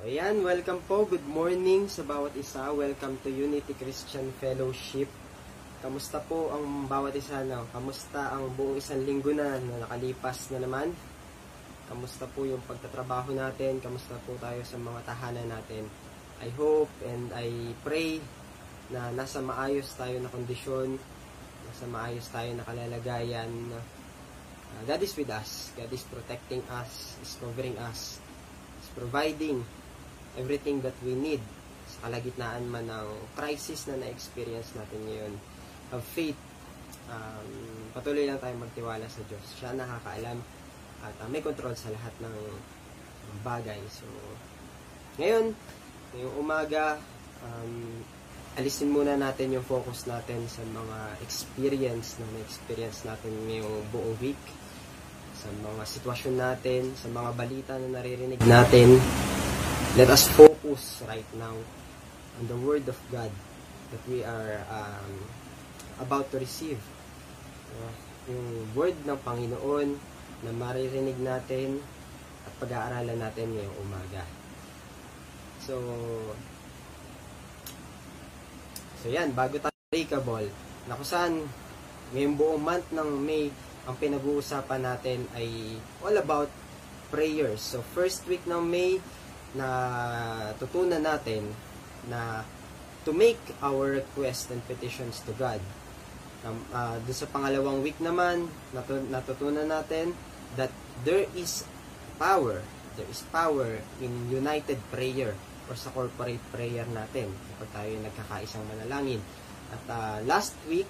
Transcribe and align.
Ayan, 0.00 0.40
welcome 0.40 0.80
po. 0.88 1.04
Good 1.04 1.28
morning 1.28 1.84
sa 1.84 2.00
bawat 2.00 2.32
isa. 2.32 2.72
Welcome 2.72 3.20
to 3.20 3.28
Unity 3.28 3.76
Christian 3.76 4.32
Fellowship. 4.40 5.12
Kamusta 5.84 6.24
po 6.24 6.48
ang 6.56 6.88
bawat 6.88 7.12
isa? 7.20 7.44
No? 7.44 7.68
Kamusta 7.68 8.32
ang 8.32 8.48
buong 8.56 8.80
isang 8.80 9.04
linggo 9.04 9.28
na, 9.36 9.60
na 9.60 9.84
nakalipas 9.84 10.56
na 10.56 10.64
naman? 10.64 10.96
Kamusta 11.84 12.24
po 12.32 12.48
yung 12.48 12.64
pagtatrabaho 12.64 13.36
natin? 13.36 13.76
Kamusta 13.84 14.16
po 14.24 14.40
tayo 14.40 14.64
sa 14.64 14.80
mga 14.80 15.04
tahanan 15.04 15.52
natin? 15.52 15.84
I 16.40 16.48
hope 16.56 16.88
and 17.04 17.28
I 17.36 17.76
pray 17.84 18.24
na 18.88 19.12
nasa 19.12 19.44
maayos 19.44 19.92
tayo 20.00 20.16
na 20.16 20.32
kondisyon, 20.32 20.96
nasa 21.68 21.84
maayos 21.92 22.24
tayo 22.32 22.56
na 22.56 22.64
kalalagayan. 22.64 23.52
Uh, 23.68 24.82
God 24.88 25.04
is 25.04 25.12
with 25.12 25.28
us. 25.28 25.76
God 25.76 25.92
is 25.92 26.08
protecting 26.08 26.64
us, 26.72 27.20
is 27.20 27.36
covering 27.36 27.76
us, 27.76 28.16
is 28.80 28.88
providing 28.96 29.60
everything 30.38 30.82
that 30.84 30.94
we 31.02 31.16
need 31.16 31.42
sa 31.90 32.06
kalagitnaan 32.06 32.70
man 32.70 32.86
ng 32.86 33.08
crisis 33.34 33.90
na 33.90 33.98
na-experience 33.98 34.70
natin 34.78 35.00
ngayon. 35.10 35.32
Have 35.90 36.06
faith. 36.06 36.38
Um, 37.10 37.90
patuloy 37.90 38.30
lang 38.30 38.38
tayo 38.38 38.54
magtiwala 38.62 39.06
sa 39.10 39.22
Diyos. 39.26 39.42
Siya 39.58 39.74
nakakaalam 39.74 40.38
at 41.00 41.16
uh, 41.18 41.28
may 41.32 41.42
control 41.42 41.74
sa 41.74 41.90
lahat 41.90 42.14
ng 42.22 42.36
bagay. 43.42 43.80
So, 43.90 44.06
ngayon, 45.18 45.56
ngayong 46.14 46.34
umaga, 46.38 47.02
um, 47.42 48.04
alisin 48.54 48.94
muna 48.94 49.18
natin 49.18 49.54
yung 49.54 49.66
focus 49.66 50.06
natin 50.06 50.46
sa 50.46 50.62
mga 50.62 50.98
experience 51.26 52.18
na 52.22 52.26
na-experience 52.38 53.02
natin 53.06 53.32
ngayong 53.50 53.82
buong 53.90 54.14
week 54.22 54.40
sa 55.40 55.48
mga 55.48 55.82
sitwasyon 55.88 56.34
natin, 56.36 56.82
sa 57.00 57.08
mga 57.08 57.30
balita 57.32 57.72
na 57.80 57.96
naririnig 57.96 58.40
natin, 58.44 59.00
let 59.98 60.06
us 60.06 60.30
focus 60.38 61.02
right 61.10 61.26
now 61.34 61.58
on 62.38 62.44
the 62.46 62.54
Word 62.54 62.86
of 62.86 62.94
God 63.10 63.30
that 63.90 64.02
we 64.06 64.22
are 64.22 64.62
um, 64.70 65.14
about 65.98 66.30
to 66.30 66.38
receive. 66.38 66.78
Uh, 67.74 67.94
yung 68.30 68.70
Word 68.78 68.94
ng 69.02 69.18
Panginoon 69.18 69.98
na 70.46 70.50
maririnig 70.54 71.18
natin 71.18 71.82
at 72.46 72.52
pag-aaralan 72.62 73.18
natin 73.18 73.50
ngayong 73.50 73.78
umaga. 73.82 74.22
So, 75.66 75.74
so 79.02 79.10
yan, 79.10 79.34
bago 79.34 79.58
tayo 79.58 79.74
breakable, 79.90 80.46
na 80.86 80.94
kung 80.94 81.10
saan 81.10 81.34
ngayong 82.14 82.38
buong 82.38 82.62
month 82.62 82.86
ng 82.94 83.10
May, 83.18 83.50
ang 83.90 83.98
pinag-uusapan 83.98 84.86
natin 84.86 85.26
ay 85.34 85.74
all 85.98 86.14
about 86.14 86.46
prayers. 87.10 87.58
So, 87.58 87.82
first 87.82 88.22
week 88.30 88.46
ng 88.46 88.62
May, 88.62 89.02
na 89.54 89.68
tutunan 90.56 91.02
natin 91.02 91.50
na 92.06 92.46
to 93.02 93.10
make 93.10 93.40
our 93.64 93.98
request 94.02 94.52
and 94.52 94.60
petitions 94.68 95.24
to 95.24 95.32
God. 95.34 95.58
Um, 96.40 96.64
uh, 96.72 96.96
doon 97.04 97.16
sa 97.16 97.28
pangalawang 97.28 97.84
week 97.84 98.00
naman, 98.00 98.48
natu- 98.72 99.04
natutunan 99.12 99.68
natin 99.68 100.16
that 100.56 100.72
there 101.04 101.28
is 101.36 101.64
power, 102.16 102.64
there 102.96 103.08
is 103.08 103.20
power 103.28 103.80
in 104.00 104.12
united 104.32 104.80
prayer 104.88 105.36
or 105.68 105.74
sa 105.76 105.92
corporate 105.92 106.42
prayer 106.50 106.84
natin 106.90 107.30
kapag 107.54 107.70
tayo 107.76 107.92
nagkakaisang 108.00 108.64
manalangin. 108.66 109.20
At 109.70 109.82
uh, 109.86 110.18
last 110.26 110.56
week, 110.66 110.88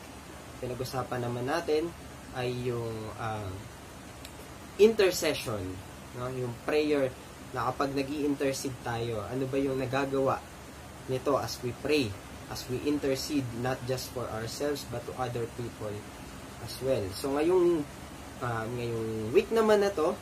pinag-usapan 0.62 1.26
naman 1.26 1.50
natin 1.50 1.90
ay 2.32 2.54
yung 2.64 2.94
uh, 3.18 3.50
intercession, 4.80 5.60
no? 6.16 6.30
yung 6.32 6.54
prayer 6.64 7.12
na 7.50 7.70
kapag 7.70 7.94
nag 7.94 8.06
intercede 8.06 8.76
tayo, 8.86 9.26
ano 9.26 9.44
ba 9.50 9.58
yung 9.58 9.78
nagagawa 9.78 10.38
nito 11.10 11.34
as 11.34 11.58
we 11.66 11.74
pray, 11.82 12.06
as 12.50 12.62
we 12.70 12.78
intercede 12.86 13.46
not 13.58 13.78
just 13.90 14.14
for 14.14 14.26
ourselves 14.30 14.86
but 14.90 15.02
to 15.06 15.12
other 15.18 15.46
people 15.58 15.94
as 16.62 16.74
well. 16.82 17.02
So 17.14 17.34
ngayong 17.34 17.82
uh, 18.42 18.64
ngayong 18.70 19.34
week 19.34 19.50
naman 19.50 19.82
na 19.82 19.90
to, 19.90 20.14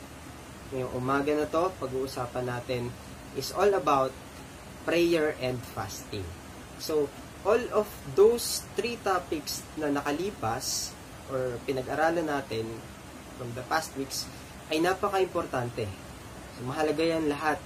ngayong 0.73 0.93
umaga 0.97 1.31
na 1.37 1.45
to, 1.45 1.69
pag-uusapan 1.77 2.45
natin 2.49 2.89
is 3.37 3.53
all 3.53 3.69
about 3.77 4.09
prayer 4.89 5.37
and 5.37 5.61
fasting. 5.61 6.25
So 6.81 7.05
all 7.45 7.61
of 7.71 7.85
those 8.17 8.65
three 8.73 8.97
topics 8.99 9.61
na 9.77 9.93
nakalipas 9.93 10.91
or 11.29 11.61
pinag-aralan 11.69 12.25
natin 12.25 12.65
from 13.37 13.53
the 13.53 13.61
past 13.69 13.93
weeks 13.95 14.25
ay 14.73 14.81
napaka-importante 14.81 16.08
mahalaga 16.63 17.03
yan 17.03 17.31
lahat. 17.31 17.59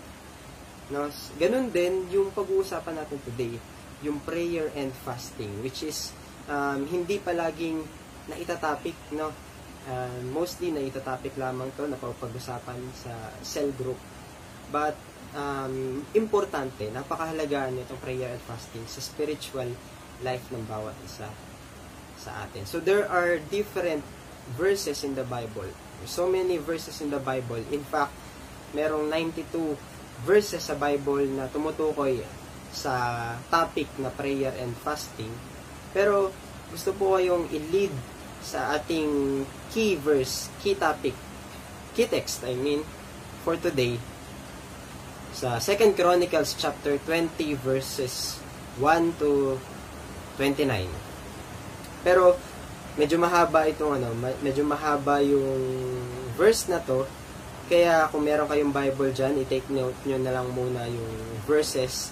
No? 0.91 1.09
Ganun 1.39 1.71
din 1.71 2.05
yung 2.11 2.29
pag-uusapan 2.35 3.01
natin 3.01 3.19
today, 3.23 3.55
yung 4.03 4.19
prayer 4.21 4.69
and 4.75 4.91
fasting, 5.07 5.49
which 5.63 5.81
is 5.81 6.11
um, 6.49 6.85
hindi 6.85 7.17
palaging 7.17 7.81
naitatopic, 8.27 8.95
no? 9.15 9.31
Uh, 9.83 10.19
mostly 10.31 10.71
naitatopic 10.71 11.35
lamang 11.35 11.67
to 11.75 11.83
na 11.87 11.99
pag-usapan 11.99 12.79
sa 12.95 13.11
cell 13.43 13.67
group. 13.75 13.99
But 14.71 14.95
um, 15.35 16.07
importante, 16.15 16.87
napakahalaga 16.87 17.67
nitong 17.73 17.99
prayer 17.99 18.31
and 18.31 18.43
fasting 18.47 18.87
sa 18.87 19.03
spiritual 19.03 19.67
life 20.23 20.45
ng 20.55 20.63
bawat 20.63 20.95
isa 21.03 21.27
sa 22.15 22.47
atin. 22.47 22.63
So 22.63 22.79
there 22.79 23.03
are 23.11 23.43
different 23.51 24.07
verses 24.55 25.03
in 25.03 25.19
the 25.19 25.27
Bible. 25.27 25.67
So 26.07 26.31
many 26.31 26.59
verses 26.59 27.03
in 27.03 27.11
the 27.11 27.19
Bible. 27.19 27.59
In 27.71 27.83
fact, 27.83 28.15
merong 28.73 29.09
92 29.09 29.77
verses 30.25 30.65
sa 30.65 30.75
Bible 30.77 31.29
na 31.29 31.49
tumutukoy 31.49 32.21
sa 32.73 32.93
topic 33.53 33.87
na 34.01 34.09
prayer 34.09 34.53
and 34.57 34.73
fasting. 34.81 35.29
Pero 35.93 36.33
gusto 36.73 36.89
po 36.97 37.17
kayong 37.17 37.49
i-lead 37.53 37.93
sa 38.41 38.75
ating 38.75 39.45
key 39.69 39.95
verse, 39.95 40.49
key 40.59 40.73
topic, 40.73 41.13
key 41.93 42.09
text, 42.09 42.41
I 42.43 42.57
mean, 42.57 42.81
for 43.45 43.55
today 43.55 44.01
sa 45.33 45.57
2 45.57 45.97
Chronicles 45.97 46.53
chapter 46.53 47.01
20 47.09 47.57
verses 47.65 48.37
1 48.77 49.17
to 49.17 49.57
29. 50.37 50.85
Pero 52.05 52.37
medyo 52.93 53.17
mahaba 53.17 53.65
itong 53.65 53.97
ano, 53.97 54.13
medyo 54.45 54.61
mahaba 54.61 55.25
yung 55.25 55.57
verse 56.37 56.69
na 56.69 56.77
to 56.85 57.09
kaya 57.71 58.11
kung 58.11 58.27
meron 58.27 58.49
kayong 58.49 58.75
Bible 58.75 59.15
dyan, 59.15 59.39
i-take 59.39 59.67
note 59.71 59.95
nyo 60.03 60.17
na 60.19 60.31
lang 60.35 60.47
muna 60.51 60.83
yung 60.87 61.13
verses. 61.47 62.11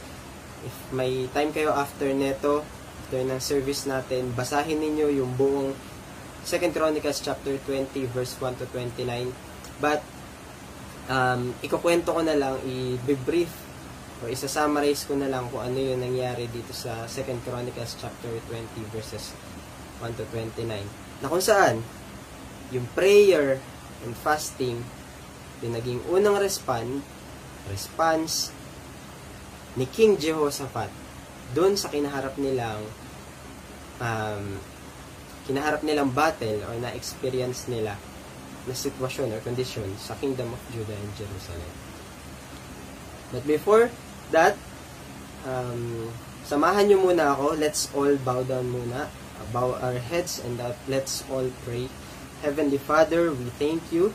If 0.64 0.76
may 0.96 1.28
time 1.36 1.52
kayo 1.52 1.76
after 1.76 2.08
neto, 2.16 2.64
after 3.04 3.20
ng 3.20 3.42
service 3.44 3.84
natin, 3.90 4.32
basahin 4.32 4.80
ninyo 4.80 5.20
yung 5.20 5.36
buong 5.36 5.76
2 6.48 6.72
Chronicles 6.72 7.20
chapter 7.20 7.54
20 7.68 7.92
verse 8.16 8.34
1 8.40 8.64
to 8.64 8.66
29. 8.72 9.04
But 9.84 10.00
um, 11.12 11.52
ikukwento 11.60 12.16
ko 12.16 12.22
na 12.24 12.40
lang, 12.40 12.56
i-brief 12.64 13.52
o 14.22 14.30
isa-summarize 14.30 15.10
ko 15.10 15.18
na 15.18 15.28
lang 15.28 15.50
kung 15.50 15.66
ano 15.66 15.82
yung 15.82 16.00
nangyari 16.00 16.46
dito 16.48 16.72
sa 16.72 17.10
2 17.10 17.44
Chronicles 17.44 17.98
chapter 18.00 18.32
20 18.48 18.94
verses 18.94 19.36
1 20.00 20.16
to 20.16 20.24
29. 20.32 20.64
Na 21.20 21.28
kung 21.28 21.44
saan, 21.44 21.84
yung 22.72 22.88
prayer 22.96 23.60
and 24.08 24.16
fasting 24.16 24.80
yung 25.62 25.74
naging 25.78 26.02
unang 26.10 26.42
respond, 26.42 27.06
response 27.70 28.50
ni 29.78 29.86
King 29.88 30.18
Jehoshaphat 30.18 30.90
doon 31.54 31.78
sa 31.78 31.88
kinaharap 31.88 32.36
nilang 32.36 32.82
um, 34.02 34.58
kinaharap 35.46 35.82
nilang 35.86 36.10
battle 36.12 36.66
or 36.66 36.76
na-experience 36.82 37.70
nila 37.70 37.96
na 38.66 38.74
sitwasyon 38.74 39.34
or 39.34 39.40
condition 39.42 39.86
sa 39.98 40.14
Kingdom 40.18 40.54
of 40.54 40.62
Judah 40.70 40.94
and 40.94 41.12
Jerusalem. 41.18 41.74
But 43.34 43.44
before 43.48 43.90
that, 44.30 44.58
um, 45.48 46.14
samahan 46.46 46.92
nyo 46.92 47.10
muna 47.10 47.34
ako. 47.34 47.58
Let's 47.58 47.90
all 47.96 48.14
bow 48.22 48.46
down 48.46 48.70
muna. 48.70 49.10
Bow 49.50 49.76
our 49.82 49.98
heads 49.98 50.40
and 50.40 50.62
let's 50.86 51.26
all 51.28 51.50
pray. 51.66 51.90
Heavenly 52.46 52.78
Father, 52.78 53.34
we 53.34 53.50
thank 53.58 53.90
you 53.90 54.14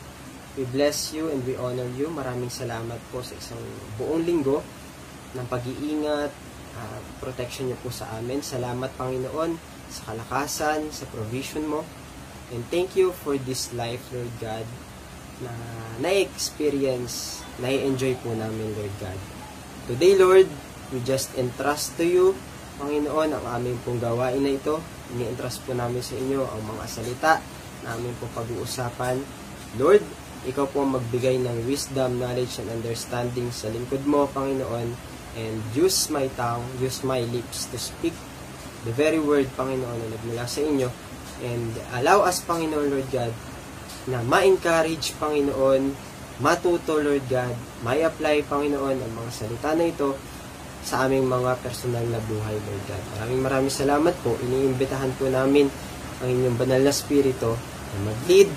We 0.57 0.65
bless 0.73 1.13
you 1.13 1.29
and 1.29 1.45
we 1.45 1.53
honor 1.61 1.85
you. 1.93 2.09
Maraming 2.09 2.49
salamat 2.49 2.97
po 3.13 3.21
sa 3.21 3.37
isang 3.37 3.61
buong 4.01 4.25
linggo 4.25 4.65
ng 5.37 5.45
pag-iingat, 5.53 6.33
uh, 6.81 6.99
protection 7.21 7.69
niyo 7.69 7.77
po 7.85 7.93
sa 7.93 8.09
amin. 8.17 8.41
Salamat 8.41 8.89
Panginoon 8.97 9.53
sa 9.93 10.13
kalakasan, 10.13 10.89
sa 10.89 11.05
provision 11.13 11.69
mo. 11.69 11.85
And 12.57 12.65
thank 12.73 12.97
you 12.97 13.13
for 13.13 13.37
this 13.37 13.77
life, 13.77 14.01
Lord 14.09 14.33
God, 14.41 14.65
na 15.45 15.53
na-experience, 16.01 17.45
na-enjoy 17.61 18.17
po 18.25 18.33
namin, 18.33 18.73
Lord 18.81 18.97
God. 18.97 19.19
Today, 19.93 20.17
Lord, 20.17 20.49
we 20.89 21.05
just 21.05 21.37
entrust 21.37 22.01
to 22.01 22.05
you, 22.09 22.33
Panginoon, 22.81 23.37
ang 23.37 23.45
aming 23.61 23.77
pong 23.85 24.01
gawain 24.01 24.41
na 24.41 24.57
ito. 24.57 24.81
Ini-entrust 25.13 25.69
po 25.69 25.77
namin 25.77 26.01
sa 26.01 26.17
inyo 26.17 26.49
ang 26.49 26.63
mga 26.65 26.85
salita 26.89 27.33
na 27.85 27.93
aming 27.93 28.17
pong 28.17 28.33
pag-uusapan. 28.33 29.21
Lord, 29.77 30.01
ikaw 30.47 30.71
po 30.71 30.87
ang 30.87 30.95
magbigay 30.95 31.43
ng 31.43 31.67
wisdom, 31.67 32.23
knowledge, 32.23 32.63
and 32.63 32.71
understanding 32.71 33.51
sa 33.51 33.67
lingkod 33.67 34.07
mo, 34.07 34.31
Panginoon. 34.31 34.95
And 35.37 35.61
use 35.77 36.09
my 36.09 36.31
tongue, 36.39 36.65
use 36.81 37.05
my 37.05 37.21
lips 37.29 37.69
to 37.75 37.77
speak 37.77 38.15
the 38.87 38.95
very 38.95 39.19
word, 39.19 39.51
Panginoon, 39.59 39.99
na 39.99 40.09
nagmula 40.15 40.47
sa 40.47 40.63
inyo. 40.63 40.89
And 41.43 41.75
allow 41.99 42.23
us, 42.25 42.41
Panginoon, 42.47 42.89
Lord 42.89 43.11
God, 43.11 43.35
na 44.07 44.23
ma-encourage, 44.23 45.19
Panginoon, 45.19 45.93
matuto, 46.39 47.03
Lord 47.03 47.27
God, 47.27 47.53
may 47.83 48.07
apply, 48.07 48.47
Panginoon, 48.47 48.97
ang 49.03 49.13
mga 49.13 49.31
salita 49.35 49.75
na 49.75 49.91
ito 49.91 50.15
sa 50.87 51.11
aming 51.11 51.27
mga 51.27 51.59
personal 51.61 52.07
na 52.07 52.23
buhay, 52.23 52.55
Lord 52.55 52.85
God. 52.87 53.03
Maraming 53.19 53.43
maraming 53.43 53.75
salamat 53.75 54.15
po. 54.23 54.39
Iniimbitahan 54.39 55.11
po 55.19 55.27
namin 55.27 55.67
ang 56.23 56.29
inyong 56.31 56.57
banal 56.57 56.81
na 56.81 56.95
spirito 56.95 57.59
na 57.93 57.99
mag-lead 58.15 58.49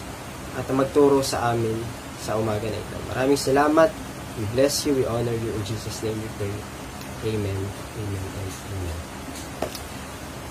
at 0.59 0.67
magturo 0.75 1.23
sa 1.23 1.55
amin 1.55 1.79
sa 2.19 2.35
umaga 2.35 2.67
na 2.67 2.75
ito. 2.75 2.95
Maraming 3.15 3.39
salamat. 3.39 3.89
We 4.35 4.43
bless 4.51 4.83
you. 4.83 4.99
We 4.99 5.07
honor 5.07 5.31
you. 5.31 5.49
In 5.55 5.63
Jesus' 5.63 6.03
name 6.03 6.19
we 6.19 6.29
pray. 6.35 6.55
Amen. 7.31 7.59
Amen. 7.95 8.23
And 8.43 8.51
amen. 8.51 8.99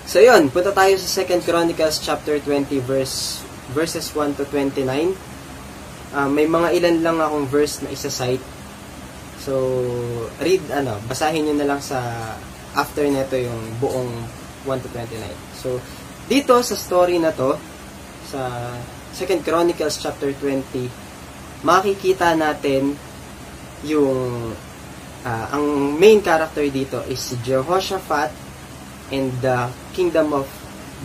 So 0.09 0.25
yun, 0.25 0.49
punta 0.49 0.73
tayo 0.73 0.97
sa 0.97 1.21
2 1.21 1.45
Chronicles 1.45 2.01
chapter 2.01 2.41
20 2.41 2.81
verse 2.81 3.45
verses 3.77 4.09
1 4.17 4.41
to 4.41 4.49
29. 4.49 5.13
Uh, 6.17 6.29
may 6.33 6.49
mga 6.49 6.73
ilan 6.81 6.97
lang 7.05 7.17
akong 7.21 7.45
verse 7.45 7.85
na 7.85 7.93
isa-cite. 7.93 8.41
So, 9.45 9.55
read, 10.41 10.65
ano, 10.73 10.97
basahin 11.05 11.45
nyo 11.45 11.55
na 11.61 11.69
lang 11.69 11.81
sa 11.85 12.01
after 12.73 13.05
nito 13.05 13.37
yung 13.37 13.77
buong 13.77 14.09
1 14.65 14.85
to 14.85 14.89
29. 14.97 15.21
So, 15.61 15.77
dito 16.29 16.57
sa 16.65 16.77
story 16.77 17.21
na 17.21 17.33
to, 17.33 17.61
sa 18.29 18.73
2 19.17 19.47
Chronicles 19.47 19.97
chapter 20.01 20.31
20, 20.35 20.89
makikita 21.65 22.37
natin 22.37 22.95
yung 23.87 24.53
uh, 25.23 25.47
ang 25.55 25.95
main 25.97 26.19
character 26.23 26.67
dito 26.69 27.03
is 27.07 27.19
si 27.19 27.35
Jehoshaphat 27.47 28.31
and 29.15 29.33
the 29.41 29.71
kingdom 29.95 30.35
of 30.35 30.47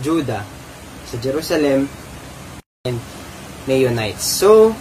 Judah 0.04 0.44
sa 1.08 1.16
Jerusalem 1.20 1.86
and 2.84 2.98
Meunites. 3.64 4.26
So, 4.26 4.76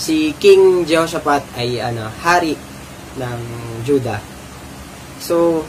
si 0.00 0.32
King 0.40 0.88
Jehoshaphat 0.88 1.44
ay 1.60 1.82
ano, 1.84 2.08
hari 2.24 2.56
ng 3.20 3.40
Judah. 3.84 4.22
So, 5.20 5.66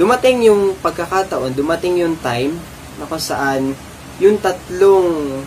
dumating 0.00 0.48
yung 0.48 0.78
pagkakataon, 0.80 1.52
dumating 1.52 2.00
yung 2.00 2.16
time 2.24 2.56
na 2.96 3.04
kung 3.04 3.20
saan 3.20 3.76
yung 4.20 4.36
tatlong 4.38 5.40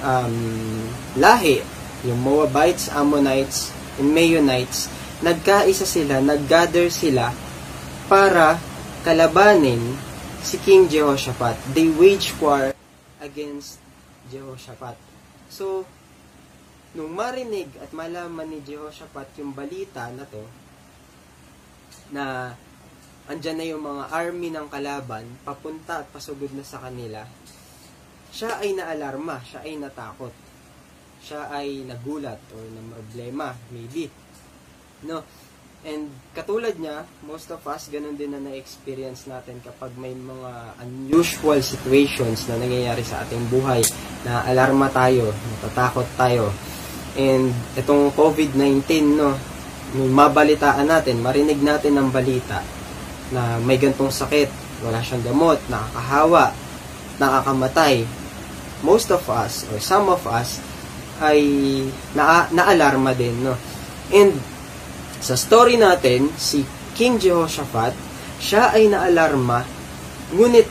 um, 0.00 0.36
lahi, 1.20 1.60
yung 2.08 2.20
Moabites, 2.24 2.88
Ammonites, 2.88 3.70
and 4.00 4.10
Meunites, 4.10 4.88
nagkaisa 5.20 5.84
sila, 5.84 6.24
naggather 6.24 6.88
sila 6.88 7.30
para 8.08 8.56
kalabanin 9.04 9.80
si 10.40 10.56
King 10.60 10.88
Jehoshaphat. 10.88 11.56
They 11.76 11.88
wage 11.92 12.32
war 12.40 12.72
against 13.20 13.80
Jehoshaphat. 14.32 14.96
So, 15.52 15.84
nung 16.96 17.12
marinig 17.12 17.68
at 17.80 17.92
malaman 17.92 18.48
ni 18.48 18.60
Jehoshaphat 18.64 19.36
yung 19.40 19.52
balita 19.52 20.08
na 20.12 20.24
to, 20.28 20.44
na 22.12 22.52
andyan 23.24 23.56
na 23.56 23.66
yung 23.68 23.82
mga 23.84 24.04
army 24.12 24.52
ng 24.52 24.68
kalaban, 24.68 25.24
papunta 25.44 26.04
at 26.04 26.08
pasugod 26.12 26.52
na 26.52 26.64
sa 26.64 26.80
kanila, 26.84 27.24
siya 28.34 28.58
ay 28.58 28.74
naalarma, 28.74 29.38
siya 29.46 29.62
ay 29.62 29.78
natakot. 29.78 30.34
Siya 31.22 31.54
ay 31.54 31.86
nagulat 31.86 32.42
or 32.50 32.66
na 32.74 32.82
problema, 32.90 33.54
maybe. 33.70 34.10
No? 35.06 35.22
And 35.84 36.10
katulad 36.34 36.80
niya, 36.80 37.06
most 37.28 37.52
of 37.54 37.60
us, 37.68 37.92
ganun 37.92 38.16
din 38.16 38.34
na 38.34 38.40
na-experience 38.40 39.28
natin 39.30 39.60
kapag 39.60 39.92
may 40.00 40.16
mga 40.16 40.80
unusual 40.82 41.60
situations 41.60 42.48
na 42.48 42.56
nangyayari 42.58 43.04
sa 43.04 43.22
ating 43.22 43.52
buhay, 43.52 43.84
na 44.24 44.42
alarma 44.48 44.88
tayo, 44.88 45.30
natatakot 45.30 46.08
tayo. 46.16 46.50
And 47.14 47.52
itong 47.78 48.16
COVID-19, 48.16 49.14
no, 49.14 49.36
mabalitaan 49.94 50.88
natin, 50.88 51.22
marinig 51.22 51.60
natin 51.60 52.00
ng 52.00 52.08
balita 52.10 52.64
na 53.30 53.62
may 53.62 53.78
gantong 53.78 54.10
sakit, 54.10 54.48
wala 54.82 55.04
siyang 55.04 55.22
gamot, 55.22 55.60
nakakahawa, 55.70 56.50
nakakamatay. 57.20 58.23
Most 58.84 59.08
of 59.08 59.24
us, 59.32 59.64
or 59.72 59.80
some 59.80 60.12
of 60.12 60.20
us, 60.28 60.60
ay 61.24 61.40
na 62.12 62.46
naalarma 62.52 63.16
din, 63.16 63.40
no. 63.40 63.56
And 64.12 64.36
sa 65.24 65.40
story 65.40 65.80
natin, 65.80 66.28
si 66.36 66.68
King 66.92 67.16
Jehoshaphat, 67.16 67.96
siya 68.36 68.76
ay 68.76 68.92
naalarma, 68.92 69.64
ngunit 70.36 70.68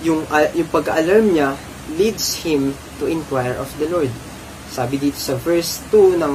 yung, 0.00 0.24
uh, 0.32 0.48
yung 0.56 0.70
pag-alarm 0.72 1.36
niya 1.36 1.54
leads 2.00 2.40
him 2.40 2.72
to 2.96 3.04
inquire 3.04 3.54
of 3.60 3.68
the 3.76 3.86
Lord. 3.90 4.10
Sabi 4.72 4.96
dito 4.96 5.20
sa 5.20 5.36
verse 5.36 5.84
2 5.92 6.16
ng 6.18 6.34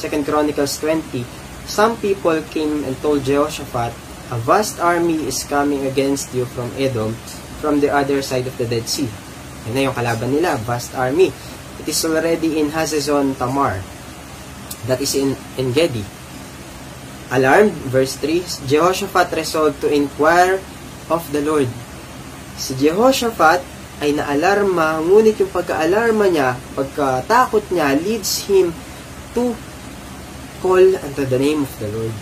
2 0.00 0.24
Chronicles 0.24 0.80
20, 0.80 1.22
Some 1.68 2.00
people 2.00 2.40
came 2.50 2.82
and 2.88 2.96
told 3.04 3.22
Jehoshaphat, 3.22 3.92
A 4.30 4.38
vast 4.38 4.78
army 4.78 5.26
is 5.26 5.42
coming 5.44 5.86
against 5.86 6.32
you 6.32 6.46
from 6.46 6.70
Edom, 6.78 7.14
from 7.60 7.82
the 7.82 7.90
other 7.90 8.22
side 8.22 8.46
of 8.46 8.56
the 8.56 8.66
Dead 8.66 8.86
Sea. 8.86 9.10
Yan 9.68 9.72
na 9.76 9.80
yung 9.90 9.96
kalaban 9.96 10.32
nila, 10.32 10.56
vast 10.64 10.96
army. 10.96 11.28
It 11.80 11.86
is 11.88 12.00
already 12.04 12.60
in 12.60 12.72
Hazezon 12.72 13.36
Tamar. 13.36 13.80
That 14.88 15.00
is 15.04 15.12
in, 15.16 15.36
in 15.60 15.72
Gedi. 15.76 16.04
Alarmed, 17.30 17.76
verse 17.92 18.16
3, 18.16 18.66
Jehoshaphat 18.66 19.30
resolved 19.36 19.80
to 19.84 19.88
inquire 19.92 20.58
of 21.12 21.22
the 21.30 21.44
Lord. 21.44 21.68
Si 22.56 22.74
Jehoshaphat 22.74 23.62
ay 24.00 24.16
naalarma, 24.16 24.98
ngunit 25.04 25.36
yung 25.38 25.52
pagka-alarma 25.52 26.26
niya, 26.32 26.56
pagkatakot 26.72 27.68
niya, 27.68 27.92
leads 28.00 28.48
him 28.48 28.72
to 29.36 29.52
call 30.64 30.80
unto 30.80 31.22
the 31.28 31.38
name 31.38 31.64
of 31.64 31.72
the 31.78 31.88
Lord. 31.92 32.14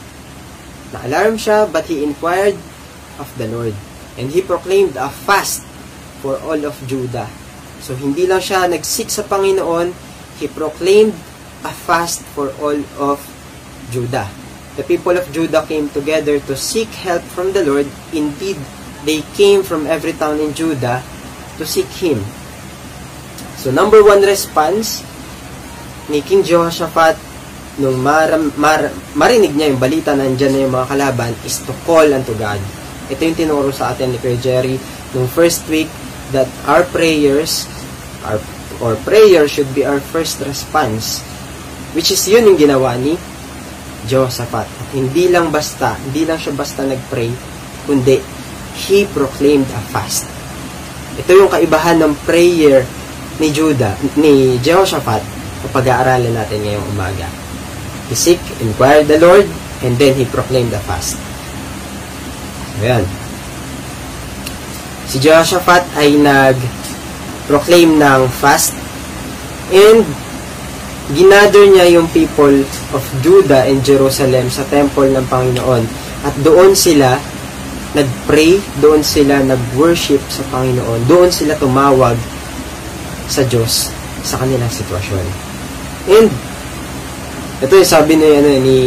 Na-alarm 0.91 1.39
siya, 1.39 1.71
but 1.71 1.87
he 1.87 2.03
inquired 2.03 2.59
of 3.23 3.31
the 3.39 3.47
Lord. 3.47 3.75
And 4.19 4.35
he 4.35 4.43
proclaimed 4.43 4.99
a 4.99 5.07
fast 5.07 5.68
for 6.21 6.39
all 6.43 6.59
of 6.63 6.75
Judah. 6.89 7.29
So, 7.83 7.95
hindi 7.95 8.27
lang 8.27 8.43
siya 8.43 8.67
nagsik 8.67 9.09
sa 9.11 9.23
Panginoon, 9.23 9.95
he 10.43 10.47
proclaimed 10.51 11.15
a 11.63 11.73
fast 11.73 12.23
for 12.35 12.51
all 12.63 12.79
of 12.99 13.23
Judah 13.95 14.27
the 14.79 14.87
people 14.87 15.19
of 15.19 15.27
Judah 15.35 15.67
came 15.67 15.91
together 15.91 16.39
to 16.47 16.55
seek 16.55 16.87
help 17.03 17.21
from 17.35 17.51
the 17.51 17.67
Lord. 17.67 17.91
Indeed, 18.15 18.55
they 19.03 19.27
came 19.35 19.67
from 19.67 19.91
every 19.91 20.15
town 20.15 20.39
in 20.39 20.55
Judah 20.55 21.03
to 21.59 21.67
seek 21.67 21.91
Him. 21.99 22.23
So, 23.59 23.75
number 23.75 24.07
one 24.07 24.23
response 24.23 25.03
ni 26.07 26.23
King 26.23 26.47
Jehoshaphat 26.47 27.19
nung 27.83 27.99
mar, 27.99 28.31
mar, 28.55 28.87
marinig 29.19 29.59
niya 29.59 29.75
yung 29.75 29.83
balita 29.83 30.15
na 30.15 30.31
andyan 30.31 30.55
na 30.55 30.63
yung 30.63 30.75
mga 30.79 30.87
kalaban 30.95 31.35
is 31.43 31.59
to 31.67 31.75
call 31.83 32.07
unto 32.07 32.39
God. 32.39 32.63
Ito 33.11 33.19
yung 33.19 33.35
tinuro 33.35 33.75
sa 33.75 33.91
atin 33.91 34.15
ni 34.15 34.19
Kuya 34.23 34.39
Jerry 34.39 34.79
nung 35.11 35.27
first 35.27 35.67
week 35.67 35.91
that 36.35 36.49
our 36.69 36.85
prayers 36.89 37.65
our, 38.27 38.41
or 38.83 38.95
prayer 39.03 39.49
should 39.49 39.69
be 39.75 39.85
our 39.85 40.01
first 40.01 40.41
response 40.45 41.25
which 41.97 42.13
is 42.13 42.21
yun 42.29 42.45
yung 42.45 42.59
ginawa 42.59 42.95
ni 43.01 43.17
Jehoshaphat. 44.07 44.69
At 44.69 44.89
hindi 44.95 45.29
lang 45.29 45.51
basta, 45.51 45.97
hindi 45.99 46.23
lang 46.29 46.39
siya 46.39 46.55
basta 46.55 46.87
nag-pray, 46.87 47.33
kundi 47.89 48.21
he 48.79 49.05
proclaimed 49.11 49.67
a 49.75 49.83
fast. 49.91 50.29
Ito 51.19 51.35
yung 51.35 51.51
kaibahan 51.51 51.99
ng 51.99 52.15
prayer 52.23 52.87
ni 53.43 53.51
Judah, 53.51 53.99
ni 54.15 54.57
Jehoshaphat 54.63 55.23
na 55.65 55.69
pag-aaralan 55.75 56.31
natin 56.31 56.63
ngayong 56.63 56.87
umaga. 56.95 57.27
He 58.07 58.15
seek, 58.15 58.41
inquired 58.63 59.11
the 59.11 59.19
Lord, 59.19 59.45
and 59.83 59.99
then 59.99 60.15
he 60.15 60.25
proclaimed 60.25 60.71
a 60.73 60.83
fast. 60.87 61.19
Ayan. 62.79 63.05
Si 65.09 65.17
Jehoshaphat 65.25 65.89
ay 65.97 66.21
nag-proclaim 66.21 67.97
ng 67.97 68.29
fast 68.29 68.77
and 69.73 70.05
ginather 71.17 71.65
niya 71.65 71.97
yung 71.97 72.05
people 72.13 72.53
of 72.93 73.01
Judah 73.25 73.65
and 73.65 73.81
Jerusalem 73.81 74.53
sa 74.53 74.69
temple 74.69 75.09
ng 75.09 75.25
Panginoon. 75.33 75.89
At 76.29 76.37
doon 76.45 76.77
sila 76.77 77.17
nag-pray, 77.97 78.61
doon 78.85 79.01
sila 79.01 79.41
nag-worship 79.41 80.21
sa 80.29 80.45
Panginoon, 80.53 81.09
doon 81.09 81.33
sila 81.33 81.57
tumawag 81.57 82.21
sa 83.33 83.41
Diyos 83.49 83.89
sa 84.21 84.37
kanilang 84.37 84.69
sitwasyon. 84.69 85.25
And, 86.13 86.29
ito 87.65 87.73
yung 87.73 87.89
sabi 87.89 88.21
ni, 88.21 88.29
ano, 88.29 88.49
ni, 88.61 88.79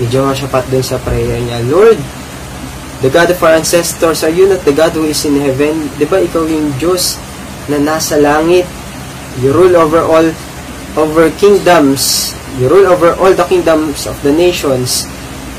ni 0.00 0.04
Jehoshaphat 0.08 0.72
doon 0.72 0.84
sa 0.84 0.96
prayer 1.04 1.36
niya, 1.44 1.60
Lord, 1.68 2.00
the 3.02 3.10
God 3.10 3.30
of 3.30 3.40
our 3.42 3.56
ancestors, 3.58 4.22
are 4.22 4.30
you 4.30 4.46
not 4.46 4.62
the 4.62 4.74
God 4.74 4.92
who 4.92 5.08
is 5.08 5.24
in 5.24 5.40
heaven? 5.40 5.90
Di 5.98 6.06
ba 6.06 6.22
ikaw 6.22 6.46
yung 6.46 6.74
Diyos 6.78 7.18
na 7.66 7.80
nasa 7.80 8.20
langit? 8.20 8.68
You 9.42 9.50
rule 9.50 9.74
over 9.74 10.04
all 10.04 10.28
over 10.94 11.26
kingdoms. 11.40 12.34
You 12.62 12.70
rule 12.70 12.86
over 12.86 13.18
all 13.18 13.34
the 13.34 13.46
kingdoms 13.50 14.06
of 14.06 14.14
the 14.22 14.30
nations. 14.30 15.10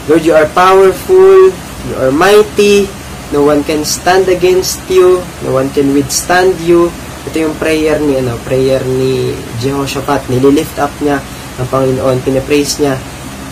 Lord, 0.08 0.24
you 0.24 0.32
are 0.32 0.48
powerful. 0.56 1.52
You 1.92 1.94
are 2.00 2.14
mighty. 2.14 2.88
No 3.34 3.44
one 3.44 3.66
can 3.66 3.84
stand 3.84 4.30
against 4.32 4.80
you. 4.88 5.20
No 5.44 5.52
one 5.58 5.68
can 5.76 5.92
withstand 5.92 6.56
you. 6.64 6.88
Ito 7.26 7.50
yung 7.50 7.58
prayer 7.58 7.98
ni 8.00 8.22
ano, 8.22 8.38
prayer 8.46 8.80
ni 8.86 9.34
Jehoshaphat. 9.60 10.30
Nililift 10.30 10.78
up 10.78 10.94
niya 11.02 11.20
ang 11.58 11.68
Panginoon. 11.68 12.22
Pinapraise 12.22 12.80
niya 12.80 12.96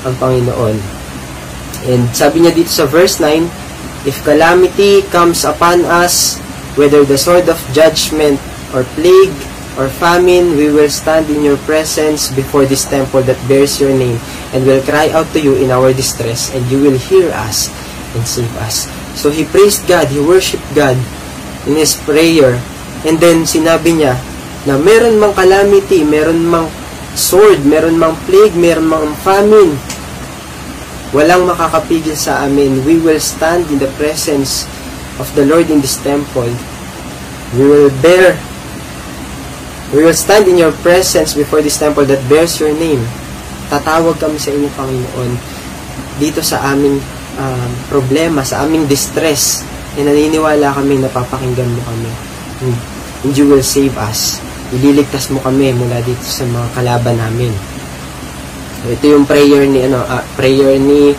ang 0.06 0.16
Panginoon. 0.22 0.78
And 1.90 2.08
sabi 2.16 2.46
niya 2.46 2.54
dito 2.56 2.72
sa 2.72 2.88
verse 2.88 3.20
9, 3.20 3.44
If 4.04 4.24
calamity 4.24 5.02
comes 5.08 5.48
upon 5.48 5.88
us, 5.88 6.40
whether 6.76 7.06
the 7.08 7.18
sword 7.18 7.48
of 7.48 7.60
judgment 7.72 8.40
or 8.76 8.84
plague 9.00 9.32
or 9.80 9.88
famine, 9.88 10.60
we 10.60 10.70
will 10.70 10.90
stand 10.90 11.30
in 11.30 11.44
your 11.44 11.58
presence 11.64 12.28
before 12.34 12.66
this 12.66 12.86
temple 12.86 13.22
that 13.24 13.40
bears 13.48 13.80
your 13.80 13.96
name 13.96 14.20
and 14.52 14.66
will 14.66 14.84
cry 14.84 15.10
out 15.16 15.32
to 15.34 15.40
you 15.40 15.56
in 15.56 15.72
our 15.72 15.94
distress 15.94 16.54
and 16.54 16.62
you 16.70 16.82
will 16.82 16.98
hear 16.98 17.32
us 17.32 17.72
and 18.14 18.28
save 18.28 18.52
us. 18.60 18.92
So 19.16 19.30
he 19.32 19.46
praised 19.46 19.88
God, 19.88 20.10
he 20.10 20.20
worshiped 20.20 20.68
God 20.76 20.98
in 21.66 21.80
his 21.80 21.96
prayer 21.96 22.60
and 23.08 23.20
then 23.20 23.48
sinabi 23.48 24.04
niya 24.04 24.20
na 24.68 24.80
meron 24.80 25.20
mang 25.20 25.36
calamity, 25.36 26.04
meron 26.04 26.44
mang 26.44 26.68
sword, 27.16 27.64
meron 27.64 27.96
mang 28.00 28.16
plague, 28.26 28.56
meron 28.56 28.88
mang 28.88 29.12
famine, 29.22 29.76
walang 31.14 31.46
makakapigil 31.48 32.18
sa 32.18 32.44
amin. 32.44 32.82
We 32.84 33.00
will 33.00 33.22
stand 33.22 33.70
in 33.70 33.80
the 33.80 33.90
presence 33.96 34.66
of 35.22 35.30
the 35.38 35.46
Lord 35.46 35.70
in 35.70 35.80
this 35.80 35.96
temple. 36.02 36.50
We 37.54 37.64
will 37.70 37.94
bear 38.02 38.36
We 39.94 40.02
will 40.02 40.18
stand 40.18 40.50
in 40.50 40.58
your 40.58 40.74
presence 40.82 41.38
before 41.38 41.62
this 41.62 41.78
temple 41.78 42.10
that 42.10 42.18
bears 42.26 42.58
your 42.58 42.74
name. 42.74 43.06
Tatawag 43.70 44.18
kami 44.18 44.42
sa 44.42 44.50
inyo, 44.50 44.66
Panginoon, 44.74 45.32
dito 46.18 46.42
sa 46.42 46.66
aming 46.74 46.98
um, 47.38 47.72
problema, 47.94 48.42
sa 48.42 48.66
aming 48.66 48.90
distress. 48.90 49.62
E 49.94 50.02
naniniwala 50.02 50.74
kami 50.74 50.98
na 50.98 51.14
papakinggan 51.14 51.70
mo 51.70 51.82
kami. 51.86 52.10
And 53.22 53.38
you 53.38 53.46
will 53.46 53.62
save 53.62 53.94
us. 54.02 54.42
Ililigtas 54.74 55.30
mo 55.30 55.38
kami 55.46 55.78
mula 55.78 56.02
dito 56.02 56.26
sa 56.26 56.42
mga 56.42 56.74
kalaban 56.74 57.22
namin. 57.22 57.54
So, 58.84 58.92
ito 58.92 59.16
yung 59.16 59.24
prayer 59.24 59.64
ni 59.64 59.88
ano, 59.88 60.04
uh, 60.04 60.20
prayer 60.36 60.76
ni 60.76 61.16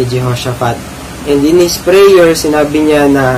ni 0.00 0.02
Jehoshaphat. 0.08 0.80
And 1.28 1.44
in 1.44 1.60
his 1.60 1.76
prayer, 1.76 2.32
sinabi 2.32 2.88
niya 2.88 3.04
na 3.04 3.36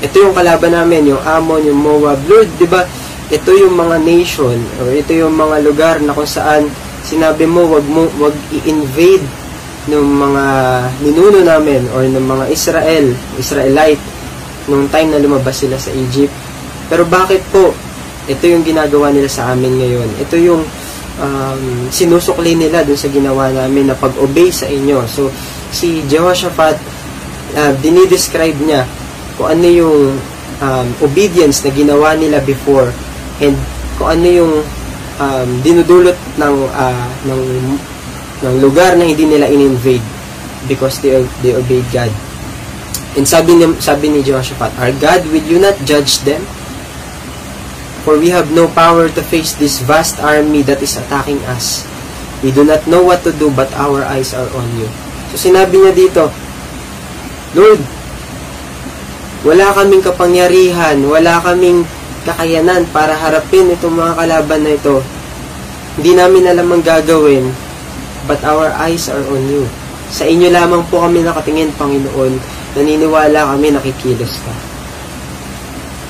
ito 0.00 0.24
yung 0.24 0.32
kalaban 0.32 0.72
namin, 0.72 1.12
yung 1.12 1.20
Ammon, 1.20 1.68
yung 1.68 1.80
Moab. 1.80 2.20
Lord, 2.24 2.48
di 2.56 2.64
ba, 2.64 2.88
ito 3.28 3.50
yung 3.52 3.76
mga 3.76 3.96
nation 4.00 4.56
or 4.80 4.88
ito 4.92 5.12
yung 5.12 5.36
mga 5.36 5.56
lugar 5.66 5.96
na 6.00 6.16
kung 6.16 6.28
saan 6.28 6.70
sinabi 7.02 7.42
mo 7.42 7.66
wag 7.66 7.86
mo 7.86 8.06
wag 8.22 8.34
i-invade 8.54 9.24
ng 9.86 10.04
mga 10.04 10.44
ninuno 11.02 11.40
namin 11.42 11.86
or 11.94 12.06
ng 12.06 12.22
mga 12.22 12.44
Israel, 12.50 13.06
Israelite 13.38 14.02
nung 14.66 14.90
time 14.90 15.14
na 15.14 15.22
lumabas 15.22 15.62
sila 15.62 15.78
sa 15.78 15.94
Egypt. 15.94 16.34
Pero 16.90 17.06
bakit 17.06 17.42
po 17.50 17.74
ito 18.26 18.44
yung 18.46 18.66
ginagawa 18.66 19.14
nila 19.14 19.30
sa 19.30 19.54
amin 19.54 19.78
ngayon? 19.78 20.08
Ito 20.22 20.34
yung 20.38 20.62
um, 21.20 21.88
sinusukli 21.88 22.56
nila 22.56 22.84
dun 22.84 22.98
sa 22.98 23.08
ginawa 23.08 23.52
namin 23.52 23.92
na 23.92 23.96
pag-obey 23.96 24.52
sa 24.52 24.68
inyo. 24.68 25.04
So, 25.08 25.32
si 25.72 26.04
Jehoshaphat, 26.08 26.76
uh, 27.56 27.72
dinidescribe 27.80 28.56
niya 28.64 28.84
kung 29.36 29.52
ano 29.52 29.66
yung 29.68 29.98
um, 30.62 30.88
obedience 31.04 31.60
na 31.64 31.70
ginawa 31.72 32.16
nila 32.16 32.40
before 32.40 32.92
and 33.40 33.56
kung 34.00 34.16
ano 34.16 34.26
yung 34.28 34.52
um, 35.20 35.48
dinudulot 35.60 36.16
ng, 36.40 36.56
uh, 36.72 37.08
ng 37.28 37.42
ng 38.44 38.60
lugar 38.60 38.96
na 39.00 39.08
hindi 39.08 39.24
nila 39.24 39.48
in-invade 39.48 40.04
because 40.68 41.00
they, 41.00 41.16
they 41.40 41.56
obeyed 41.56 41.86
God. 41.88 42.12
And 43.16 43.24
sabi 43.24 43.56
ni, 43.56 43.64
sabi 43.80 44.12
ni 44.12 44.20
Jehoshaphat, 44.20 44.76
Our 44.76 44.92
God, 45.00 45.24
will 45.32 45.46
you 45.46 45.56
not 45.56 45.78
judge 45.88 46.20
them? 46.28 46.44
For 48.06 48.14
we 48.22 48.30
have 48.30 48.54
no 48.54 48.70
power 48.70 49.10
to 49.10 49.22
face 49.26 49.58
this 49.58 49.82
vast 49.82 50.22
army 50.22 50.62
that 50.70 50.78
is 50.78 50.94
attacking 50.94 51.42
us. 51.50 51.82
We 52.38 52.54
do 52.54 52.62
not 52.62 52.86
know 52.86 53.02
what 53.02 53.26
to 53.26 53.34
do, 53.34 53.50
but 53.50 53.66
our 53.74 54.06
eyes 54.06 54.30
are 54.30 54.46
on 54.54 54.68
you. 54.78 54.86
So 55.34 55.50
sinabi 55.50 55.74
niya 55.74 55.90
dito, 55.90 56.30
Lord, 57.58 57.82
wala 59.42 59.74
kaming 59.74 60.06
kapangyarihan, 60.06 61.02
wala 61.02 61.42
kaming 61.42 61.82
kakayanan 62.22 62.86
para 62.94 63.18
harapin 63.18 63.74
itong 63.74 63.98
mga 63.98 64.22
kalaban 64.22 64.62
na 64.62 64.78
ito. 64.78 65.02
Hindi 65.98 66.14
namin 66.14 66.46
alam 66.46 66.70
ang 66.70 66.86
gagawin, 66.86 67.50
but 68.30 68.38
our 68.46 68.70
eyes 68.78 69.10
are 69.10 69.26
on 69.26 69.42
you. 69.50 69.66
Sa 70.14 70.22
inyo 70.22 70.46
lamang 70.54 70.86
po 70.86 71.02
kami 71.02 71.26
nakatingin, 71.26 71.74
Panginoon. 71.74 72.38
Naniniwala 72.78 73.50
kami 73.50 73.74
nakikilos 73.74 74.38
ka. 74.46 74.54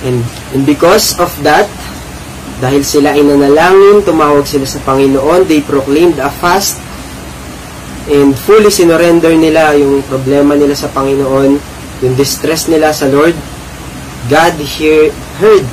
And, 0.05 0.21
and 0.53 0.69
because 0.69 1.17
of 1.17 1.33
that, 1.41 1.65
dahil 2.57 2.81
sila 2.81 3.13
ay 3.13 3.21
nanalangin, 3.21 4.01
tumawag 4.01 4.49
sila 4.49 4.65
sa 4.65 4.81
Panginoon, 4.85 5.45
they 5.45 5.61
proclaimed 5.61 6.17
a 6.17 6.33
fast, 6.33 6.81
and 8.09 8.33
fully 8.33 8.73
sinorender 8.73 9.35
nila 9.37 9.77
yung 9.77 10.01
problema 10.07 10.57
nila 10.57 10.73
sa 10.73 10.89
Panginoon, 10.89 11.59
yung 12.01 12.15
distress 12.17 12.71
nila 12.71 12.95
sa 12.97 13.11
Lord, 13.13 13.37
God 14.33 14.55
hear, 14.59 15.13
heard 15.39 15.67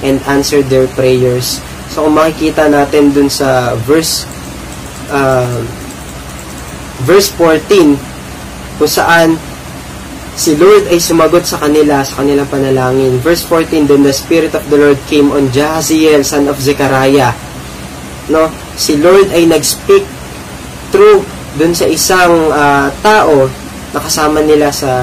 and 0.00 0.16
answered 0.24 0.66
their 0.72 0.88
prayers. 0.96 1.60
So 1.90 2.06
kung 2.06 2.16
makikita 2.16 2.70
natin 2.70 3.10
dun 3.10 3.28
sa 3.28 3.74
verse 3.84 4.24
uh, 5.10 5.60
verse 7.02 7.32
14 7.34 7.98
kung 8.78 8.90
saan 8.90 9.34
si 10.40 10.56
Lord 10.56 10.88
ay 10.88 10.96
sumagot 10.96 11.44
sa 11.44 11.60
kanila 11.60 12.00
sa 12.00 12.24
kanilang 12.24 12.48
panalangin. 12.48 13.20
Verse 13.20 13.44
14, 13.44 13.84
Then 13.84 14.00
the 14.00 14.16
Spirit 14.16 14.56
of 14.56 14.64
the 14.72 14.80
Lord 14.80 14.96
came 15.04 15.28
on 15.36 15.52
Jahaziel, 15.52 16.24
son 16.24 16.48
of 16.48 16.56
Zechariah. 16.56 17.36
No? 18.32 18.48
Si 18.72 18.96
Lord 18.96 19.28
ay 19.36 19.44
nag-speak 19.44 20.08
through 20.88 21.20
dun 21.60 21.76
sa 21.76 21.84
isang 21.84 22.48
uh, 22.48 22.88
tao 23.04 23.52
na 23.92 24.00
kasama 24.00 24.40
nila 24.40 24.72
sa 24.72 25.02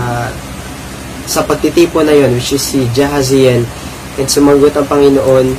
sa 1.27 1.43
pagtitipon 1.43 2.07
na 2.07 2.15
yon 2.15 2.31
which 2.33 2.55
is 2.55 2.63
si 2.63 2.87
Jahaziel 2.95 3.67
and 4.15 4.27
sumagot 4.31 4.71
ang 4.79 4.87
Panginoon 4.87 5.53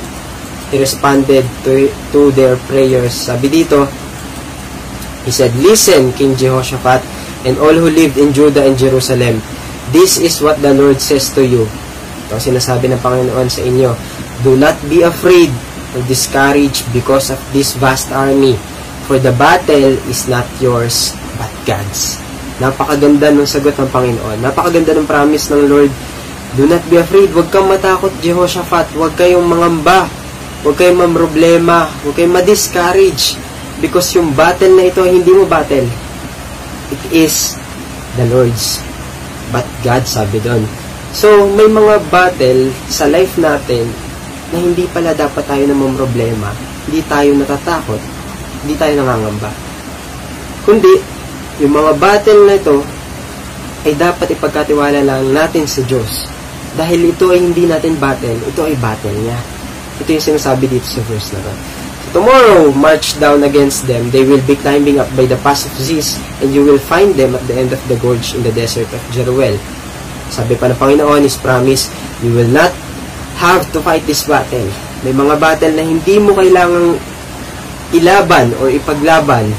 he 0.73 0.75
responded 0.81 1.45
to, 1.61 1.87
to 2.09 2.33
their 2.33 2.57
prayers 2.65 3.13
sabi 3.13 3.53
dito 3.53 3.85
he 5.25 5.29
said 5.29 5.53
listen 5.61 6.09
King 6.17 6.33
Jehoshaphat 6.33 7.05
and 7.45 7.61
all 7.61 7.73
who 7.73 7.93
lived 7.93 8.17
in 8.17 8.33
Judah 8.33 8.65
and 8.65 8.73
Jerusalem 8.73 9.37
this 9.95 10.21
is 10.21 10.39
what 10.39 10.59
the 10.61 10.73
Lord 10.73 11.01
says 11.01 11.29
to 11.33 11.43
you 11.43 11.65
ito 12.29 12.35
sinasabi 12.37 12.89
ng 12.93 13.01
Panginoon 13.01 13.49
sa 13.49 13.61
inyo 13.65 13.91
do 14.45 14.55
not 14.55 14.77
be 14.87 15.01
afraid 15.01 15.49
or 15.97 16.01
discouraged 16.05 16.85
because 16.93 17.33
of 17.33 17.39
this 17.51 17.73
vast 17.75 18.13
army 18.13 18.53
for 19.09 19.17
the 19.17 19.33
battle 19.33 19.97
is 20.05 20.29
not 20.29 20.45
yours 20.61 21.17
but 21.41 21.49
God's 21.65 22.21
Napakaganda 22.59 23.31
ng 23.31 23.47
sagot 23.47 23.71
ng 23.79 23.87
Panginoon. 23.87 24.43
Napakaganda 24.43 24.91
ng 24.91 25.07
promise 25.07 25.47
ng 25.47 25.71
Lord. 25.71 25.91
Do 26.59 26.67
not 26.67 26.83
be 26.91 26.99
afraid. 26.99 27.31
Huwag 27.31 27.47
kang 27.55 27.71
matakot, 27.71 28.11
Jehoshaphat. 28.19 28.91
Huwag 28.99 29.15
kayong 29.15 29.47
mangamba. 29.47 30.11
Huwag 30.67 30.75
kayong 30.75 30.99
mamroblema. 31.07 31.87
Huwag 32.03 32.19
kayong 32.19 32.35
ma-discourage. 32.35 33.39
Because 33.79 34.11
yung 34.19 34.35
battle 34.35 34.75
na 34.75 34.91
ito, 34.91 35.07
hindi 35.07 35.31
mo 35.31 35.47
battle. 35.47 35.87
It 36.91 37.03
is 37.15 37.55
the 38.19 38.27
Lord's. 38.27 38.88
But 39.49 39.65
God, 39.81 40.05
sabi 40.05 40.37
doon. 40.41 40.65
So, 41.09 41.49
may 41.57 41.65
mga 41.65 42.05
battle 42.13 42.69
sa 42.85 43.09
life 43.09 43.33
natin 43.41 43.89
na 44.53 44.57
hindi 44.61 44.85
pala 44.89 45.13
dapat 45.13 45.45
tayo 45.45 45.63
na 45.65 45.73
mamroblema. 45.73 46.53
Hindi 46.85 47.01
tayo 47.05 47.33
natatakot. 47.33 48.01
Hindi 48.65 48.73
tayo 48.77 48.93
nangangamba. 49.01 49.49
Kundi, 50.65 50.93
yung 51.59 51.73
mga 51.73 51.91
battle 51.97 52.41
na 52.45 52.55
ito 52.57 52.77
ay 53.87 53.93
dapat 53.97 54.27
ipagkatiwala 54.35 55.01
lang 55.01 55.33
natin 55.33 55.65
sa 55.65 55.81
Diyos. 55.81 56.29
Dahil 56.77 57.09
ito 57.09 57.33
ay 57.33 57.41
hindi 57.41 57.65
natin 57.65 57.97
battle, 57.97 58.37
ito 58.45 58.61
ay 58.61 58.77
battle 58.77 59.15
niya. 59.17 59.39
Ito 59.99 60.09
yung 60.13 60.25
sinasabi 60.35 60.69
dito 60.69 60.85
sa 60.85 61.01
verse 61.09 61.33
na 61.33 61.41
to. 61.41 61.78
Tomorrow, 62.09 62.73
march 62.73 63.21
down 63.21 63.45
against 63.45 63.85
them. 63.85 64.09
They 64.09 64.25
will 64.25 64.41
be 64.49 64.57
climbing 64.57 64.97
up 64.97 65.09
by 65.13 65.29
the 65.29 65.37
pass 65.45 65.69
of 65.69 65.73
Ziz, 65.77 66.17
and 66.41 66.49
you 66.49 66.65
will 66.65 66.81
find 66.81 67.13
them 67.13 67.37
at 67.37 67.45
the 67.45 67.53
end 67.53 67.69
of 67.69 67.81
the 67.85 68.01
gorge 68.01 68.33
in 68.33 68.41
the 68.41 68.53
desert 68.53 68.89
of 68.89 69.01
Jeruel. 69.13 69.57
Sabi 70.33 70.57
pa 70.57 70.73
ng 70.73 70.77
Panginoon, 70.77 71.21
His 71.21 71.37
promise, 71.37 71.89
you 72.25 72.33
will 72.33 72.49
not 72.49 72.73
have 73.37 73.65
to 73.73 73.81
fight 73.81 74.05
this 74.09 74.25
battle. 74.25 74.65
May 75.05 75.13
mga 75.13 75.37
battle 75.37 75.73
na 75.77 75.85
hindi 75.85 76.17
mo 76.17 76.33
kailangang 76.33 76.97
ilaban 77.93 78.57
or 78.57 78.73
ipaglaban. 78.73 79.49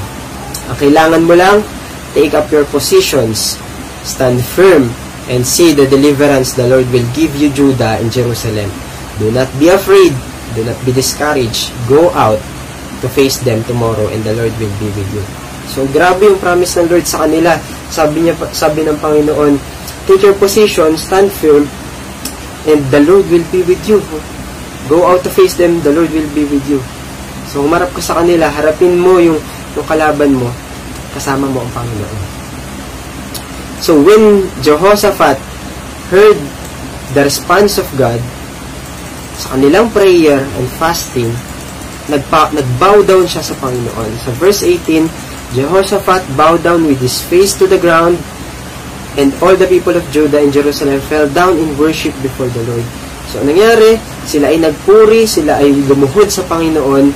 Ang 0.67 0.77
kailangan 0.77 1.23
mo 1.23 1.35
lang, 1.35 1.63
Take 2.11 2.35
up 2.35 2.51
your 2.51 2.67
positions, 2.67 3.55
stand 4.03 4.43
firm, 4.43 4.91
and 5.31 5.47
see 5.47 5.71
the 5.71 5.87
deliverance 5.87 6.51
the 6.51 6.67
Lord 6.67 6.91
will 6.91 7.07
give 7.15 7.31
you, 7.39 7.47
Judah 7.47 8.03
and 8.03 8.11
Jerusalem. 8.11 8.67
Do 9.15 9.31
not 9.31 9.47
be 9.55 9.71
afraid, 9.71 10.11
do 10.53 10.63
not 10.65 10.77
be 10.83 10.91
discouraged. 10.91 11.71
Go 11.87 12.11
out 12.11 12.39
to 13.01 13.07
face 13.09 13.41
them 13.41 13.63
tomorrow 13.65 14.07
and 14.13 14.21
the 14.23 14.33
Lord 14.37 14.53
will 14.61 14.75
be 14.77 14.89
with 14.93 15.09
you. 15.11 15.23
So, 15.71 15.87
grabe 15.87 16.27
yung 16.27 16.41
promise 16.41 16.75
ng 16.77 16.91
Lord 16.91 17.07
sa 17.07 17.23
kanila. 17.25 17.55
Sabi 17.87 18.27
niya, 18.27 18.35
sabi 18.51 18.83
ng 18.83 18.97
Panginoon, 18.99 19.55
take 20.05 20.21
your 20.25 20.35
position, 20.35 20.99
stand 20.99 21.31
firm, 21.31 21.63
and 22.67 22.81
the 22.91 23.01
Lord 23.07 23.23
will 23.31 23.45
be 23.49 23.63
with 23.63 23.81
you. 23.87 24.03
Go 24.91 25.07
out 25.07 25.23
to 25.23 25.31
face 25.31 25.55
them, 25.55 25.79
the 25.85 25.93
Lord 25.95 26.11
will 26.11 26.31
be 26.35 26.43
with 26.43 26.65
you. 26.67 26.83
So, 27.47 27.63
humarap 27.63 27.95
ka 27.95 28.01
sa 28.03 28.19
kanila, 28.19 28.51
harapin 28.51 28.99
mo 28.99 29.19
yung, 29.19 29.39
yung 29.75 29.87
kalaban 29.87 30.35
mo, 30.35 30.51
kasama 31.15 31.47
mo 31.47 31.63
ang 31.63 31.71
Panginoon. 31.71 32.19
So, 33.79 33.97
when 33.97 34.45
Jehoshaphat 34.59 35.39
heard 36.11 36.37
the 37.15 37.23
response 37.23 37.79
of 37.79 37.87
God 37.95 38.19
sa 39.41 39.57
kanilang 39.57 39.89
prayer 39.89 40.45
and 40.45 40.67
fasting, 40.77 41.33
nagpa, 42.05 42.53
nagbow 42.53 43.01
down 43.01 43.25
siya 43.25 43.41
sa 43.41 43.57
Panginoon. 43.57 44.11
Sa 44.21 44.29
verse 44.37 44.61
18, 44.61 45.09
Jehoshaphat 45.57 46.21
bowed 46.37 46.61
down 46.61 46.85
with 46.85 47.01
his 47.01 47.17
face 47.25 47.57
to 47.57 47.65
the 47.65 47.81
ground, 47.81 48.21
and 49.17 49.33
all 49.41 49.57
the 49.57 49.65
people 49.65 49.97
of 49.97 50.05
Judah 50.13 50.39
and 50.39 50.53
Jerusalem 50.53 51.01
fell 51.09 51.25
down 51.33 51.57
in 51.57 51.73
worship 51.75 52.13
before 52.21 52.47
the 52.53 52.63
Lord. 52.69 52.85
So, 53.33 53.41
nangyari, 53.41 53.97
sila 54.23 54.53
ay 54.53 54.61
nagpuri, 54.61 55.25
sila 55.25 55.59
ay 55.59 55.73
lumuhod 55.89 56.29
sa 56.29 56.45
Panginoon 56.45 57.11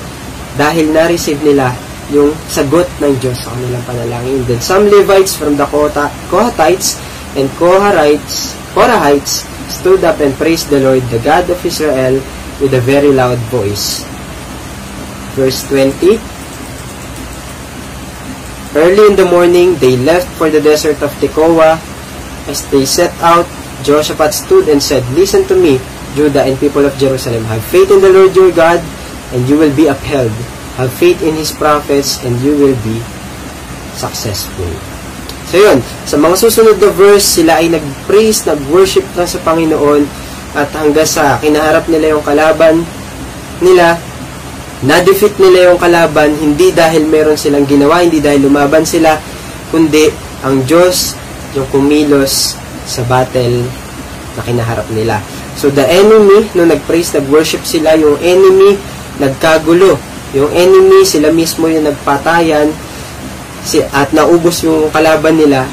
dahil 0.58 0.92
na-receive 0.92 1.40
nila 1.46 1.72
yung 2.14 2.34
sagot 2.50 2.86
ng 3.02 3.14
Diyos 3.22 3.38
sa 3.38 3.54
kanilang 3.54 3.84
panalangin. 3.86 4.42
Then 4.50 4.62
some 4.62 4.90
Levites 4.90 5.34
from 5.38 5.58
the 5.58 5.66
Kohathites 5.66 6.98
and 7.36 7.50
Koharites, 7.58 8.54
Korahites 8.78 9.55
stood 9.70 10.04
up 10.04 10.20
and 10.20 10.34
praised 10.36 10.70
the 10.70 10.80
Lord, 10.80 11.04
the 11.10 11.20
God 11.20 11.50
of 11.50 11.60
Israel, 11.66 12.22
with 12.62 12.74
a 12.74 12.82
very 12.82 13.12
loud 13.12 13.38
voice. 13.52 14.04
Verse 15.36 15.68
20, 15.68 16.20
Early 18.76 19.08
in 19.08 19.16
the 19.16 19.24
morning, 19.24 19.76
they 19.80 19.96
left 19.96 20.28
for 20.36 20.50
the 20.50 20.60
desert 20.60 21.02
of 21.02 21.12
Tekoa. 21.24 21.80
As 22.52 22.60
they 22.70 22.84
set 22.84 23.12
out, 23.24 23.48
Jehoshaphat 23.84 24.34
stood 24.34 24.68
and 24.68 24.84
said, 24.84 25.04
Listen 25.16 25.48
to 25.48 25.56
me, 25.56 25.80
Judah 26.16 26.44
and 26.44 26.60
people 26.60 26.86
of 26.86 26.96
Jerusalem. 26.98 27.44
Have 27.46 27.64
faith 27.64 27.92
in 27.92 28.02
the 28.02 28.12
Lord 28.12 28.36
your 28.36 28.52
God, 28.52 28.84
and 29.32 29.48
you 29.48 29.58
will 29.58 29.74
be 29.76 29.88
upheld. 29.88 30.32
Have 30.76 30.92
faith 30.92 31.24
in 31.24 31.36
His 31.36 31.52
prophets, 31.52 32.24
and 32.24 32.36
you 32.42 32.52
will 32.52 32.76
be 32.84 33.00
successful. 33.96 34.95
So 35.50 35.62
yun, 35.62 35.80
sa 36.10 36.18
mga 36.18 36.36
susunod 36.42 36.78
na 36.82 36.90
verse, 36.90 37.42
sila 37.42 37.62
ay 37.62 37.70
nag-praise, 37.70 38.46
nag-worship 38.50 39.06
lang 39.14 39.30
sa 39.30 39.40
Panginoon, 39.46 40.04
at 40.56 40.72
hanggang 40.74 41.06
sa 41.06 41.38
kinaharap 41.38 41.86
nila 41.92 42.16
yung 42.18 42.26
kalaban 42.26 42.82
nila, 43.60 44.00
na-defeat 44.84 45.38
nila 45.40 45.72
yung 45.72 45.80
kalaban 45.80 46.34
hindi 46.36 46.72
dahil 46.72 47.08
meron 47.08 47.38
silang 47.38 47.68
ginawa, 47.68 48.02
hindi 48.02 48.20
dahil 48.20 48.48
lumaban 48.48 48.84
sila, 48.84 49.20
kundi 49.70 50.10
ang 50.42 50.64
Diyos 50.66 51.16
yung 51.54 51.68
kumilos 51.72 52.58
sa 52.86 53.02
battle 53.08 53.66
na 54.36 54.42
kinaharap 54.44 54.88
nila. 54.92 55.22
So 55.56 55.72
the 55.72 55.86
enemy, 55.88 56.52
no 56.58 56.68
nag-praise, 56.68 57.16
nag-worship 57.16 57.64
sila, 57.64 57.96
yung 57.96 58.20
enemy 58.20 58.76
nagkagulo. 59.20 59.96
Yung 60.36 60.52
enemy, 60.52 61.08
sila 61.08 61.32
mismo 61.32 61.72
yung 61.72 61.88
nagpatayan 61.88 62.72
si, 63.66 63.82
at 63.82 64.14
naubos 64.14 64.62
yung 64.62 64.94
kalaban 64.94 65.36
nila. 65.36 65.66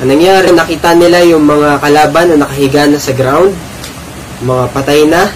Ang 0.00 0.16
nangyari, 0.16 0.54
nakita 0.54 0.96
nila 0.96 1.20
yung 1.26 1.44
mga 1.44 1.82
kalaban 1.82 2.32
na 2.32 2.46
nakahiga 2.46 2.88
na 2.88 2.96
sa 2.96 3.12
ground, 3.12 3.52
mga 4.40 4.64
patay 4.72 5.04
na, 5.04 5.28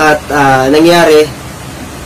at 0.00 0.20
uh, 0.32 0.64
nangyari, 0.72 1.28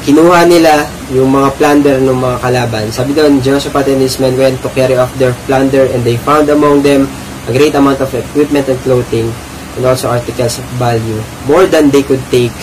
kinuha 0.02 0.44
nila 0.48 0.84
yung 1.14 1.30
mga 1.30 1.48
plunder 1.54 1.96
ng 2.02 2.18
mga 2.18 2.36
kalaban. 2.42 2.84
Sabi 2.90 3.14
doon, 3.14 3.38
Jehoshaphat 3.38 3.88
and 3.92 4.02
his 4.02 4.18
men 4.18 4.34
went 4.34 4.58
to 4.64 4.68
carry 4.74 4.98
off 4.98 5.12
their 5.20 5.36
plunder 5.46 5.86
and 5.92 6.02
they 6.02 6.18
found 6.18 6.48
among 6.50 6.82
them 6.82 7.06
a 7.46 7.52
great 7.52 7.76
amount 7.76 8.00
of 8.00 8.10
equipment 8.10 8.66
and 8.66 8.80
clothing 8.82 9.28
and 9.76 9.82
also 9.84 10.10
articles 10.10 10.58
of 10.58 10.66
value, 10.80 11.20
more 11.46 11.66
than 11.66 11.92
they 11.94 12.02
could 12.02 12.22
take 12.32 12.54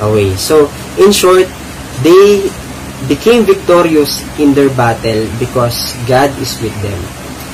away. 0.00 0.34
So, 0.34 0.70
in 0.98 1.12
short, 1.12 1.46
they 2.02 2.46
became 3.06 3.46
victorious 3.46 4.26
in 4.42 4.50
their 4.58 4.72
battle 4.74 5.30
because 5.38 5.94
God 6.10 6.34
is 6.42 6.58
with 6.58 6.74
them. 6.82 6.98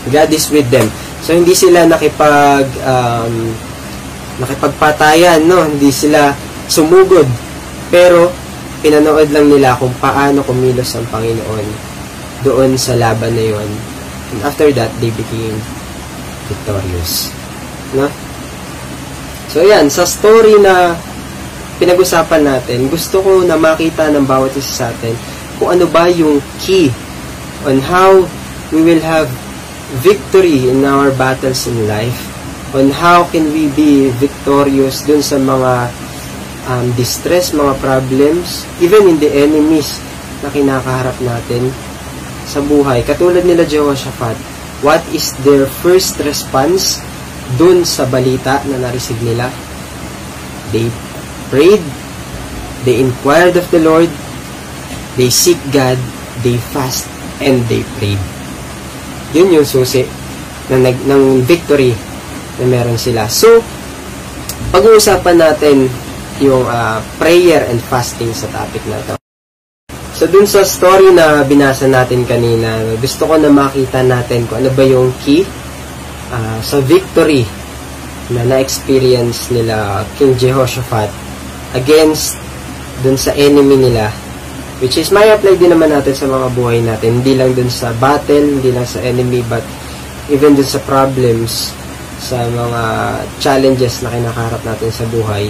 God 0.09 0.33
is 0.33 0.48
with 0.48 0.64
them. 0.72 0.88
So, 1.20 1.37
hindi 1.37 1.52
sila 1.52 1.85
nakipag, 1.85 2.64
um, 2.80 3.52
nakipagpatayan, 4.40 5.44
no? 5.44 5.68
Hindi 5.68 5.92
sila 5.92 6.33
sumugod. 6.64 7.28
Pero, 7.92 8.33
pinanood 8.80 9.28
lang 9.33 9.48
nila 9.52 9.76
kung 9.76 9.92
paano 10.00 10.40
kumilos 10.44 10.96
ang 10.96 11.09
Panginoon 11.12 11.66
doon 12.44 12.76
sa 12.76 12.96
laban 12.96 13.33
na 13.37 13.44
yon. 13.44 13.68
And 14.33 14.40
after 14.44 14.68
that, 14.76 14.92
they 15.00 15.12
became 15.12 15.57
victorious. 16.48 17.33
No? 17.96 18.09
So, 19.48 19.64
yan. 19.64 19.88
Sa 19.88 20.04
story 20.04 20.61
na 20.61 20.96
pinag-usapan 21.80 22.44
natin, 22.44 22.92
gusto 22.92 23.24
ko 23.24 23.40
na 23.44 23.57
makita 23.57 24.12
ng 24.12 24.28
bawat 24.28 24.52
isa 24.57 24.85
sa 24.85 24.87
atin 24.92 25.33
kung 25.64 25.81
ano 25.81 25.88
ba 25.88 26.12
yung 26.12 26.44
key 26.61 26.92
on 27.64 27.81
how 27.81 28.20
we 28.68 28.85
will 28.85 29.00
have 29.00 29.33
victory 30.05 30.68
in 30.68 30.85
our 30.85 31.09
battles 31.16 31.64
in 31.64 31.88
life, 31.88 32.29
on 32.77 32.92
how 32.92 33.24
can 33.33 33.48
we 33.48 33.72
be 33.72 34.12
victorious 34.20 35.09
dun 35.09 35.24
sa 35.24 35.40
mga 35.40 35.88
um, 36.68 36.92
distress, 37.00 37.57
mga 37.57 37.81
problems, 37.81 38.68
even 38.85 39.09
in 39.09 39.16
the 39.16 39.33
enemies 39.33 40.05
na 40.44 40.53
kinakaharap 40.53 41.16
natin 41.24 41.72
sa 42.44 42.61
buhay. 42.61 43.00
Katulad 43.00 43.48
nila 43.48 43.64
Jehoshaphat, 43.64 44.37
what 44.85 45.00
is 45.16 45.33
their 45.48 45.64
first 45.81 46.20
response 46.29 47.00
dun 47.57 47.88
sa 47.88 48.05
balita 48.05 48.61
na 48.68 48.85
na-receive 48.85 49.24
nila? 49.24 49.48
They 50.77 50.92
prayed, 51.48 51.81
they 52.85 53.00
inquired 53.00 53.57
of 53.57 53.64
the 53.72 53.81
Lord, 53.81 54.12
they 55.14 55.31
seek 55.31 55.59
God, 55.70 55.98
they 56.42 56.59
fast, 56.59 57.07
and 57.42 57.62
they 57.70 57.83
prayed. 57.98 58.20
Yun 59.35 59.62
yung 59.62 59.66
susi 59.66 60.07
ng, 60.70 60.83
ng 60.85 61.22
victory 61.42 61.94
na 62.62 62.64
meron 62.70 62.98
sila. 62.98 63.27
So, 63.27 63.62
pag-uusapan 64.70 65.37
natin 65.38 65.90
yung 66.42 66.66
uh, 66.66 66.98
prayer 67.18 67.66
and 67.70 67.79
fasting 67.79 68.31
sa 68.35 68.50
topic 68.50 68.83
na 68.90 68.98
to. 69.07 69.14
So 70.14 70.31
dun 70.31 70.46
sa 70.46 70.62
story 70.62 71.11
na 71.11 71.42
binasa 71.42 71.90
natin 71.90 72.22
kanina, 72.22 72.79
gusto 73.03 73.27
ko 73.27 73.35
na 73.35 73.50
makita 73.50 74.07
natin 74.07 74.46
kung 74.46 74.62
ano 74.62 74.70
ba 74.70 74.87
yung 74.87 75.11
key 75.27 75.42
uh, 76.31 76.59
sa 76.62 76.79
victory 76.79 77.42
na 78.31 78.46
na-experience 78.46 79.50
nila 79.50 80.07
King 80.14 80.38
Jehoshaphat 80.38 81.11
against 81.74 82.38
dun 83.03 83.18
sa 83.18 83.35
enemy 83.35 83.74
nila 83.74 84.09
which 84.84 85.00
is 85.00 85.08
may 85.08 85.32
apply 85.32 85.56
din 85.56 85.72
naman 85.72 85.88
natin 85.88 86.12
sa 86.12 86.28
mga 86.28 86.52
buhay 86.52 86.84
natin 86.84 87.24
hindi 87.24 87.40
lang 87.40 87.56
dun 87.56 87.72
sa 87.72 87.96
battle, 87.96 88.60
hindi 88.60 88.68
lang 88.68 88.84
sa 88.84 89.00
enemy 89.00 89.40
but 89.48 89.64
even 90.28 90.52
dun 90.52 90.68
sa 90.68 90.76
problems 90.84 91.72
sa 92.20 92.44
mga 92.44 92.82
challenges 93.40 94.04
na 94.04 94.12
kinakaharap 94.12 94.60
natin 94.60 94.92
sa 94.92 95.08
buhay 95.08 95.48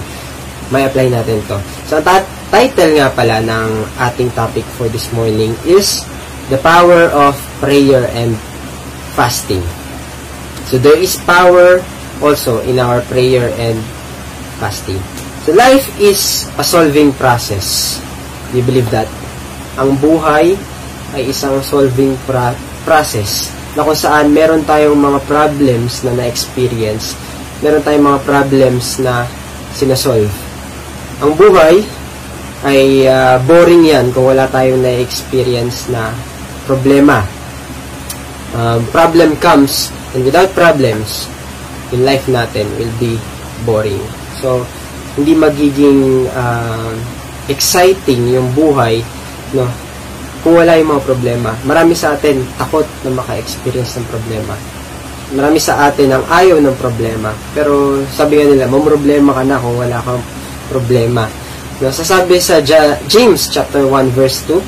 may 0.70 0.86
apply 0.86 1.10
natin 1.10 1.42
to. 1.50 1.58
So, 1.90 1.98
ang 2.00 2.24
title 2.48 2.96
nga 2.96 3.10
pala 3.12 3.42
ng 3.42 3.70
ating 4.00 4.30
topic 4.32 4.64
for 4.78 4.88
this 4.88 5.10
morning 5.12 5.52
is 5.66 6.06
The 6.48 6.56
Power 6.62 7.10
of 7.12 7.36
Prayer 7.60 8.08
and 8.14 8.38
Fasting. 9.18 9.60
So, 10.70 10.80
there 10.80 10.96
is 10.96 11.20
power 11.28 11.84
also 12.22 12.64
in 12.64 12.80
our 12.80 13.04
prayer 13.10 13.52
and 13.60 13.76
fasting. 14.62 15.02
So, 15.44 15.52
life 15.52 15.84
is 16.00 16.48
a 16.56 16.64
solving 16.64 17.12
process. 17.12 18.00
You 18.56 18.64
believe 18.64 18.88
that? 18.94 19.10
Ang 19.80 19.98
buhay 19.98 20.54
ay 21.14 21.22
isang 21.30 21.58
solving 21.62 22.14
pra- 22.26 22.56
process 22.86 23.50
na 23.74 23.82
kung 23.82 23.98
saan 23.98 24.30
meron 24.30 24.62
tayong 24.62 24.94
mga 24.94 25.20
problems 25.26 26.06
na 26.06 26.14
na-experience, 26.14 27.18
meron 27.58 27.82
tayong 27.82 28.06
mga 28.14 28.20
problems 28.22 29.02
na 29.02 29.26
sinasolve 29.74 30.30
ang 31.22 31.32
buhay 31.38 31.78
ay 32.66 33.06
uh, 33.06 33.38
boring 33.44 33.86
yan 33.86 34.10
kung 34.10 34.34
wala 34.34 34.50
tayong 34.50 34.82
na-experience 34.82 35.86
na 35.92 36.10
problema. 36.66 37.22
Um, 38.54 38.82
problem 38.90 39.38
comes, 39.38 39.94
and 40.14 40.26
without 40.26 40.50
problems, 40.56 41.30
in 41.94 42.02
life 42.02 42.26
natin 42.26 42.66
will 42.78 42.90
be 42.98 43.14
boring. 43.62 44.00
So, 44.42 44.66
hindi 45.14 45.38
magiging 45.38 46.26
uh, 46.34 46.94
exciting 47.46 48.32
yung 48.32 48.50
buhay, 48.56 49.02
no? 49.54 49.66
Kung 50.44 50.60
wala 50.60 50.76
yung 50.76 50.92
mga 50.92 51.04
problema. 51.08 51.50
Marami 51.64 51.96
sa 51.96 52.12
atin 52.12 52.44
takot 52.60 52.84
na 53.06 53.16
maka-experience 53.16 53.96
ng 53.96 54.06
problema. 54.12 54.52
Marami 55.32 55.56
sa 55.56 55.88
atin 55.88 56.12
ang 56.12 56.24
ayaw 56.28 56.60
ng 56.60 56.76
problema. 56.76 57.32
Pero 57.56 58.04
sabi 58.12 58.36
nga 58.36 58.46
nila, 58.52 58.68
problema 58.68 59.32
ka 59.32 59.42
na 59.46 59.56
kung 59.56 59.80
wala 59.80 59.98
kang 60.04 60.20
problema. 60.68 61.24
Nasasabi 61.80 62.36
sa 62.36 62.60
James 63.08 63.48
chapter 63.48 63.88
1 63.88 64.12
verse 64.12 64.44
2, 64.46 64.60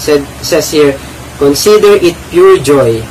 Said, 0.00 0.24
says 0.40 0.72
here, 0.72 0.96
consider 1.36 2.00
it 2.00 2.16
pure 2.32 2.56
joy 2.56 3.04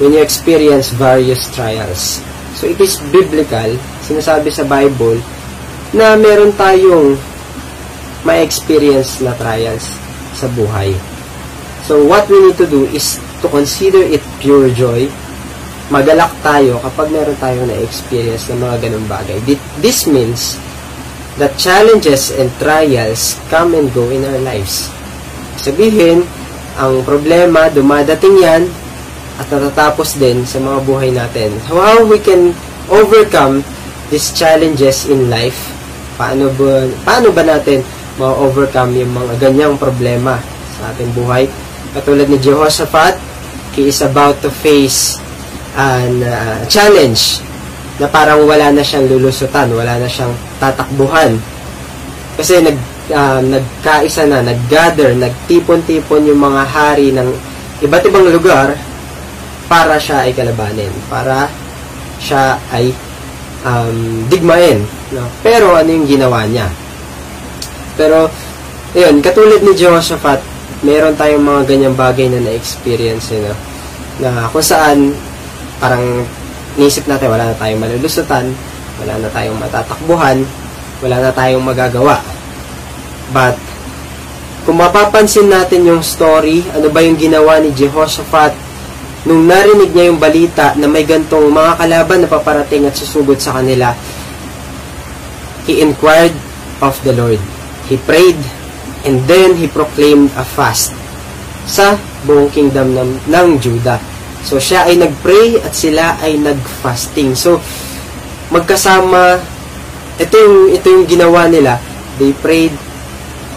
when 0.00 0.16
you 0.16 0.20
experience 0.24 0.90
various 0.90 1.46
trials. 1.52 2.24
So 2.56 2.66
it 2.66 2.80
is 2.80 2.98
biblical, 3.12 3.76
sinasabi 4.02 4.48
sa 4.48 4.64
Bible, 4.64 5.20
na 5.92 6.16
meron 6.16 6.56
tayong 6.56 7.20
ma-experience 8.24 9.20
na 9.20 9.36
trials 9.36 10.01
sa 10.42 10.50
buhay. 10.50 10.90
So 11.86 12.02
what 12.02 12.26
we 12.26 12.42
need 12.42 12.58
to 12.58 12.66
do 12.66 12.90
is 12.90 13.22
to 13.42 13.46
consider 13.46 14.02
it 14.02 14.22
pure 14.42 14.70
joy. 14.74 15.06
Magalak 15.90 16.34
tayo 16.42 16.82
kapag 16.82 17.14
meron 17.14 17.36
tayong 17.38 17.68
na-experience 17.70 18.50
ng 18.50 18.58
mga 18.58 18.90
ganung 18.90 19.06
bagay. 19.06 19.38
This 19.78 20.10
means 20.10 20.58
that 21.38 21.54
challenges 21.58 22.34
and 22.34 22.50
trials 22.58 23.38
come 23.52 23.78
and 23.78 23.90
go 23.94 24.08
in 24.10 24.24
our 24.26 24.40
lives. 24.42 24.88
Sabihin, 25.58 26.24
ang 26.80 27.04
problema, 27.04 27.68
dumadating 27.68 28.40
yan, 28.40 28.62
at 29.36 29.48
natatapos 29.48 30.16
din 30.20 30.44
sa 30.44 30.60
mga 30.60 30.78
buhay 30.84 31.10
natin. 31.12 31.50
How 31.68 32.04
we 32.04 32.20
can 32.20 32.52
overcome 32.88 33.64
these 34.12 34.32
challenges 34.32 35.08
in 35.08 35.32
life? 35.32 35.56
Paano 36.20 36.52
ba, 36.52 36.84
paano 37.04 37.32
ba 37.32 37.40
natin 37.44 37.80
ma-overcome 38.20 38.96
yung 38.98 39.12
mga 39.12 39.32
ganyang 39.38 39.74
problema 39.76 40.40
sa 40.78 40.92
ating 40.92 41.12
buhay? 41.16 41.48
Katulad 41.92 42.28
ni 42.28 42.40
Jehoshaphat, 42.40 43.20
he 43.76 43.88
is 43.88 44.00
about 44.04 44.40
to 44.44 44.48
face 44.48 45.20
an 45.76 46.20
uh, 46.24 46.60
challenge 46.68 47.40
na 47.96 48.08
parang 48.08 48.44
wala 48.44 48.72
na 48.72 48.80
siyang 48.84 49.08
lulusutan, 49.08 49.68
wala 49.72 50.00
na 50.00 50.08
siyang 50.08 50.32
tatakbuhan. 50.56 51.36
Kasi 52.36 52.64
nag, 52.64 52.76
uh, 53.12 53.40
nagkaisa 53.44 54.24
na, 54.28 54.40
naggather, 54.40 55.12
nagtipon-tipon 55.16 56.28
yung 56.28 56.40
mga 56.40 56.62
hari 56.64 57.12
ng 57.12 57.28
iba't 57.84 58.04
ibang 58.08 58.28
lugar 58.28 58.76
para 59.68 59.96
siya 60.00 60.28
ay 60.28 60.32
kalabanin, 60.32 60.92
para 61.08 61.48
siya 62.20 62.56
ay 62.72 62.92
um, 63.64 64.24
digmain. 64.28 64.80
No? 65.12 65.24
Pero 65.44 65.76
ano 65.76 65.88
yung 65.88 66.08
ginawa 66.08 66.44
niya? 66.48 66.68
Pero, 67.96 68.28
ayun, 68.96 69.20
katulad 69.20 69.60
ni 69.60 69.72
Jehoshaphat, 69.76 70.40
meron 70.82 71.14
tayong 71.14 71.44
mga 71.44 71.62
ganyang 71.68 71.96
bagay 71.96 72.26
na 72.26 72.42
na-experience, 72.42 73.30
you 73.30 73.42
know, 73.44 73.56
na 74.20 74.48
kung 74.50 74.64
saan 74.64 75.14
parang 75.78 76.26
nisip 76.76 77.04
natin 77.06 77.28
wala 77.30 77.52
na 77.52 77.56
tayong 77.56 77.80
malulusutan, 77.80 78.48
wala 79.02 79.14
na 79.18 79.28
tayong 79.30 79.58
matatakbuhan, 79.58 80.38
wala 81.02 81.16
na 81.18 81.30
tayong 81.34 81.64
magagawa. 81.64 82.18
But, 83.30 83.56
kung 84.62 84.78
mapapansin 84.78 85.50
natin 85.50 85.88
yung 85.88 86.02
story, 86.06 86.62
ano 86.70 86.86
ba 86.92 87.02
yung 87.02 87.18
ginawa 87.18 87.58
ni 87.58 87.74
Jehoshaphat 87.74 88.54
nung 89.22 89.46
narinig 89.46 89.94
niya 89.94 90.10
yung 90.10 90.18
balita 90.18 90.74
na 90.74 90.90
may 90.90 91.06
gantong 91.06 91.46
mga 91.50 91.78
kalaban 91.78 92.18
na 92.22 92.28
paparating 92.30 92.86
at 92.90 92.94
susugod 92.98 93.38
sa 93.38 93.54
kanila, 93.54 93.94
he 95.66 95.78
inquired 95.78 96.34
of 96.82 96.98
the 97.06 97.14
Lord. 97.14 97.38
He 97.86 97.98
prayed, 97.98 98.38
and 99.02 99.22
then 99.26 99.58
he 99.58 99.66
proclaimed 99.66 100.30
a 100.38 100.46
fast 100.46 100.94
sa 101.66 101.98
buong 102.26 102.50
kingdom 102.50 102.94
ng, 102.94 103.10
ng 103.30 103.48
Judah. 103.58 103.98
So, 104.42 104.58
siya 104.58 104.90
ay 104.90 104.98
nagpray 104.98 105.62
at 105.62 105.74
sila 105.74 106.18
ay 106.18 106.38
nagfasting. 106.38 107.38
So, 107.38 107.62
magkasama, 108.50 109.38
ito 110.18 110.34
yung, 110.34 110.58
ito 110.74 110.86
yung 110.90 111.06
ginawa 111.06 111.46
nila. 111.46 111.78
They 112.18 112.34
prayed 112.34 112.74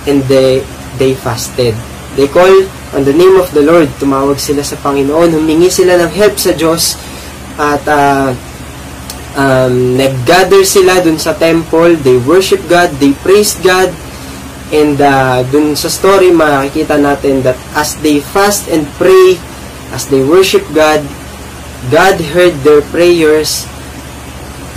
and 0.05 0.21
they, 0.29 0.61
they 1.01 1.17
fasted. 1.17 1.73
They 2.15 2.29
call 2.31 2.53
on 2.95 3.03
the 3.03 3.11
name 3.11 3.35
of 3.35 3.51
the 3.51 3.65
Lord. 3.65 3.91
Tumawag 3.99 4.39
sila 4.39 4.63
sa 4.63 4.79
Panginoon. 4.79 5.35
Humingi 5.35 5.67
sila 5.67 5.99
ng 5.99 6.11
help 6.15 6.39
sa 6.39 6.55
Diyos. 6.55 6.95
At 7.59 7.83
uh, 7.89 8.31
um, 9.35 9.99
nag-gather 9.99 10.63
sila 10.63 11.03
dun 11.03 11.19
sa 11.19 11.35
temple. 11.35 11.99
They 11.99 12.15
worship 12.23 12.63
God. 12.71 12.95
They 13.03 13.11
praise 13.19 13.59
God. 13.59 13.91
And 14.73 14.97
uh, 14.97 15.45
dun 15.53 15.77
sa 15.77 15.91
story, 15.93 16.33
makikita 16.33 16.97
natin 16.97 17.45
that 17.45 17.57
as 17.77 17.93
they 18.01 18.17
fast 18.17 18.65
and 18.71 18.89
pray, 18.97 19.37
as 19.93 20.09
they 20.09 20.25
worship 20.25 20.65
God, 20.73 21.05
God 21.93 22.17
heard 22.33 22.57
their 22.65 22.81
prayers. 22.89 23.69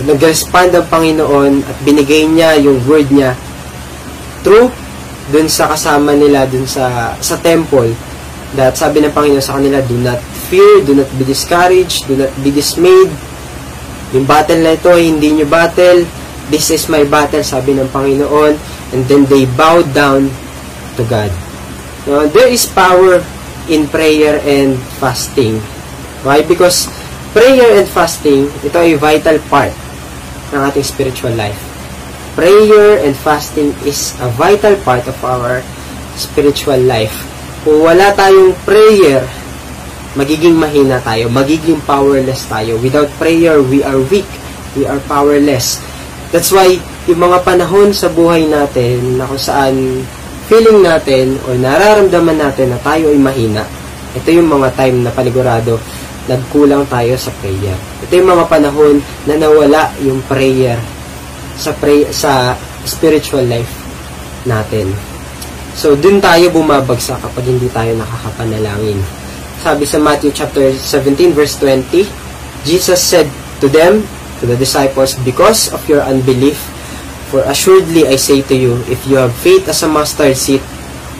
Nag-respond 0.05 0.77
ang 0.77 0.85
Panginoon 0.87 1.65
at 1.65 1.75
binigay 1.83 2.29
niya 2.29 2.55
yung 2.61 2.79
word 2.85 3.09
niya 3.11 3.35
through 4.45 4.71
dun 5.29 5.51
sa 5.51 5.67
kasama 5.67 6.15
nila 6.15 6.47
dun 6.47 6.63
sa 6.63 7.13
sa 7.19 7.35
temple 7.35 7.91
that 8.57 8.73
sabi 8.73 9.03
ng 9.03 9.13
Panginoon 9.13 9.43
sa 9.43 9.59
kanila, 9.59 9.77
do 9.85 9.97
not 10.01 10.17
fear, 10.49 10.81
do 10.81 10.97
not 10.97 11.09
be 11.21 11.25
discouraged, 11.25 12.09
do 12.09 12.17
not 12.17 12.31
be 12.41 12.49
dismayed. 12.49 13.11
Yung 14.09 14.25
battle 14.25 14.57
na 14.65 14.73
ito, 14.73 14.89
hindi 14.97 15.37
nyo 15.37 15.45
battle. 15.45 16.01
This 16.49 16.73
is 16.73 16.89
my 16.89 17.05
battle, 17.05 17.45
sabi 17.45 17.77
ng 17.77 17.93
Panginoon. 17.93 18.57
And 18.91 19.05
then 19.05 19.25
they 19.25 19.45
bowed 19.45 19.93
down 19.93 20.29
to 20.97 21.03
God. 21.05 21.29
Now, 22.09 22.25
there 22.25 22.49
is 22.49 22.65
power 22.65 23.21
in 23.69 23.85
prayer 23.87 24.41
and 24.41 24.77
fasting. 24.97 25.61
Why? 26.25 26.41
Because 26.41 26.89
prayer 27.31 27.77
and 27.77 27.85
fasting, 27.85 28.49
ito 28.65 28.77
ay 28.79 28.97
vital 28.97 29.37
part 29.47 29.71
ng 30.51 30.61
ating 30.65 30.85
spiritual 30.85 31.33
life. 31.37 31.57
Prayer 32.33 33.03
and 33.05 33.13
fasting 33.13 33.75
is 33.85 34.17
a 34.23 34.29
vital 34.33 34.73
part 34.81 35.05
of 35.05 35.17
our 35.21 35.61
spiritual 36.17 36.79
life 36.81 37.13
kung 37.63 37.83
wala 37.83 38.15
tayong 38.15 38.55
prayer, 38.63 39.27
magiging 40.15 40.55
mahina 40.55 41.03
tayo, 41.03 41.27
magiging 41.27 41.79
powerless 41.83 42.47
tayo. 42.47 42.79
Without 42.79 43.11
prayer, 43.19 43.59
we 43.59 43.83
are 43.83 43.99
weak, 44.07 44.27
we 44.79 44.87
are 44.87 44.99
powerless. 45.11 45.83
That's 46.31 46.55
why, 46.55 46.79
yung 47.09 47.25
mga 47.25 47.41
panahon 47.41 47.89
sa 47.89 48.05
buhay 48.05 48.45
natin 48.45 49.17
na 49.17 49.25
kung 49.25 49.41
saan 49.41 50.05
feeling 50.45 50.85
natin 50.85 51.41
o 51.49 51.57
nararamdaman 51.57 52.37
natin 52.37 52.69
na 52.69 52.77
tayo 52.85 53.09
ay 53.09 53.17
mahina, 53.17 53.65
ito 54.13 54.29
yung 54.29 54.45
mga 54.45 54.69
time 54.77 55.01
na 55.01 55.09
panigurado 55.09 55.81
nagkulang 56.29 56.85
tayo 56.85 57.17
sa 57.17 57.33
prayer. 57.41 57.73
Ito 58.05 58.13
yung 58.13 58.29
mga 58.29 58.45
panahon 58.45 59.01
na 59.25 59.33
nawala 59.41 59.89
yung 60.05 60.21
prayer 60.29 60.77
sa 61.57 61.73
pray 61.73 62.05
sa 62.13 62.53
spiritual 62.85 63.41
life 63.49 63.73
natin. 64.45 64.93
So, 65.73 65.97
dun 65.97 66.21
tayo 66.21 66.53
bumabagsak 66.53 67.25
kapag 67.25 67.49
hindi 67.49 67.65
tayo 67.73 67.97
nakakapanalangin. 67.97 69.01
Sabi 69.65 69.89
sa 69.89 69.97
Matthew 69.97 70.29
chapter 70.37 70.69
17 70.77 71.33
verse 71.33 71.57
20, 71.57 72.05
Jesus 72.69 73.01
said 73.01 73.25
to 73.57 73.65
them, 73.65 74.05
to 74.39 74.45
the 74.45 74.55
disciples, 74.55 75.17
Because 75.25 75.73
of 75.73 75.81
your 75.89 76.05
unbelief, 76.05 76.61
for 77.29 77.45
assuredly 77.45 78.09
I 78.09 78.17
say 78.17 78.41
to 78.41 78.55
you, 78.57 78.81
if 78.89 79.05
you 79.05 79.21
have 79.21 79.33
faith 79.37 79.69
as 79.69 79.85
a 79.85 79.87
mustard 79.87 80.35
seed, 80.35 80.61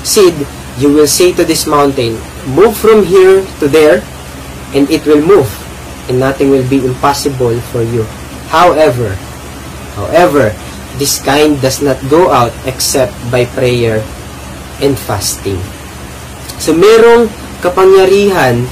seed, 0.01 0.33
you 0.81 0.89
will 0.89 1.07
say 1.07 1.31
to 1.33 1.45
this 1.45 1.69
mountain, 1.69 2.17
Move 2.49 2.73
from 2.73 3.05
here 3.05 3.45
to 3.61 3.69
there, 3.69 4.01
and 4.73 4.89
it 4.89 5.05
will 5.05 5.21
move, 5.21 5.49
and 6.09 6.19
nothing 6.19 6.49
will 6.49 6.65
be 6.67 6.81
impossible 6.81 7.53
for 7.69 7.85
you. 7.85 8.03
However, 8.49 9.13
however, 9.93 10.49
this 10.97 11.21
kind 11.21 11.61
does 11.61 11.81
not 11.85 12.01
go 12.09 12.33
out 12.33 12.51
except 12.65 13.13
by 13.29 13.45
prayer 13.45 14.01
and 14.81 14.97
fasting. 14.97 15.61
So, 16.57 16.73
merong 16.73 17.29
kapangyarihan 17.61 18.65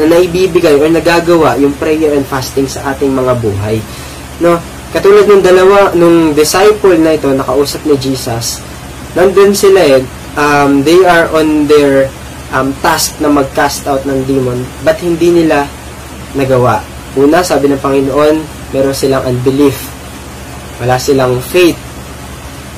na 0.00 0.04
naibibigay 0.08 0.80
or 0.80 0.88
nagagawa 0.88 1.60
yung 1.60 1.76
prayer 1.76 2.16
and 2.16 2.24
fasting 2.24 2.66
sa 2.66 2.92
ating 2.92 3.12
mga 3.12 3.38
buhay. 3.38 3.76
No? 4.40 4.56
Katulad 4.92 5.24
ng 5.24 5.40
dalawa, 5.40 5.96
nung 5.96 6.36
disciple 6.36 7.00
na 7.00 7.16
ito, 7.16 7.32
nakausap 7.32 7.80
ni 7.88 7.96
Jesus, 7.96 8.60
nandun 9.16 9.56
sila 9.56 9.80
eh, 9.80 10.04
um, 10.36 10.84
they 10.84 11.00
are 11.08 11.32
on 11.32 11.64
their 11.64 12.12
um, 12.52 12.76
task 12.84 13.16
na 13.16 13.32
mag-cast 13.32 13.88
out 13.88 14.04
ng 14.04 14.20
demon, 14.28 14.60
but 14.84 15.00
hindi 15.00 15.32
nila 15.32 15.64
nagawa. 16.36 16.84
Una, 17.16 17.40
sabi 17.40 17.72
ng 17.72 17.80
Panginoon, 17.80 18.36
meron 18.76 18.92
silang 18.92 19.24
unbelief. 19.24 19.80
Wala 20.76 21.00
silang 21.00 21.40
faith. 21.40 21.76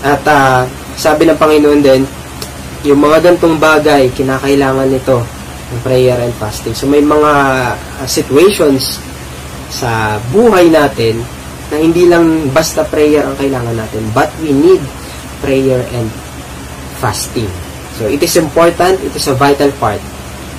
At 0.07 0.23
uh, 0.27 0.63
sabi 0.95 1.27
ng 1.27 1.39
Panginoon 1.39 1.81
din, 1.83 2.03
yung 2.87 3.03
mga 3.03 3.27
gantong 3.27 3.59
bagay, 3.59 4.07
kinakailangan 4.15 4.87
nito 4.87 5.19
ng 5.75 5.81
prayer 5.83 6.19
and 6.23 6.35
fasting. 6.39 6.79
So 6.79 6.87
may 6.87 7.03
mga 7.03 7.33
uh, 7.75 8.07
situations 8.07 9.03
sa 9.75 10.23
buhay 10.31 10.71
natin 10.71 11.19
na 11.73 11.77
hindi 11.81 12.09
lang 12.09 12.51
basta 12.53 12.85
prayer 12.85 13.25
ang 13.25 13.37
kailangan 13.37 13.77
natin, 13.77 14.03
but 14.13 14.29
we 14.41 14.53
need 14.53 14.81
prayer 15.41 15.81
and 15.93 16.09
fasting. 17.01 17.49
So 17.97 18.11
it 18.11 18.21
is 18.21 18.35
important, 18.37 19.01
it 19.05 19.15
is 19.15 19.29
a 19.31 19.37
vital 19.37 19.71
part 19.79 20.01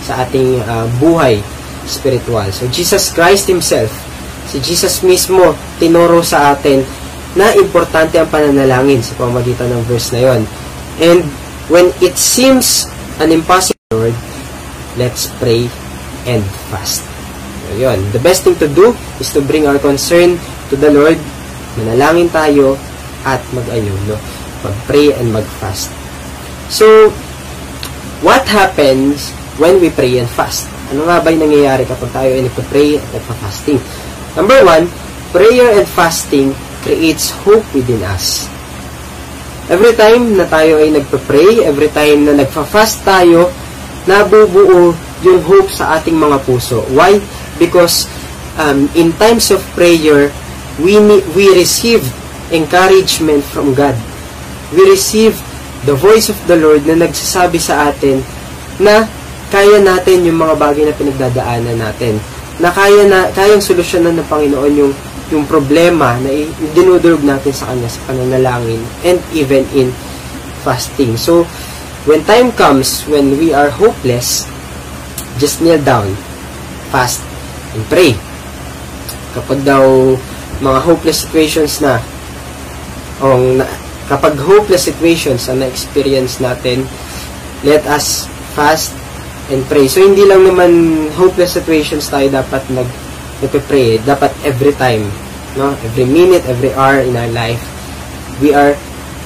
sa 0.05 0.25
ating 0.25 0.61
uh, 0.65 0.87
buhay 1.01 1.41
spiritual. 1.85 2.45
So 2.53 2.69
Jesus 2.69 3.11
Christ 3.11 3.49
Himself, 3.49 3.91
si 4.49 4.61
Jesus 4.61 5.01
mismo, 5.01 5.53
tinuro 5.81 6.21
sa 6.21 6.53
atin 6.55 6.81
na 7.35 7.51
importante 7.57 8.15
ang 8.15 8.31
pananalangin 8.31 9.03
sa 9.03 9.17
pamagitan 9.19 9.67
ng 9.73 9.83
verse 9.85 10.15
na 10.15 10.21
yon. 10.23 10.41
And 11.03 11.27
when 11.67 11.91
it 11.99 12.15
seems 12.15 12.87
an 13.19 13.33
impossible 13.35 13.75
Lord, 13.91 14.15
let's 14.97 15.27
pray 15.37 15.67
and 16.25 16.41
fast. 16.73 17.05
So, 17.65 17.77
yun. 17.77 18.01
The 18.13 18.21
best 18.23 18.41
thing 18.41 18.57
to 18.57 18.69
do 18.69 18.97
is 19.21 19.29
to 19.33 19.41
bring 19.45 19.69
our 19.69 19.77
concern 19.77 20.41
to 20.69 20.75
the 20.79 20.89
Lord, 20.89 21.19
manalangin 21.77 22.29
tayo, 22.31 22.79
at 23.25 23.41
mag-ayun, 23.51 23.97
no? 24.05 24.15
Mag-pray 24.61 25.17
and 25.17 25.33
mag-fast. 25.33 25.89
So, 26.69 27.09
what 28.21 28.45
happens 28.45 29.33
when 29.57 29.81
we 29.81 29.89
pray 29.89 30.21
and 30.21 30.29
fast? 30.29 30.69
Ano 30.93 31.09
nga 31.09 31.17
ba 31.17 31.33
yung 31.33 31.49
nangyayari 31.49 31.89
kapag 31.89 32.13
tayo 32.13 32.31
ay 32.37 32.45
nagpa-pray 32.45 33.01
at 33.01 33.07
nagpa-fasting? 33.17 33.81
Number 34.37 34.61
one, 34.61 34.85
prayer 35.33 35.81
and 35.81 35.89
fasting 35.89 36.53
creates 36.85 37.33
hope 37.43 37.65
within 37.73 38.05
us. 38.05 38.45
Every 39.65 39.97
time 39.97 40.37
na 40.37 40.45
tayo 40.45 40.77
ay 40.77 40.93
nagpa-pray, 40.93 41.65
every 41.65 41.89
time 41.89 42.29
na 42.29 42.37
nagfa-fast 42.37 43.01
tayo, 43.01 43.49
nabubuo 44.05 44.93
yung 45.25 45.41
hope 45.41 45.73
sa 45.73 45.97
ating 45.97 46.13
mga 46.13 46.37
puso. 46.45 46.85
Why? 46.93 47.17
Because 47.57 48.05
um, 48.61 48.85
in 48.93 49.09
times 49.17 49.49
of 49.49 49.65
prayer, 49.73 50.29
we, 50.79 50.99
we 51.35 51.45
receive 51.55 52.03
encouragement 52.51 53.43
from 53.43 53.73
God. 53.73 53.95
We 54.75 54.89
receive 54.89 55.37
the 55.85 55.95
voice 55.95 56.29
of 56.29 56.37
the 56.49 56.57
Lord 56.57 56.83
na 56.89 56.97
nagsasabi 56.97 57.61
sa 57.61 57.93
atin 57.93 58.19
na 58.81 59.05
kaya 59.53 59.79
natin 59.79 60.25
yung 60.25 60.41
mga 60.41 60.55
bagay 60.57 60.83
na 60.83 60.95
pinagdadaanan 60.97 61.77
natin. 61.77 62.17
Na 62.59 62.73
kaya 62.73 63.05
na 63.07 63.29
kayang 63.31 63.61
solusyonan 63.61 64.17
ng 64.19 64.27
Panginoon 64.27 64.73
yung 64.75 64.93
yung 65.33 65.45
problema 65.49 66.21
na 66.21 66.29
dinudurog 66.77 67.25
natin 67.25 67.49
sa 67.49 67.73
Kanya 67.73 67.89
sa 67.89 68.01
pananalangin 68.05 68.81
and 69.01 69.17
even 69.33 69.65
in 69.73 69.89
fasting. 70.61 71.17
So, 71.17 71.49
when 72.05 72.21
time 72.29 72.53
comes 72.53 73.05
when 73.09 73.33
we 73.37 73.49
are 73.49 73.73
hopeless, 73.73 74.45
just 75.41 75.65
kneel 75.65 75.81
down, 75.81 76.13
fast, 76.93 77.25
and 77.73 77.81
pray. 77.89 78.13
Kapag 79.33 79.65
daw 79.65 80.13
mga 80.63 80.79
hopeless 80.87 81.27
situations 81.27 81.83
na, 81.83 81.99
o 83.19 83.59
kapag 84.07 84.37
hopeless 84.39 84.85
situations 84.87 85.49
ang 85.49 85.59
na-experience 85.59 86.39
natin, 86.39 86.85
let 87.65 87.83
us 87.89 88.29
fast 88.53 88.93
and 89.51 89.65
pray. 89.67 89.89
So, 89.89 90.05
hindi 90.05 90.23
lang 90.23 90.45
naman 90.45 90.71
hopeless 91.17 91.57
situations 91.57 92.07
tayo 92.07 92.29
dapat 92.29 92.63
nag 92.71 92.87
nagpe-pray. 93.43 93.99
Dapat 94.07 94.31
every 94.47 94.71
time, 94.79 95.03
no? 95.59 95.75
Every 95.83 96.07
minute, 96.07 96.47
every 96.47 96.71
hour 96.71 97.03
in 97.03 97.19
our 97.19 97.29
life, 97.35 97.59
we 98.39 98.55
are 98.55 98.77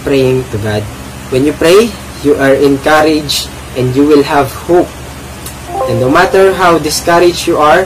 praying 0.01 0.47
to 0.49 0.57
God. 0.65 0.81
When 1.29 1.45
you 1.45 1.53
pray, 1.53 1.93
you 2.25 2.33
are 2.41 2.57
encouraged 2.57 3.51
and 3.77 3.93
you 3.93 4.09
will 4.09 4.25
have 4.25 4.49
hope. 4.65 4.89
And 5.85 6.01
no 6.01 6.09
matter 6.09 6.57
how 6.57 6.81
discouraged 6.81 7.45
you 7.45 7.61
are, 7.61 7.85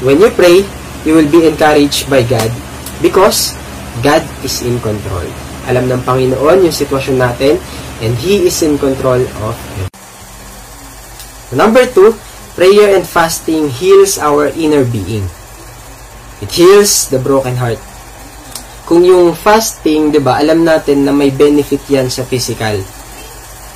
when 0.00 0.16
you 0.16 0.32
pray, 0.32 0.64
you 1.04 1.12
will 1.12 1.28
be 1.28 1.44
encouraged 1.44 2.08
by 2.08 2.24
God 2.24 2.48
because 3.00 3.56
God 4.00 4.22
is 4.46 4.62
in 4.62 4.78
control. 4.80 5.26
Alam 5.68 5.90
ng 5.90 6.02
Panginoon 6.06 6.64
yung 6.64 6.72
sitwasyon 6.72 7.20
natin 7.20 7.60
and 8.00 8.16
He 8.16 8.48
is 8.48 8.56
in 8.64 8.80
control 8.80 9.20
of 9.44 9.56
it. 9.82 9.90
Number 11.52 11.84
two, 11.84 12.14
prayer 12.54 12.94
and 12.94 13.02
fasting 13.02 13.68
heals 13.68 14.16
our 14.22 14.48
inner 14.54 14.86
being. 14.86 15.26
It 16.40 16.54
heals 16.54 17.10
the 17.12 17.20
broken 17.20 17.58
heart. 17.58 17.82
Kung 18.88 19.04
yung 19.04 19.36
fasting, 19.36 20.10
'di 20.10 20.22
ba, 20.22 20.40
alam 20.40 20.64
natin 20.64 21.04
na 21.04 21.12
may 21.12 21.30
benefit 21.30 21.84
'yan 21.90 22.08
sa 22.08 22.24
physical. 22.24 22.80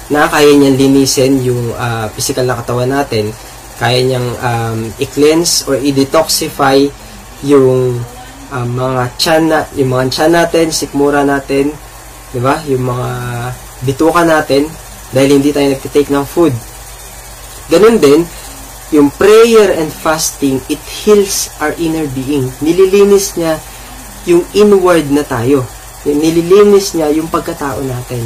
Na 0.08 0.26
kaya 0.30 0.52
niyang 0.54 0.78
linisin 0.78 1.40
yung 1.44 1.74
uh, 1.76 2.08
physical 2.12 2.44
na 2.48 2.58
katawan 2.58 2.90
natin, 2.90 3.30
kaya 3.78 4.00
niyang 4.02 4.28
um, 4.38 4.78
i-cleanse 5.02 5.66
or 5.66 5.78
i-detoxify 5.78 6.86
yung 7.44 8.00
um, 8.54 8.68
mga 8.70 9.02
tiyan 9.18 9.42
na, 9.50 9.58
yung 9.74 9.90
mga 9.90 10.04
tiyan 10.14 10.32
natin, 10.32 10.66
sikmura 10.70 11.26
natin, 11.26 11.74
'di 12.30 12.40
ba? 12.40 12.62
Yung 12.70 12.86
mga 12.86 13.08
bituka 13.82 14.22
natin 14.22 14.70
dahil 15.10 15.38
hindi 15.38 15.50
tayo 15.50 15.70
nagte-take 15.70 16.10
ng 16.10 16.26
food. 16.26 16.54
Ganun 17.70 17.98
din, 17.98 18.22
yung 18.94 19.10
prayer 19.14 19.74
and 19.74 19.90
fasting, 19.90 20.62
it 20.70 20.80
heals 20.82 21.50
our 21.58 21.74
inner 21.78 22.06
being. 22.14 22.50
Nililinis 22.62 23.34
niya 23.34 23.58
yung 24.26 24.46
inward 24.54 25.10
na 25.10 25.26
tayo. 25.26 25.66
Nililinis 26.04 26.94
niya 26.94 27.10
yung 27.14 27.30
pagkatao 27.30 27.80
natin. 27.82 28.22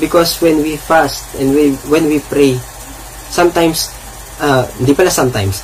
Because 0.00 0.40
when 0.40 0.64
we 0.64 0.80
fast 0.80 1.28
and 1.36 1.52
we, 1.52 1.76
when 1.86 2.08
we 2.08 2.18
pray, 2.24 2.56
sometimes, 3.28 3.92
uh, 4.40 4.66
hindi 4.80 4.96
pala 4.96 5.12
sometimes, 5.12 5.60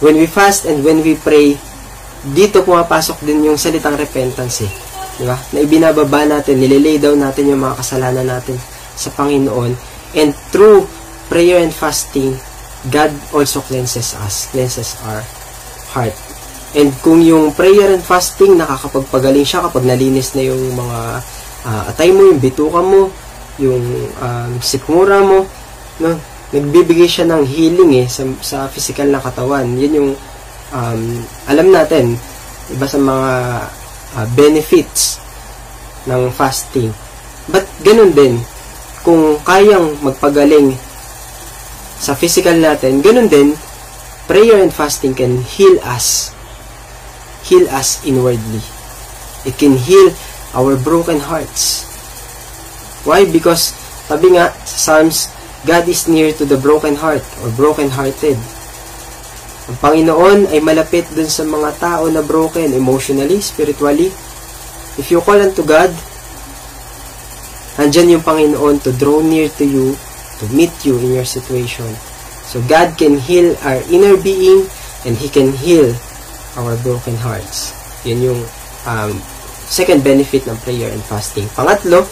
when 0.00 0.16
we 0.16 0.26
fast 0.26 0.64
and 0.66 0.82
when 0.82 1.04
we 1.04 1.14
pray, 1.14 1.60
dito 2.20 2.60
pumapasok 2.60 3.24
din 3.24 3.48
yung 3.48 3.56
salitang 3.56 3.96
repentance 3.96 4.68
eh. 4.68 4.72
Di 5.20 5.24
ba? 5.24 5.36
Na 5.52 5.58
ibinababa 5.64 6.28
natin, 6.28 6.60
nililay 6.60 7.00
down 7.00 7.20
natin 7.20 7.48
yung 7.52 7.64
mga 7.64 7.80
kasalanan 7.80 8.28
natin 8.28 8.56
sa 8.96 9.08
Panginoon. 9.16 9.72
And 10.16 10.36
through 10.52 10.84
prayer 11.32 11.64
and 11.64 11.72
fasting, 11.72 12.36
God 12.88 13.12
also 13.32 13.60
cleanses 13.64 14.16
us, 14.20 14.48
cleanses 14.52 14.96
our 15.08 15.24
heart. 15.92 16.16
And 16.72 16.94
kung 17.02 17.20
yung 17.20 17.52
prayer 17.52 17.92
and 17.92 18.04
fasting, 18.04 18.56
nakakapagpagaling 18.56 19.44
siya 19.44 19.66
kapag 19.66 19.84
nalinis 19.84 20.32
na 20.38 20.44
yung 20.44 20.76
mga 20.76 20.98
uh, 21.66 21.82
atay 21.90 22.14
mo, 22.14 22.30
yung 22.30 22.40
bituka 22.40 22.80
mo, 22.80 23.10
yung 23.60 23.84
um, 24.22 24.52
sikmura 24.62 25.20
mo, 25.20 25.44
no? 26.00 26.16
nagbibigay 26.50 27.06
siya 27.06 27.30
ng 27.30 27.46
healing 27.46 28.02
eh 28.02 28.06
sa, 28.10 28.26
sa 28.42 28.58
physical 28.66 29.06
na 29.10 29.22
katawan. 29.22 29.66
Yun 29.78 29.92
yung 29.94 30.10
um, 30.74 31.22
alam 31.46 31.68
natin, 31.70 32.18
iba 32.70 32.86
sa 32.86 32.98
mga 32.98 33.32
uh, 34.16 34.26
benefits 34.34 35.18
ng 36.06 36.30
fasting. 36.32 36.90
But 37.50 37.66
ganun 37.82 38.14
din, 38.14 38.38
kung 39.02 39.38
kayang 39.42 39.98
magpagaling 40.00 40.76
sa 42.00 42.16
physical 42.16 42.56
natin, 42.56 43.04
ganun 43.04 43.28
din, 43.28 43.54
prayer 44.30 44.62
and 44.62 44.72
fasting 44.72 45.12
can 45.12 45.42
heal 45.42 45.76
us. 45.82 46.32
Heal 47.44 47.66
us 47.68 48.00
inwardly. 48.06 48.62
It 49.44 49.56
can 49.56 49.76
heal 49.76 50.12
our 50.52 50.76
broken 50.76 51.20
hearts. 51.20 51.88
Why? 53.04 53.24
Because, 53.24 53.72
sabi 54.06 54.36
nga 54.36 54.52
sa 54.68 54.76
Psalms, 55.00 55.32
God 55.64 55.84
is 55.88 56.08
near 56.08 56.32
to 56.40 56.48
the 56.48 56.56
broken 56.56 56.96
heart 56.96 57.24
or 57.44 57.52
broken-hearted. 57.52 58.36
Ang 59.70 59.78
Panginoon 59.78 60.50
ay 60.50 60.58
malapit 60.58 61.06
dun 61.14 61.30
sa 61.30 61.46
mga 61.46 61.78
tao 61.78 62.10
na 62.10 62.26
broken 62.26 62.74
emotionally, 62.74 63.38
spiritually. 63.38 64.10
If 64.98 65.14
you 65.14 65.22
call 65.22 65.38
unto 65.38 65.62
God, 65.62 65.94
andyan 67.78 68.18
yung 68.18 68.26
Panginoon 68.26 68.82
to 68.82 68.90
draw 68.98 69.22
near 69.22 69.46
to 69.62 69.62
you 69.62 69.94
to 70.42 70.44
meet 70.50 70.74
you 70.82 70.98
in 70.98 71.14
your 71.14 71.28
situation. 71.28 71.86
So 72.50 72.58
God 72.66 72.98
can 72.98 73.22
heal 73.22 73.54
our 73.62 73.78
inner 73.94 74.18
being 74.18 74.66
and 75.06 75.14
He 75.14 75.30
can 75.30 75.54
heal 75.54 75.94
our 76.58 76.74
broken 76.82 77.14
hearts. 77.14 77.70
Yun 78.02 78.26
yung 78.26 78.40
um, 78.90 79.14
second 79.70 80.02
benefit 80.02 80.50
ng 80.50 80.58
prayer 80.66 80.90
and 80.90 81.04
fasting. 81.06 81.46
Pangatlo, 81.54 82.02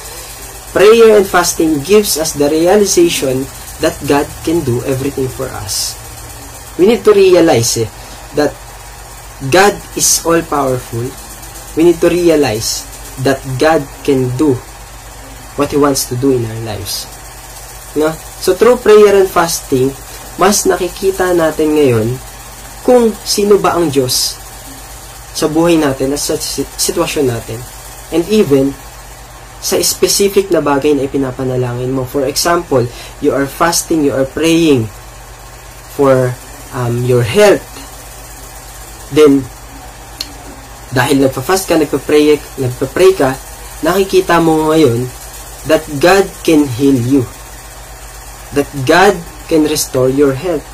prayer 0.70 1.18
and 1.18 1.26
fasting 1.26 1.82
gives 1.82 2.22
us 2.22 2.38
the 2.38 2.46
realization 2.46 3.42
that 3.82 3.98
God 4.06 4.30
can 4.46 4.62
do 4.62 4.78
everything 4.86 5.26
for 5.26 5.50
us. 5.50 5.97
We 6.78 6.86
need 6.86 7.02
to 7.04 7.12
realize 7.12 7.76
eh, 7.82 7.90
that 8.38 8.54
God 9.50 9.74
is 9.98 10.22
all-powerful. 10.22 11.10
We 11.74 11.82
need 11.84 11.98
to 12.00 12.08
realize 12.08 12.86
that 13.26 13.42
God 13.58 13.82
can 14.06 14.30
do 14.38 14.54
what 15.58 15.74
He 15.74 15.78
wants 15.78 16.06
to 16.08 16.14
do 16.16 16.34
in 16.34 16.46
our 16.46 16.62
lives. 16.62 17.06
No? 17.98 18.14
So, 18.38 18.54
through 18.54 18.78
prayer 18.78 19.18
and 19.18 19.26
fasting, 19.26 19.90
mas 20.38 20.62
nakikita 20.66 21.34
natin 21.34 21.74
ngayon 21.74 22.08
kung 22.86 23.10
sino 23.26 23.58
ba 23.58 23.74
ang 23.74 23.90
Diyos 23.90 24.38
sa 25.34 25.50
buhay 25.50 25.78
natin 25.78 26.14
at 26.14 26.22
sa 26.22 26.38
sitwasyon 26.78 27.26
natin. 27.26 27.58
And 28.14 28.22
even, 28.30 28.74
sa 29.58 29.78
specific 29.82 30.54
na 30.54 30.62
bagay 30.62 30.94
na 30.94 31.06
ipinapanalangin 31.10 31.90
mo. 31.90 32.06
For 32.06 32.22
example, 32.26 32.86
you 33.18 33.34
are 33.34 33.46
fasting, 33.46 34.06
you 34.06 34.14
are 34.14 34.26
praying 34.26 34.86
for 35.98 36.34
um, 36.74 37.04
your 37.04 37.22
health. 37.22 37.64
Then, 39.14 39.44
dahil 40.92 41.24
nagpa-fast 41.24 41.68
ka, 41.68 41.76
nagpa-pray, 41.76 42.36
nagpa-pray 42.60 43.10
ka, 43.16 43.36
nakikita 43.84 44.40
mo 44.40 44.72
ngayon 44.72 45.06
that 45.68 45.84
God 46.00 46.24
can 46.44 46.64
heal 46.64 46.96
you 46.96 47.22
that 48.52 48.68
God 48.88 49.16
can 49.48 49.68
restore 49.68 50.08
your 50.08 50.32
health. 50.32 50.64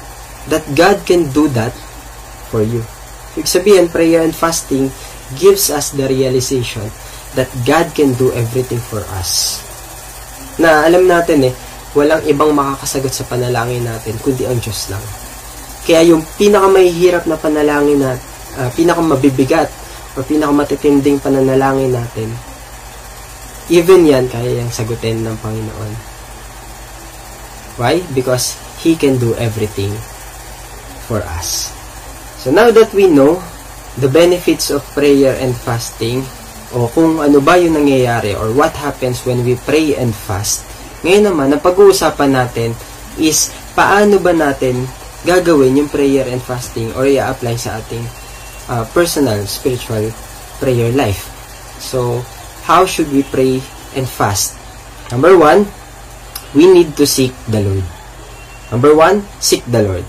That 0.50 0.62
God 0.76 1.02
can 1.09 1.33
do 1.33 1.48
that 1.57 1.72
for 2.52 2.61
you. 2.61 2.85
Ibig 3.35 3.48
sabihin, 3.48 3.90
prayer 3.90 4.22
and 4.22 4.37
fasting 4.37 4.92
gives 5.40 5.72
us 5.72 5.90
the 5.90 6.07
realization 6.07 6.87
that 7.35 7.50
God 7.66 7.90
can 7.96 8.14
do 8.14 8.30
everything 8.37 8.78
for 8.78 9.02
us. 9.18 9.59
Na 10.61 10.87
alam 10.87 11.09
natin 11.09 11.50
eh, 11.50 11.54
walang 11.96 12.22
ibang 12.30 12.54
makakasagot 12.54 13.11
sa 13.11 13.26
panalangin 13.26 13.83
natin, 13.83 14.14
kundi 14.22 14.46
ang 14.46 14.61
Diyos 14.61 14.92
lang. 14.92 15.02
Kaya 15.85 16.01
yung 16.09 16.25
pinakamahihirap 16.40 17.29
na 17.29 17.37
panalangin 17.37 18.01
na, 18.01 18.16
uh, 18.57 18.70
pinakamabibigat, 18.73 19.68
o 20.14 20.23
pinakamatitinding 20.23 21.18
pananalangin 21.18 21.92
natin, 21.92 22.31
even 23.68 24.07
yan, 24.07 24.25
kaya 24.31 24.62
yung 24.62 24.70
sagutin 24.70 25.27
ng 25.27 25.37
Panginoon. 25.42 25.92
Why? 27.77 28.01
Because 28.14 28.55
He 28.81 28.94
can 28.94 29.18
do 29.18 29.35
everything 29.40 29.90
for 31.11 31.20
us. 31.25 31.75
So 32.40 32.53
now 32.53 32.70
that 32.70 32.92
we 32.92 33.09
know 33.09 33.40
the 33.97 34.09
benefits 34.09 34.68
of 34.70 34.85
prayer 34.92 35.35
and 35.40 35.57
fasting, 35.57 36.23
o 36.75 36.90
kung 36.90 37.23
ano 37.23 37.38
ba 37.38 37.55
yung 37.59 37.79
nangyayari 37.79 38.35
or 38.35 38.51
what 38.53 38.75
happens 38.75 39.23
when 39.23 39.42
we 39.47 39.55
pray 39.64 39.94
and 39.94 40.12
fast, 40.12 40.66
ngayon 41.05 41.33
naman, 41.33 41.53
ang 41.53 41.62
pag-uusapan 41.62 42.31
natin 42.33 42.70
is 43.20 43.53
paano 43.77 44.18
ba 44.18 44.33
natin 44.33 44.88
gagawin 45.25 45.81
yung 45.81 45.91
prayer 45.91 46.29
and 46.29 46.41
fasting 46.41 46.93
or 46.95 47.09
i-apply 47.09 47.57
sa 47.57 47.81
ating 47.81 48.05
uh, 48.69 48.85
personal 48.93 49.41
spiritual 49.49 50.13
prayer 50.61 50.93
life. 50.93 51.33
So, 51.81 52.23
how 52.69 52.85
should 52.85 53.11
we 53.11 53.25
pray 53.25 53.61
and 53.97 54.07
fast? 54.09 54.57
Number 55.11 55.37
one, 55.37 55.69
we 56.55 56.71
need 56.71 56.97
to 56.97 57.05
seek 57.05 57.33
the 57.49 57.61
Lord. 57.61 57.85
Number 58.73 58.93
one, 58.97 59.25
seek 59.41 59.65
the 59.69 59.83
Lord. 59.85 60.07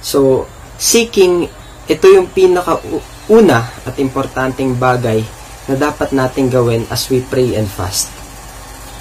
So, 0.00 0.46
seeking, 0.78 1.50
ito 1.88 2.06
yung 2.08 2.30
pinaka-una 2.32 3.68
at 3.84 3.96
importanteng 4.00 4.78
bagay 4.78 5.24
na 5.68 5.74
dapat 5.76 6.16
nating 6.16 6.48
gawin 6.48 6.88
as 6.88 7.12
we 7.12 7.20
pray 7.20 7.52
and 7.58 7.68
fast. 7.68 8.08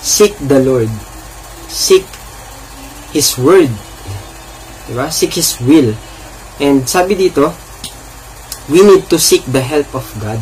Seek 0.04 0.36
the 0.40 0.60
Lord. 0.60 0.92
Seek 1.72 2.04
His 3.16 3.40
Word. 3.40 3.72
Diba? 4.88 5.12
Seek 5.12 5.36
His 5.36 5.60
will. 5.64 5.92
And 6.58 6.88
sabi 6.88 7.14
dito, 7.14 7.54
we 8.68 8.84
need 8.84 9.08
to 9.12 9.20
seek 9.20 9.44
the 9.48 9.64
help 9.64 9.88
of 9.96 10.08
God 10.20 10.40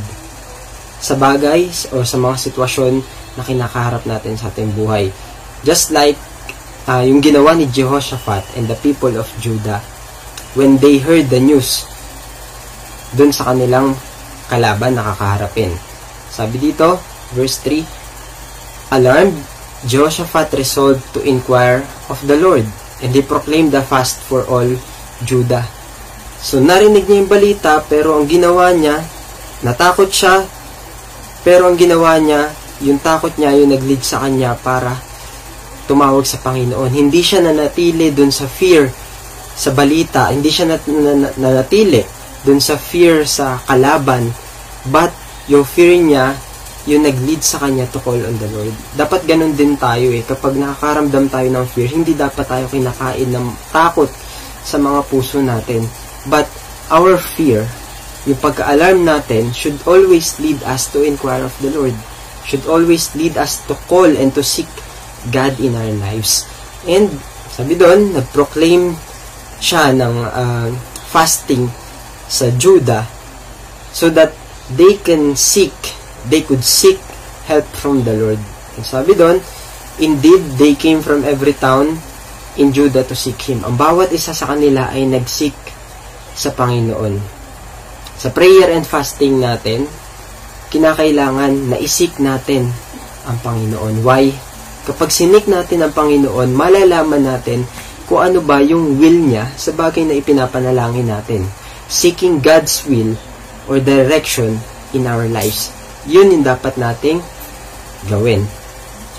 sa 1.02 1.14
bagay 1.14 1.70
o 1.94 2.02
sa 2.02 2.18
mga 2.18 2.50
sitwasyon 2.50 2.94
na 3.38 3.44
kinakaharap 3.46 4.08
natin 4.10 4.40
sa 4.40 4.50
ating 4.50 4.74
buhay. 4.74 5.12
Just 5.62 5.92
like 5.92 6.18
uh, 6.90 7.04
yung 7.04 7.22
ginawa 7.22 7.54
ni 7.54 7.70
Jehoshaphat 7.70 8.58
and 8.58 8.66
the 8.66 8.78
people 8.80 9.14
of 9.14 9.30
Judah 9.38 9.84
when 10.56 10.80
they 10.80 10.98
heard 10.98 11.28
the 11.30 11.42
news 11.42 11.84
dun 13.14 13.30
sa 13.30 13.54
kanilang 13.54 13.94
kalaban 14.48 14.98
na 14.98 15.04
kakaharapin. 15.14 15.74
Sabi 16.32 16.60
dito, 16.60 17.00
verse 17.34 17.60
3, 17.64 18.96
Alarmed, 18.96 19.38
Jehoshaphat 19.86 20.56
resolved 20.58 21.04
to 21.14 21.22
inquire 21.22 21.86
of 22.10 22.18
the 22.26 22.38
Lord, 22.40 22.66
and 23.04 23.12
he 23.12 23.22
proclaimed 23.24 23.76
the 23.76 23.84
fast 23.84 24.22
for 24.24 24.46
all 24.48 24.68
Judah. 25.24 25.66
So, 26.40 26.62
narinig 26.62 27.10
niya 27.10 27.26
yung 27.26 27.32
balita, 27.32 27.82
pero 27.82 28.20
ang 28.20 28.30
ginawa 28.30 28.70
niya, 28.76 29.02
natakot 29.66 30.12
siya, 30.12 30.46
pero 31.42 31.72
ang 31.72 31.76
ginawa 31.80 32.20
niya, 32.22 32.54
yung 32.84 33.00
takot 33.00 33.34
niya, 33.40 33.56
yung 33.56 33.72
nag-lead 33.72 34.04
sa 34.04 34.22
kanya 34.22 34.54
para 34.60 34.94
tumawag 35.90 36.26
sa 36.28 36.42
Panginoon. 36.42 36.92
Hindi 36.92 37.22
siya 37.24 37.42
nanatili 37.42 38.12
dun 38.12 38.30
sa 38.30 38.46
fear 38.46 38.90
sa 39.56 39.72
balita, 39.72 40.30
hindi 40.30 40.52
siya 40.52 40.76
nat- 40.76 41.40
nanatili 41.40 42.04
dun 42.44 42.60
sa 42.60 42.76
fear 42.76 43.24
sa 43.24 43.58
kalaban, 43.64 44.30
but 44.92 45.10
yung 45.48 45.64
fear 45.64 45.96
niya, 45.98 46.36
yung 46.86 47.02
nag-lead 47.02 47.42
sa 47.42 47.62
kanya 47.62 47.90
to 47.90 47.98
call 48.02 48.18
on 48.18 48.38
the 48.38 48.50
Lord. 48.54 48.74
Dapat 48.94 49.26
ganun 49.26 49.58
din 49.58 49.74
tayo 49.74 50.14
eh. 50.14 50.22
Kapag 50.22 50.54
nakakaramdam 50.54 51.26
tayo 51.34 51.48
ng 51.50 51.66
fear, 51.74 51.90
hindi 51.90 52.14
dapat 52.14 52.46
tayo 52.46 52.66
kinakain 52.70 53.30
ng 53.34 53.48
takot 53.74 54.10
sa 54.62 54.78
mga 54.78 55.00
puso 55.10 55.42
natin. 55.42 55.82
But 56.30 56.46
our 56.94 57.18
fear, 57.18 57.66
yung 58.30 58.38
pagka-alarm 58.38 59.02
natin, 59.02 59.50
should 59.54 59.78
always 59.90 60.38
lead 60.38 60.62
us 60.66 60.90
to 60.94 61.02
inquire 61.02 61.46
of 61.46 61.58
the 61.62 61.74
Lord. 61.74 61.98
Should 62.46 62.70
always 62.70 63.14
lead 63.18 63.38
us 63.42 63.66
to 63.66 63.74
call 63.90 64.10
and 64.10 64.30
to 64.38 64.46
seek 64.46 64.70
God 65.34 65.58
in 65.58 65.74
our 65.74 65.94
lives. 65.98 66.46
And 66.86 67.10
sabi 67.50 67.74
doon, 67.74 68.14
nag-proclaim 68.14 68.94
siya 69.58 69.90
ng 69.98 70.16
uh, 70.22 70.70
fasting 71.10 71.66
sa 72.30 72.54
Judah 72.54 73.06
so 73.90 74.12
that 74.12 74.36
they 74.74 75.00
can 75.02 75.34
seek, 75.34 75.74
they 76.30 76.42
could 76.42 76.64
seek 76.66 76.98
help 77.46 77.66
from 77.78 78.02
the 78.02 78.14
Lord. 78.14 78.42
And 78.76 78.84
sabi 78.84 79.14
doon, 79.14 79.40
indeed, 80.02 80.60
they 80.60 80.74
came 80.76 81.00
from 81.00 81.24
every 81.24 81.54
town 81.56 81.98
in 82.56 82.72
Judah 82.72 83.04
to 83.06 83.16
seek 83.16 83.40
Him. 83.46 83.64
Ang 83.64 83.76
bawat 83.76 84.12
isa 84.12 84.32
sa 84.32 84.52
kanila 84.56 84.92
ay 84.92 85.08
nag-seek 85.08 85.56
sa 86.36 86.52
Panginoon. 86.52 87.20
Sa 88.16 88.32
prayer 88.32 88.72
and 88.72 88.84
fasting 88.88 89.40
natin, 89.44 89.88
kinakailangan 90.72 91.72
na 91.72 91.78
isik 91.80 92.20
natin 92.20 92.68
ang 93.28 93.38
Panginoon. 93.44 94.04
Why? 94.04 94.32
Kapag 94.86 95.10
sinik 95.10 95.50
natin 95.50 95.84
ang 95.84 95.94
Panginoon, 95.96 96.52
malalaman 96.54 97.24
natin 97.26 97.66
kung 98.06 98.22
ano 98.22 98.40
ba 98.40 98.62
yung 98.62 99.02
will 99.02 99.18
niya 99.18 99.50
sa 99.58 99.74
bagay 99.74 100.06
na 100.06 100.16
ipinapanalangin 100.16 101.10
natin. 101.10 101.42
Seeking 101.90 102.42
God's 102.42 102.86
will 102.86 103.18
or 103.66 103.82
direction 103.82 104.62
in 104.94 105.10
our 105.10 105.26
lives. 105.26 105.74
Yun 106.06 106.34
yung 106.38 106.46
dapat 106.46 106.78
nating 106.78 107.22
gawin. 108.10 108.46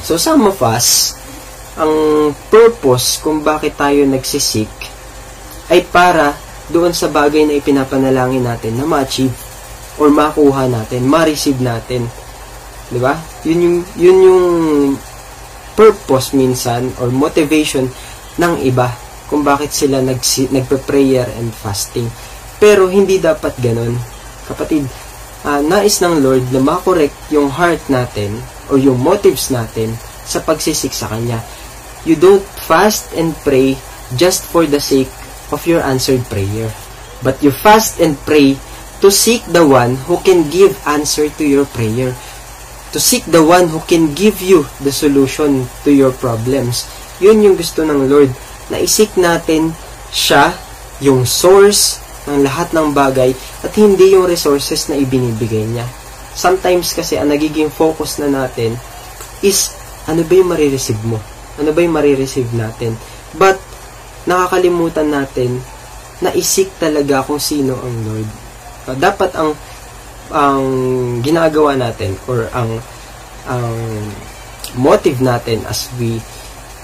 So 0.06 0.14
some 0.16 0.46
of 0.46 0.62
us, 0.62 1.18
ang 1.76 2.32
purpose 2.48 3.18
kung 3.20 3.42
bakit 3.42 3.74
tayo 3.74 4.06
nagsisik 4.06 4.70
ay 5.68 5.82
para 5.84 6.32
doon 6.70 6.94
sa 6.94 7.10
bagay 7.10 7.46
na 7.46 7.58
ipinapanalangin 7.58 8.46
natin 8.46 8.78
na 8.78 8.86
ma-achieve 8.86 9.34
or 9.98 10.10
makuha 10.10 10.70
natin, 10.70 11.06
ma-receive 11.06 11.58
natin. 11.58 12.06
'Di 12.90 12.98
ba? 13.02 13.18
Yun 13.42 13.58
yung 13.60 13.76
yun 13.98 14.18
yung 14.22 14.44
purpose 15.74 16.32
minsan 16.32 16.88
or 17.02 17.10
motivation 17.12 17.90
ng 18.38 18.54
iba 18.64 18.88
kung 19.26 19.42
bakit 19.42 19.74
sila 19.74 19.98
nagsi, 20.00 20.46
nagpe-prayer 20.54 21.26
and 21.36 21.50
fasting. 21.50 22.06
Pero 22.62 22.86
hindi 22.86 23.18
dapat 23.18 23.58
ganun. 23.58 23.98
Kapatid, 24.46 24.86
uh, 25.46 25.62
nais 25.62 26.02
ng 26.02 26.18
Lord 26.18 26.50
na 26.50 26.58
makorek 26.58 27.14
yung 27.30 27.48
heart 27.54 27.86
natin 27.86 28.42
or 28.66 28.82
yung 28.82 28.98
motives 28.98 29.54
natin 29.54 29.94
sa 30.26 30.42
pagsisik 30.42 30.90
sa 30.90 31.06
Kanya. 31.06 31.38
You 32.02 32.18
don't 32.18 32.42
fast 32.42 33.14
and 33.14 33.30
pray 33.46 33.78
just 34.18 34.42
for 34.50 34.66
the 34.66 34.82
sake 34.82 35.10
of 35.54 35.62
your 35.70 35.82
answered 35.82 36.26
prayer. 36.26 36.70
But 37.22 37.40
you 37.40 37.54
fast 37.54 38.02
and 38.02 38.18
pray 38.26 38.58
to 39.00 39.08
seek 39.14 39.46
the 39.46 39.62
one 39.62 39.96
who 40.10 40.18
can 40.26 40.50
give 40.50 40.74
answer 40.86 41.30
to 41.30 41.44
your 41.46 41.66
prayer. 41.70 42.14
To 42.94 42.98
seek 42.98 43.26
the 43.26 43.42
one 43.42 43.70
who 43.70 43.82
can 43.86 44.14
give 44.14 44.42
you 44.42 44.66
the 44.82 44.94
solution 44.94 45.66
to 45.86 45.90
your 45.90 46.14
problems. 46.14 46.86
Yun 47.22 47.42
yung 47.42 47.56
gusto 47.58 47.82
ng 47.82 48.06
Lord. 48.06 48.30
Na 48.70 48.82
isik 48.82 49.14
natin 49.18 49.74
siya, 50.10 50.54
yung 51.02 51.26
source 51.26 52.05
ng 52.26 52.42
lahat 52.42 52.74
ng 52.74 52.92
bagay, 52.92 53.30
at 53.62 53.72
hindi 53.78 54.12
yung 54.14 54.26
resources 54.26 54.90
na 54.90 54.98
ibinibigay 54.98 55.64
niya. 55.66 55.86
Sometimes 56.36 56.92
kasi 56.92 57.16
ang 57.16 57.32
nagiging 57.32 57.72
focus 57.72 58.20
na 58.20 58.28
natin 58.28 58.76
is 59.40 59.72
ano 60.06 60.22
ba 60.22 60.32
yung 60.36 60.50
marireceive 60.52 61.02
mo? 61.02 61.18
Ano 61.56 61.70
ba 61.72 61.80
yung 61.82 61.96
marireceive 61.96 62.52
natin? 62.54 62.94
But, 63.34 63.58
nakakalimutan 64.26 65.10
natin 65.10 65.58
na 66.20 66.32
isik 66.32 66.72
talaga 66.80 67.26
kung 67.26 67.42
sino 67.42 67.76
ang 67.78 67.94
Lord. 68.06 68.28
Uh, 68.86 68.96
dapat 68.96 69.30
ang 69.36 69.50
ang 70.26 70.64
ginagawa 71.22 71.78
natin 71.78 72.18
or 72.26 72.50
ang 72.50 72.82
ang 73.46 73.78
motive 74.74 75.22
natin 75.22 75.62
as 75.70 75.86
we 76.02 76.18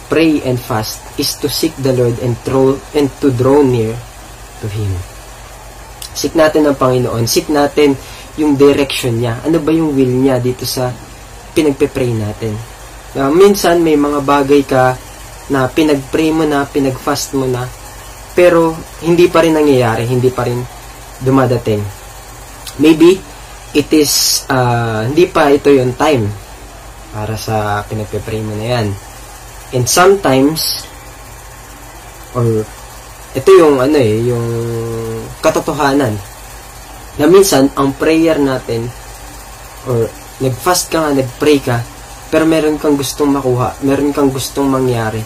pray 0.07 0.39
and 0.47 0.61
fast 0.61 1.03
is 1.19 1.35
to 1.41 1.51
seek 1.51 1.75
the 1.83 1.91
Lord 1.91 2.21
and, 2.23 2.39
throw, 2.47 2.79
and 2.95 3.11
to 3.19 3.35
draw 3.35 3.65
near 3.65 3.99
to 4.63 4.67
Him. 4.71 4.93
Seek 6.13 6.37
natin 6.37 6.69
ang 6.69 6.77
Panginoon. 6.77 7.25
Seek 7.25 7.49
natin 7.49 7.97
yung 8.37 8.57
direction 8.57 9.21
niya. 9.21 9.41
Ano 9.45 9.61
ba 9.61 9.73
yung 9.73 9.93
will 9.93 10.13
niya 10.13 10.41
dito 10.41 10.65
sa 10.65 10.93
pinagpe-pray 11.53 12.13
natin. 12.17 12.57
Uh, 13.13 13.29
minsan 13.29 13.85
may 13.85 13.97
mga 13.97 14.25
bagay 14.25 14.65
ka 14.65 14.97
na 15.53 15.69
pinag-pray 15.69 16.33
mo 16.33 16.49
na, 16.49 16.65
pinag-fast 16.65 17.37
mo 17.37 17.45
na, 17.45 17.69
pero 18.33 18.73
hindi 19.05 19.29
pa 19.29 19.45
rin 19.45 19.53
nangyayari, 19.53 20.09
hindi 20.09 20.33
pa 20.33 20.49
rin 20.49 20.65
dumadating. 21.21 21.85
Maybe, 22.81 23.21
it 23.77 23.89
is, 23.93 24.45
uh, 24.49 25.05
hindi 25.05 25.29
pa 25.29 25.53
ito 25.53 25.69
yung 25.69 25.93
time 25.93 26.25
para 27.13 27.37
sa 27.37 27.85
pinagpe-pray 27.85 28.41
mo 28.41 28.57
na 28.57 28.67
yan. 28.81 28.87
And 29.77 29.85
sometimes, 29.85 30.89
or 32.33 32.65
ito 33.37 33.51
yung 33.53 33.81
ano 33.81 33.97
eh, 33.97 34.17
yung 34.25 34.47
katotohanan 35.43 36.15
na 37.19 37.27
minsan 37.29 37.69
ang 37.77 37.93
prayer 37.93 38.39
natin 38.39 38.89
or 39.85 40.09
nag-fast 40.41 40.89
ka 40.89 41.03
nga, 41.03 41.11
nag-pray 41.13 41.59
ka, 41.61 41.83
pero 42.33 42.49
meron 42.49 42.81
kang 42.81 42.97
gustong 42.97 43.29
makuha, 43.29 43.77
meron 43.85 44.15
kang 44.15 44.33
gustong 44.33 44.71
mangyari, 44.71 45.21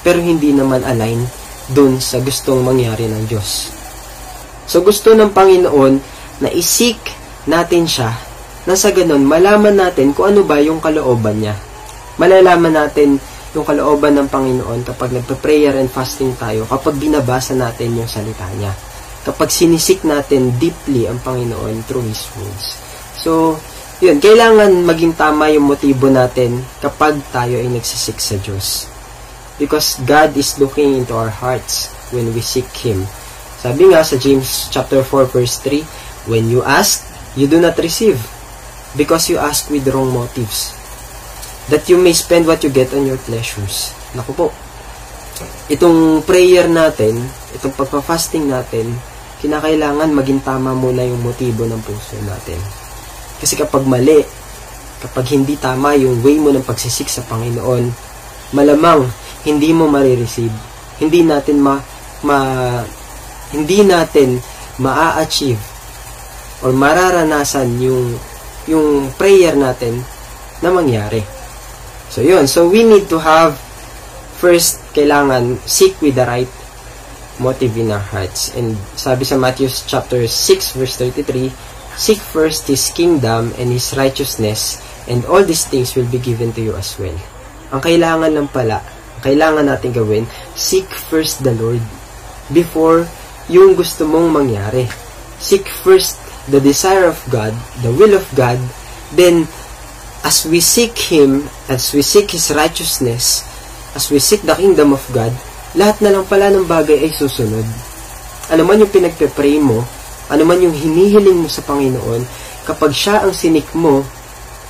pero 0.00 0.22
hindi 0.22 0.54
naman 0.54 0.86
align 0.86 1.20
dun 1.68 1.98
sa 1.98 2.22
gustong 2.22 2.62
mangyari 2.62 3.10
ng 3.10 3.26
Diyos. 3.26 3.74
So 4.66 4.82
gusto 4.82 5.14
ng 5.14 5.30
Panginoon 5.30 5.94
na 6.42 6.48
isik 6.50 6.98
natin 7.46 7.86
siya 7.86 8.10
na 8.66 8.74
sa 8.74 8.90
ganun 8.90 9.22
malaman 9.22 9.78
natin 9.78 10.10
kung 10.10 10.34
ano 10.34 10.42
ba 10.42 10.58
yung 10.58 10.82
kalooban 10.82 11.38
niya. 11.38 11.54
Malalaman 12.18 12.74
natin 12.74 13.20
yung 13.54 13.62
kalooban 13.62 14.18
ng 14.18 14.26
Panginoon 14.26 14.82
kapag 14.82 15.14
nagpa-prayer 15.14 15.78
and 15.78 15.90
fasting 15.92 16.34
tayo, 16.34 16.66
kapag 16.66 16.98
binabasa 16.98 17.54
natin 17.54 17.94
yung 17.94 18.10
salita 18.10 18.46
niya. 18.58 18.74
Kapag 19.26 19.50
sinisik 19.50 20.06
natin 20.06 20.54
deeply 20.62 21.10
ang 21.10 21.18
Panginoon 21.18 21.82
through 21.90 22.06
His 22.06 22.30
words. 22.38 22.78
So, 23.18 23.58
yun, 23.98 24.22
kailangan 24.22 24.86
maging 24.86 25.18
tama 25.18 25.50
yung 25.50 25.66
motibo 25.66 26.06
natin 26.06 26.62
kapag 26.78 27.18
tayo 27.34 27.58
ay 27.58 27.66
nagsisik 27.66 28.22
sa 28.22 28.38
Diyos. 28.38 28.86
Because 29.58 29.98
God 30.06 30.36
is 30.38 30.62
looking 30.62 30.94
into 30.94 31.16
our 31.16 31.32
hearts 31.32 31.90
when 32.14 32.30
we 32.30 32.44
seek 32.44 32.70
Him. 32.86 33.02
Sabi 33.58 33.90
nga 33.90 34.06
sa 34.06 34.14
James 34.14 34.70
chapter 34.70 35.02
4 35.02 35.26
verse 35.32 35.58
3, 35.58 36.30
When 36.30 36.46
you 36.46 36.62
ask, 36.62 37.02
you 37.34 37.50
do 37.50 37.58
not 37.58 37.74
receive, 37.82 38.20
because 38.94 39.26
you 39.26 39.42
ask 39.42 39.66
with 39.72 39.88
wrong 39.90 40.12
motives, 40.14 40.76
that 41.72 41.88
you 41.90 41.98
may 41.98 42.14
spend 42.14 42.46
what 42.46 42.62
you 42.62 42.70
get 42.70 42.94
on 42.94 43.08
your 43.10 43.18
pleasures. 43.18 43.90
Naku 44.14 44.36
po, 44.36 44.46
itong 45.72 46.22
prayer 46.22 46.68
natin, 46.68 47.26
itong 47.56 47.74
pagpa-fasting 47.74 48.46
natin, 48.46 48.92
kinakailangan 49.46 50.10
maging 50.10 50.42
tama 50.42 50.74
muna 50.74 51.06
yung 51.06 51.22
motibo 51.22 51.62
ng 51.70 51.78
puso 51.86 52.18
natin. 52.26 52.58
Kasi 53.38 53.54
kapag 53.54 53.86
mali, 53.86 54.26
kapag 54.98 55.30
hindi 55.30 55.54
tama 55.54 55.94
yung 55.94 56.18
way 56.26 56.42
mo 56.42 56.50
ng 56.50 56.66
pagsisik 56.66 57.06
sa 57.06 57.22
Panginoon, 57.22 57.94
malamang 58.50 59.06
hindi 59.46 59.70
mo 59.70 59.86
marireceive. 59.86 60.50
Hindi 60.98 61.22
natin 61.22 61.62
ma, 61.62 61.78
ma 62.26 62.38
hindi 63.54 63.86
natin 63.86 64.42
maa-achieve 64.82 65.62
or 66.66 66.74
mararanasan 66.74 67.78
yung 67.78 68.18
yung 68.66 69.14
prayer 69.14 69.54
natin 69.54 70.02
na 70.58 70.74
mangyari. 70.74 71.22
So 72.10 72.18
yun, 72.24 72.50
so 72.50 72.66
we 72.66 72.82
need 72.82 73.06
to 73.06 73.22
have 73.22 73.54
first 74.42 74.82
kailangan 74.90 75.62
seek 75.68 75.94
with 76.02 76.18
the 76.18 76.26
right 76.26 76.50
motive 77.38 77.76
in 77.76 77.90
our 77.90 78.02
hearts. 78.02 78.52
And 78.54 78.76
sabi 78.94 79.24
sa 79.24 79.36
Matthew 79.36 79.68
chapter 79.68 80.24
6 80.24 80.76
verse 80.76 80.94
33, 80.98 81.52
Seek 81.96 82.20
first 82.20 82.68
His 82.68 82.92
kingdom 82.92 83.56
and 83.56 83.72
His 83.72 83.96
righteousness, 83.96 84.84
and 85.08 85.24
all 85.24 85.40
these 85.40 85.64
things 85.64 85.96
will 85.96 86.08
be 86.12 86.20
given 86.20 86.52
to 86.52 86.60
you 86.60 86.76
as 86.76 86.92
well. 87.00 87.16
Ang 87.72 87.80
kailangan 87.80 88.30
lang 88.36 88.48
pala, 88.52 88.84
ang 89.16 89.22
kailangan 89.24 89.64
natin 89.64 89.96
gawin, 89.96 90.28
seek 90.52 90.84
first 91.08 91.40
the 91.40 91.56
Lord 91.56 91.80
before 92.52 93.08
yung 93.48 93.74
gusto 93.74 94.04
mong 94.04 94.28
mangyari. 94.28 94.84
Seek 95.40 95.64
first 95.82 96.20
the 96.52 96.60
desire 96.60 97.08
of 97.08 97.18
God, 97.32 97.56
the 97.80 97.92
will 97.92 98.12
of 98.12 98.28
God, 98.36 98.60
then 99.16 99.48
as 100.20 100.44
we 100.44 100.60
seek 100.60 100.92
Him, 100.98 101.48
as 101.70 101.96
we 101.96 102.02
seek 102.02 102.36
His 102.36 102.52
righteousness, 102.52 103.46
as 103.96 104.10
we 104.10 104.20
seek 104.20 104.42
the 104.44 104.54
kingdom 104.54 104.92
of 104.92 105.02
God, 105.16 105.32
lahat 105.76 106.00
na 106.00 106.10
lang 106.16 106.24
pala 106.24 106.48
ng 106.50 106.64
bagay 106.64 107.04
ay 107.04 107.12
susunod. 107.12 107.64
Ano 108.48 108.62
man 108.64 108.80
yung 108.80 108.90
pinagpe-pray 108.90 109.60
mo, 109.60 109.84
ano 110.32 110.42
man 110.42 110.58
yung 110.58 110.72
hinihiling 110.72 111.44
mo 111.44 111.48
sa 111.52 111.62
Panginoon, 111.62 112.24
kapag 112.64 112.90
siya 112.96 113.22
ang 113.22 113.36
sinik 113.36 113.68
mo, 113.76 114.02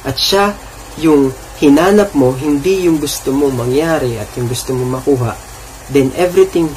at 0.07 0.19
siya 0.19 0.55
yung 1.03 1.31
hinanap 1.59 2.13
mo, 2.13 2.35
hindi 2.37 2.87
yung 2.87 3.01
gusto 3.01 3.33
mo 3.33 3.49
mangyari 3.49 4.21
at 4.21 4.29
yung 4.37 4.47
gusto 4.47 4.77
mo 4.77 4.99
makuha, 4.99 5.33
then 5.91 6.13
everything 6.15 6.69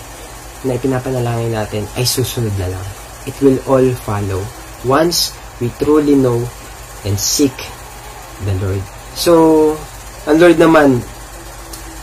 na 0.64 0.76
ipinapanalangin 0.76 1.56
natin 1.56 1.84
ay 1.96 2.04
susunod 2.04 2.52
na 2.58 2.70
lang. 2.72 2.86
It 3.28 3.36
will 3.44 3.60
all 3.68 3.86
follow 4.06 4.42
once 4.84 5.36
we 5.60 5.70
truly 5.78 6.16
know 6.16 6.40
and 7.04 7.16
seek 7.20 7.54
the 8.44 8.56
Lord. 8.60 8.84
So, 9.16 9.34
ang 10.28 10.40
Lord 10.40 10.58
naman, 10.60 11.04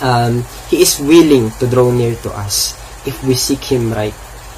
um, 0.01 0.45
He 0.67 0.83
is 0.83 0.99
willing 0.99 1.55
to 1.63 1.71
draw 1.71 1.95
near 1.95 2.19
to 2.27 2.31
us 2.35 2.75
if 3.07 3.23
we 3.23 3.39
seek 3.39 3.63
Him 3.71 3.95
right. 3.95 4.15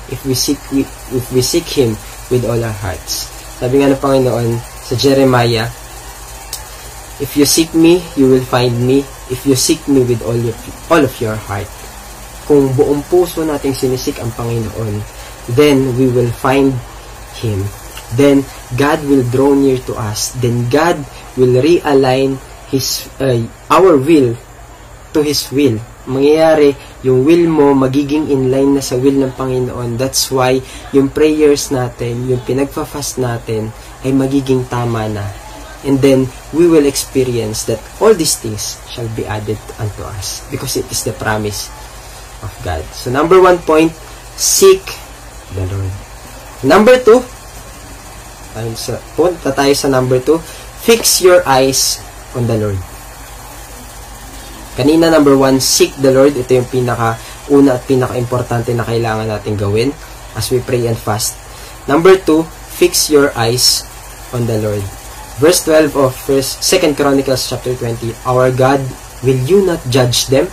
If 0.09 0.25
we 0.25 0.33
seek, 0.33 0.57
if 0.73 1.29
we 1.29 1.45
seek 1.45 1.69
Him 1.69 2.01
with 2.33 2.49
all 2.49 2.57
our 2.57 2.73
hearts. 2.73 3.29
Sabi 3.61 3.85
nga 3.85 3.93
ng 3.93 4.01
Panginoon 4.01 4.57
sa 4.89 4.97
Jeremiah, 4.97 5.69
If 7.19 7.35
you 7.35 7.45
seek 7.45 7.75
me, 7.75 8.01
you 8.15 8.31
will 8.31 8.47
find 8.47 8.73
me. 8.79 9.03
If 9.29 9.45
you 9.45 9.59
seek 9.59 9.85
me 9.91 10.07
with 10.07 10.23
all 10.23 10.39
of, 10.39 10.57
all 10.89 11.03
of 11.03 11.13
your 11.21 11.35
heart. 11.35 11.67
Kung 12.47 12.73
buong 12.73 13.05
puso 13.11 13.45
nating 13.45 13.75
sinisik 13.75 14.23
ang 14.23 14.33
Panginoon, 14.33 15.03
then 15.53 15.93
we 15.99 16.09
will 16.09 16.31
find 16.31 16.73
Him. 17.37 17.67
Then 18.17 18.47
God 18.79 19.05
will 19.05 19.27
draw 19.29 19.53
near 19.53 19.77
to 19.91 19.99
us. 19.99 20.33
Then 20.41 20.71
God 20.73 21.05
will 21.37 21.59
realign 21.61 22.41
His, 22.73 23.11
uh, 23.21 23.45
our 23.69 23.99
will 23.99 24.39
to 25.13 25.21
His 25.21 25.45
will 25.53 25.83
mangyayari, 26.09 26.73
yung 27.05 27.23
will 27.23 27.47
mo 27.47 27.77
magiging 27.77 28.33
in 28.33 28.49
line 28.49 28.75
na 28.75 28.83
sa 28.83 28.97
will 28.97 29.15
ng 29.21 29.37
Panginoon. 29.37 30.01
That's 30.01 30.33
why 30.33 30.59
yung 30.91 31.13
prayers 31.13 31.69
natin, 31.69 32.27
yung 32.27 32.43
pinagfa-fast 32.43 33.21
natin 33.21 33.71
ay 34.03 34.11
magiging 34.17 34.65
tama 34.67 35.07
na. 35.07 35.29
And 35.87 36.03
then 36.03 36.27
we 36.51 36.67
will 36.67 36.91
experience 36.91 37.63
that 37.71 37.79
all 38.03 38.11
these 38.11 38.35
things 38.35 38.83
shall 38.91 39.07
be 39.15 39.23
added 39.23 39.61
unto 39.79 40.03
us 40.03 40.43
because 40.51 40.75
it 40.75 40.89
is 40.91 41.07
the 41.07 41.15
promise 41.15 41.71
of 42.43 42.51
God. 42.67 42.83
So 42.97 43.15
number 43.15 43.39
one 43.39 43.63
point, 43.63 43.95
seek 44.35 44.83
the 45.55 45.63
Lord. 45.71 45.95
Number 46.67 46.99
two, 46.99 47.23
punta 49.15 49.55
tayo 49.55 49.71
sa 49.79 49.87
number 49.87 50.19
two, 50.19 50.43
fix 50.83 51.23
your 51.23 51.47
eyes 51.47 52.03
on 52.35 52.51
the 52.51 52.59
Lord. 52.59 52.98
Kanina, 54.79 55.11
number 55.11 55.35
one, 55.35 55.59
seek 55.59 55.91
the 55.99 56.15
Lord. 56.15 56.39
Ito 56.39 56.63
yung 56.63 56.71
pinaka-una 56.71 57.75
at 57.75 57.83
pinaka-importante 57.91 58.71
na 58.79 58.87
kailangan 58.87 59.27
natin 59.27 59.59
gawin 59.59 59.91
as 60.39 60.55
we 60.55 60.63
pray 60.63 60.87
and 60.87 60.95
fast. 60.95 61.35
Number 61.91 62.15
two, 62.15 62.47
fix 62.79 63.11
your 63.11 63.35
eyes 63.35 63.83
on 64.31 64.47
the 64.47 64.63
Lord. 64.63 64.87
Verse 65.43 65.67
12 65.67 65.99
of 65.99 66.15
first, 66.15 66.63
2 66.63 66.95
Chronicles 66.95 67.51
chapter 67.51 67.75
20, 67.75 68.15
Our 68.23 68.55
God, 68.55 68.79
will 69.27 69.43
you 69.43 69.67
not 69.67 69.83
judge 69.91 70.31
them? 70.31 70.47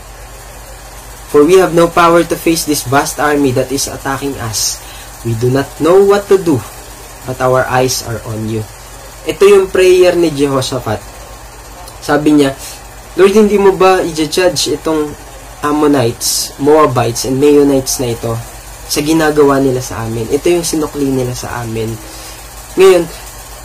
For 1.30 1.46
we 1.46 1.62
have 1.62 1.78
no 1.78 1.86
power 1.86 2.26
to 2.26 2.36
face 2.38 2.66
this 2.66 2.82
vast 2.82 3.22
army 3.22 3.54
that 3.54 3.70
is 3.70 3.86
attacking 3.86 4.34
us. 4.42 4.82
We 5.22 5.38
do 5.38 5.54
not 5.54 5.70
know 5.78 6.02
what 6.02 6.26
to 6.34 6.42
do, 6.42 6.58
but 7.30 7.38
our 7.42 7.66
eyes 7.70 8.02
are 8.10 8.22
on 8.26 8.50
you. 8.50 8.66
Ito 9.26 9.44
yung 9.46 9.68
prayer 9.70 10.14
ni 10.18 10.34
Jehoshaphat. 10.34 11.02
Sabi 12.02 12.42
niya, 12.42 12.54
Lord, 13.16 13.32
hindi 13.32 13.56
mo 13.56 13.72
ba 13.72 14.04
i-judge 14.04 14.76
itong 14.76 15.08
Ammonites, 15.64 16.52
Moabites, 16.60 17.24
and 17.24 17.40
Meunites 17.40 18.04
na 18.04 18.12
ito 18.12 18.36
sa 18.92 19.00
ginagawa 19.00 19.64
nila 19.64 19.80
sa 19.80 20.04
amin? 20.04 20.28
Ito 20.28 20.52
yung 20.52 20.68
sinukli 20.68 21.08
nila 21.08 21.32
sa 21.32 21.64
amin. 21.64 21.96
Ngayon, 22.76 23.04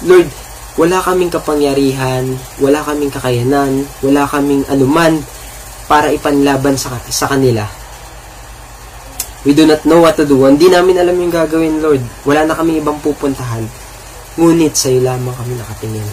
Lord, 0.06 0.30
wala 0.78 1.02
kaming 1.02 1.34
kapangyarihan, 1.34 2.30
wala 2.62 2.78
kaming 2.86 3.10
kakayanan, 3.10 3.90
wala 4.06 4.22
kaming 4.30 4.62
anuman 4.70 5.18
para 5.90 6.14
ipanlaban 6.14 6.78
sa, 6.78 6.94
sa 7.10 7.26
kanila. 7.26 7.66
We 9.42 9.50
do 9.50 9.66
not 9.66 9.82
know 9.82 9.98
what 9.98 10.14
to 10.22 10.30
do. 10.30 10.46
Hindi 10.46 10.70
namin 10.70 11.02
alam 11.02 11.18
yung 11.18 11.34
gagawin, 11.34 11.82
Lord. 11.82 12.06
Wala 12.22 12.46
na 12.46 12.54
kaming 12.54 12.86
ibang 12.86 13.02
pupuntahan. 13.02 13.66
Ngunit 14.38 14.78
sa 14.78 14.94
iyo 14.94 15.02
lamang 15.02 15.34
kami 15.34 15.58
nakatingin. 15.58 16.06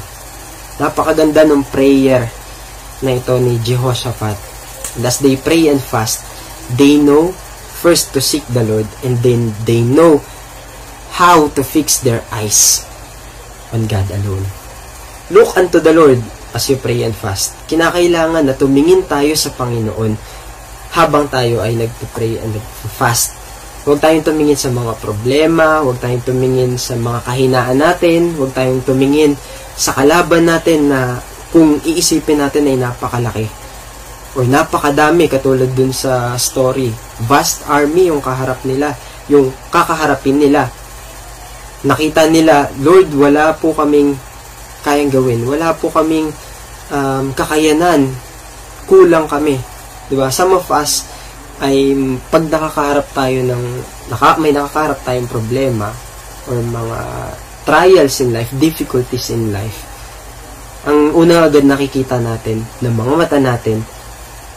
Napakaganda 0.82 1.46
ng 1.46 1.62
prayer 1.70 2.47
na 3.02 3.18
ito 3.18 3.38
ni 3.38 3.60
Jehoshaphat. 3.62 4.38
And 4.98 5.04
as 5.06 5.22
they 5.22 5.38
pray 5.38 5.70
and 5.70 5.82
fast, 5.82 6.26
they 6.74 6.98
know 6.98 7.34
first 7.78 8.12
to 8.18 8.20
seek 8.20 8.44
the 8.50 8.66
Lord 8.66 8.90
and 9.06 9.22
then 9.22 9.54
they 9.70 9.86
know 9.86 10.26
how 11.14 11.50
to 11.54 11.62
fix 11.62 12.02
their 12.02 12.26
eyes 12.34 12.86
on 13.74 13.86
God 13.86 14.10
alone. 14.10 14.46
Look 15.30 15.54
unto 15.60 15.78
the 15.78 15.94
Lord 15.94 16.24
as 16.56 16.70
you 16.72 16.80
pray 16.80 17.06
and 17.06 17.14
fast. 17.14 17.54
Kinakailangan 17.70 18.48
na 18.48 18.56
tumingin 18.56 19.06
tayo 19.06 19.36
sa 19.38 19.54
Panginoon 19.54 20.18
habang 20.96 21.30
tayo 21.30 21.62
ay 21.62 21.76
nagpo-pray 21.78 22.42
and 22.42 22.56
nagpo-fast. 22.56 23.38
Huwag 23.88 24.04
tayong 24.04 24.26
tumingin 24.26 24.60
sa 24.60 24.72
mga 24.74 25.00
problema, 25.00 25.80
huwag 25.84 26.02
tayong 26.04 26.26
tumingin 26.26 26.76
sa 26.76 26.98
mga 27.00 27.24
kahinaan 27.24 27.78
natin, 27.80 28.36
huwag 28.36 28.52
tayong 28.52 28.84
tumingin 28.84 29.38
sa 29.78 29.96
kalaban 29.96 30.50
natin 30.50 30.92
na 30.92 31.22
kung 31.58 31.82
iisipin 31.82 32.38
natin 32.38 32.70
ay 32.70 32.78
napakalaki 32.78 33.50
or 34.38 34.46
napakadami 34.46 35.26
katulad 35.26 35.74
dun 35.74 35.90
sa 35.90 36.38
story. 36.38 36.94
Vast 37.26 37.66
army 37.66 38.14
yung 38.14 38.22
kaharap 38.22 38.62
nila, 38.62 38.94
yung 39.26 39.50
kakaharapin 39.74 40.38
nila. 40.38 40.70
Nakita 41.82 42.30
nila, 42.30 42.70
Lord, 42.78 43.10
wala 43.18 43.58
po 43.58 43.74
kaming 43.74 44.14
kayang 44.86 45.10
gawin. 45.10 45.42
Wala 45.50 45.74
po 45.74 45.90
kaming 45.90 46.30
um, 46.94 47.34
kakayanan, 47.34 48.06
kulang 48.86 49.26
kami. 49.26 49.58
ba? 50.14 50.30
Some 50.30 50.54
of 50.54 50.70
us 50.70 51.10
ay 51.58 51.98
pag 52.30 52.46
nakakaharap 52.46 53.10
tayo 53.18 53.42
ng 53.42 53.64
naka, 54.14 54.38
may 54.38 54.54
nakakaharap 54.54 55.02
tayong 55.02 55.26
problema 55.26 55.90
or 56.46 56.62
mga 56.62 57.00
trials 57.66 58.22
in 58.22 58.30
life, 58.30 58.54
difficulties 58.62 59.34
in 59.34 59.50
life, 59.50 59.87
ang 60.88 61.12
unang 61.12 61.52
agad 61.52 61.68
nakikita 61.68 62.16
natin 62.16 62.64
ng 62.80 62.94
mga 62.96 63.14
mata 63.20 63.36
natin 63.44 63.84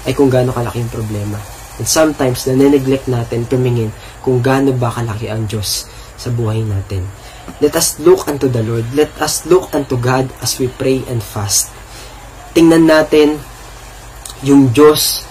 ay 0.07 0.15
kung 0.15 0.31
gaano 0.31 0.55
kalaki 0.55 0.79
yung 0.79 0.95
problema. 0.95 1.35
And 1.83 1.91
sometimes, 1.91 2.47
nane-neglect 2.47 3.11
natin 3.11 3.51
tumingin 3.51 3.91
kung 4.23 4.39
gaano 4.39 4.71
ba 4.71 4.95
kalaki 4.95 5.27
ang 5.27 5.51
Diyos 5.51 5.91
sa 6.15 6.31
buhay 6.31 6.63
natin. 6.63 7.03
Let 7.59 7.75
us 7.75 7.99
look 7.99 8.31
unto 8.31 8.47
the 8.47 8.63
Lord. 8.63 8.87
Let 8.95 9.11
us 9.19 9.43
look 9.51 9.75
unto 9.75 9.99
God 9.99 10.31
as 10.39 10.55
we 10.63 10.71
pray 10.71 11.03
and 11.11 11.19
fast. 11.19 11.75
Tingnan 12.55 12.87
natin 12.87 13.35
yung 14.47 14.71
Diyos 14.71 15.27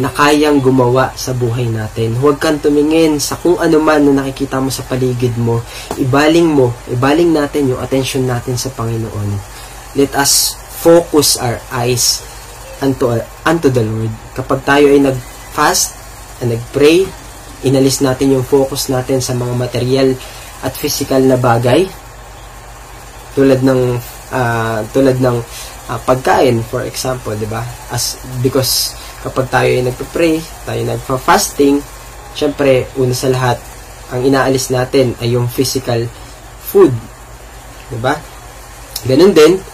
na 0.00 0.08
kayang 0.08 0.64
gumawa 0.64 1.12
sa 1.12 1.36
buhay 1.36 1.68
natin. 1.68 2.16
Huwag 2.16 2.40
kang 2.40 2.56
tumingin 2.56 3.20
sa 3.20 3.36
kung 3.36 3.60
ano 3.60 3.76
man 3.84 4.00
na 4.08 4.24
nakikita 4.24 4.56
mo 4.64 4.72
sa 4.72 4.80
paligid 4.88 5.36
mo. 5.36 5.60
Ibaling 6.00 6.48
mo, 6.48 6.72
ibaling 6.88 7.36
natin 7.36 7.76
yung 7.76 7.84
attention 7.84 8.24
natin 8.24 8.56
sa 8.56 8.72
Panginoon. 8.72 9.51
Let 9.92 10.16
us 10.16 10.56
focus 10.82 11.38
our 11.38 11.62
eyes 11.70 12.24
unto, 12.82 13.12
unto 13.46 13.68
the 13.70 13.84
Lord. 13.86 14.12
Kapag 14.34 14.64
tayo 14.66 14.90
ay 14.90 15.00
nag-fast 15.04 16.02
nag-pray, 16.46 17.06
inalis 17.62 18.02
natin 18.02 18.34
yung 18.34 18.46
focus 18.46 18.90
natin 18.90 19.22
sa 19.22 19.34
mga 19.38 19.54
material 19.54 20.08
at 20.62 20.74
physical 20.74 21.22
na 21.22 21.38
bagay 21.38 21.86
tulad 23.32 23.62
ng 23.64 23.96
uh, 24.34 24.80
tulad 24.92 25.16
ng 25.22 25.36
uh, 25.88 25.98
pagkain 26.04 26.60
for 26.66 26.82
example, 26.84 27.32
'di 27.32 27.48
ba? 27.48 27.62
As 27.88 28.18
because 28.42 28.98
kapag 29.22 29.48
tayo 29.48 29.70
ay 29.70 29.82
nagpe-pray, 29.86 30.42
tayo 30.66 30.80
nagfa-fasting, 30.82 31.78
syempre 32.34 32.90
una 32.98 33.14
sa 33.14 33.30
lahat 33.30 33.58
ang 34.12 34.20
inaalis 34.26 34.68
natin 34.68 35.16
ay 35.22 35.38
yung 35.38 35.46
physical 35.46 36.04
food. 36.60 36.92
'Di 37.88 37.98
ba? 38.02 38.18
Ganun 39.06 39.34
din 39.34 39.71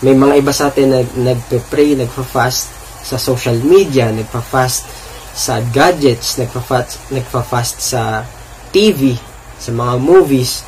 may 0.00 0.16
mga 0.16 0.40
iba 0.40 0.52
sa 0.52 0.72
atin 0.72 0.88
na 0.88 1.00
nagpe-pray, 1.04 1.92
nagfa-fast 1.92 2.72
sa 3.04 3.20
social 3.20 3.60
media, 3.60 4.08
nagfa-fast 4.08 4.88
sa 5.36 5.60
gadgets, 5.60 6.40
nagfa-fast, 6.40 7.12
nagfa-fast 7.12 7.76
sa 7.84 8.24
TV, 8.72 9.12
sa 9.60 9.76
mga 9.76 10.00
movies. 10.00 10.64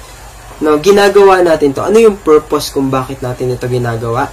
No, 0.60 0.76
ginagawa 0.78 1.40
natin 1.40 1.72
to. 1.72 1.80
Ano 1.80 1.96
yung 1.96 2.20
purpose 2.20 2.70
kung 2.70 2.92
bakit 2.92 3.24
natin 3.24 3.56
ito 3.56 3.64
ginagawa? 3.66 4.28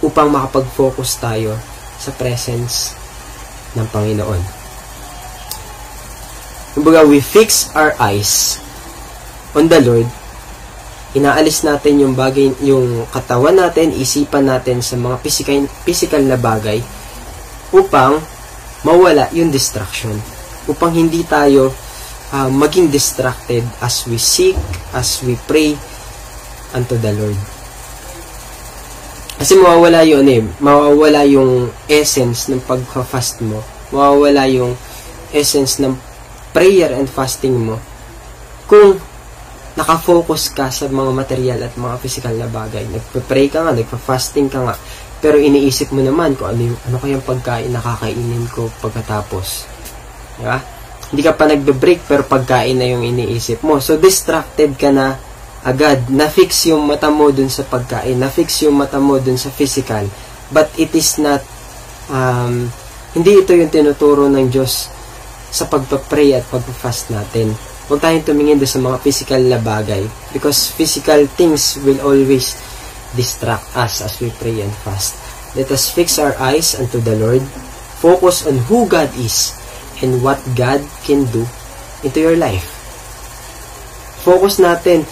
Upang 0.00 0.32
makapag-focus 0.32 1.20
tayo 1.20 1.54
sa 2.00 2.10
presence 2.16 2.96
ng 3.76 3.86
Panginoon. 3.92 4.42
Kumbaga, 6.72 7.04
we 7.04 7.20
fix 7.20 7.68
our 7.76 7.92
eyes 8.00 8.56
on 9.52 9.68
the 9.68 9.78
Lord. 9.84 10.08
Inaalis 11.12 11.60
natin 11.68 12.00
yung 12.00 12.14
bagay, 12.16 12.56
yung 12.64 13.04
katawan 13.12 13.52
natin, 13.52 13.92
isipan 13.92 14.48
natin 14.48 14.80
sa 14.80 14.96
mga 14.96 15.20
physical, 15.20 15.68
physical 15.84 16.24
na 16.24 16.40
bagay 16.40 16.80
upang 17.72 18.16
mawala 18.84 19.28
yung 19.36 19.52
distraction. 19.52 20.16
Upang 20.64 20.96
hindi 20.96 21.20
tayo 21.28 21.68
uh, 22.32 22.48
maging 22.48 22.88
distracted 22.88 23.60
as 23.84 24.08
we 24.08 24.16
seek, 24.16 24.56
as 24.96 25.20
we 25.20 25.36
pray 25.44 25.76
unto 26.72 26.96
the 26.96 27.12
Lord. 27.12 27.36
Kasi 29.36 29.58
mawawala 29.58 30.06
yun 30.06 30.24
eh, 30.30 30.40
mawawala 30.62 31.28
yung 31.28 31.68
essence 31.90 32.48
ng 32.48 32.62
pagka-fast 32.64 33.44
mo, 33.44 33.60
mawawala 33.92 34.48
yung 34.48 34.72
essence 35.34 35.76
ng 35.82 35.92
prayer 36.52 36.92
and 36.92 37.08
fasting 37.08 37.56
mo 37.56 37.80
kung 38.68 38.96
nakafocus 39.72 40.52
ka 40.52 40.68
sa 40.68 40.84
mga 40.88 41.10
material 41.16 41.60
at 41.64 41.72
mga 41.76 41.96
physical 42.00 42.34
na 42.36 42.48
bagay. 42.48 42.84
Nagpe-pray 42.88 43.48
ka 43.48 43.64
nga, 43.64 43.72
nagpa-fasting 43.72 44.52
ka 44.52 44.60
nga, 44.68 44.76
pero 45.22 45.38
iniisip 45.38 45.94
mo 45.94 46.02
naman 46.02 46.34
kung 46.34 46.52
ano, 46.52 46.60
yung, 46.72 46.78
ano 46.90 46.96
kayang 46.98 47.24
pagkain 47.24 47.70
nakakainin 47.70 48.44
ko 48.50 48.68
pagkatapos. 48.82 49.70
Diba? 50.36 50.58
Hindi 51.12 51.22
ka 51.22 51.32
pa 51.36 51.44
nagbe-break 51.46 52.08
pero 52.08 52.26
pagkain 52.26 52.76
na 52.76 52.88
yung 52.88 53.04
iniisip 53.06 53.62
mo. 53.62 53.78
So, 53.78 53.96
distracted 54.00 54.74
ka 54.74 54.90
na 54.90 55.16
agad. 55.62 56.10
Na-fix 56.10 56.68
yung 56.72 56.84
mata 56.88 57.08
mo 57.08 57.30
dun 57.30 57.48
sa 57.48 57.62
pagkain. 57.62 58.18
Na-fix 58.18 58.66
yung 58.66 58.76
mata 58.76 58.98
mo 58.98 59.20
dun 59.22 59.38
sa 59.38 59.52
physical. 59.52 60.08
But 60.50 60.74
it 60.74 60.92
is 60.92 61.16
not, 61.22 61.40
um, 62.10 62.68
hindi 63.12 63.32
ito 63.38 63.52
yung 63.54 63.70
tinuturo 63.70 64.26
ng 64.28 64.48
Diyos 64.50 64.88
sa 65.52 65.68
pagpa-pray 65.68 66.32
at 66.40 66.44
pagpa-fast 66.48 67.12
natin. 67.12 67.52
Huwag 67.90 67.98
tayong 67.98 68.26
tumingin 68.26 68.58
doon 68.62 68.70
sa 68.70 68.82
mga 68.82 68.98
physical 69.02 69.42
na 69.42 69.58
bagay. 69.58 70.06
Because 70.30 70.70
physical 70.70 71.26
things 71.34 71.78
will 71.82 71.98
always 72.02 72.54
distract 73.18 73.66
us 73.74 74.00
as 74.00 74.18
we 74.22 74.30
pray 74.38 74.62
and 74.62 74.72
fast. 74.86 75.18
Let 75.52 75.68
us 75.68 75.90
fix 75.90 76.16
our 76.16 76.32
eyes 76.40 76.78
unto 76.78 77.02
the 77.02 77.18
Lord. 77.18 77.44
Focus 78.00 78.48
on 78.48 78.58
who 78.66 78.88
God 78.88 79.12
is 79.18 79.52
and 80.00 80.24
what 80.24 80.40
God 80.56 80.82
can 81.04 81.28
do 81.28 81.44
into 82.02 82.18
your 82.18 82.38
life. 82.38 82.66
Focus 84.22 84.62
natin 84.62 85.02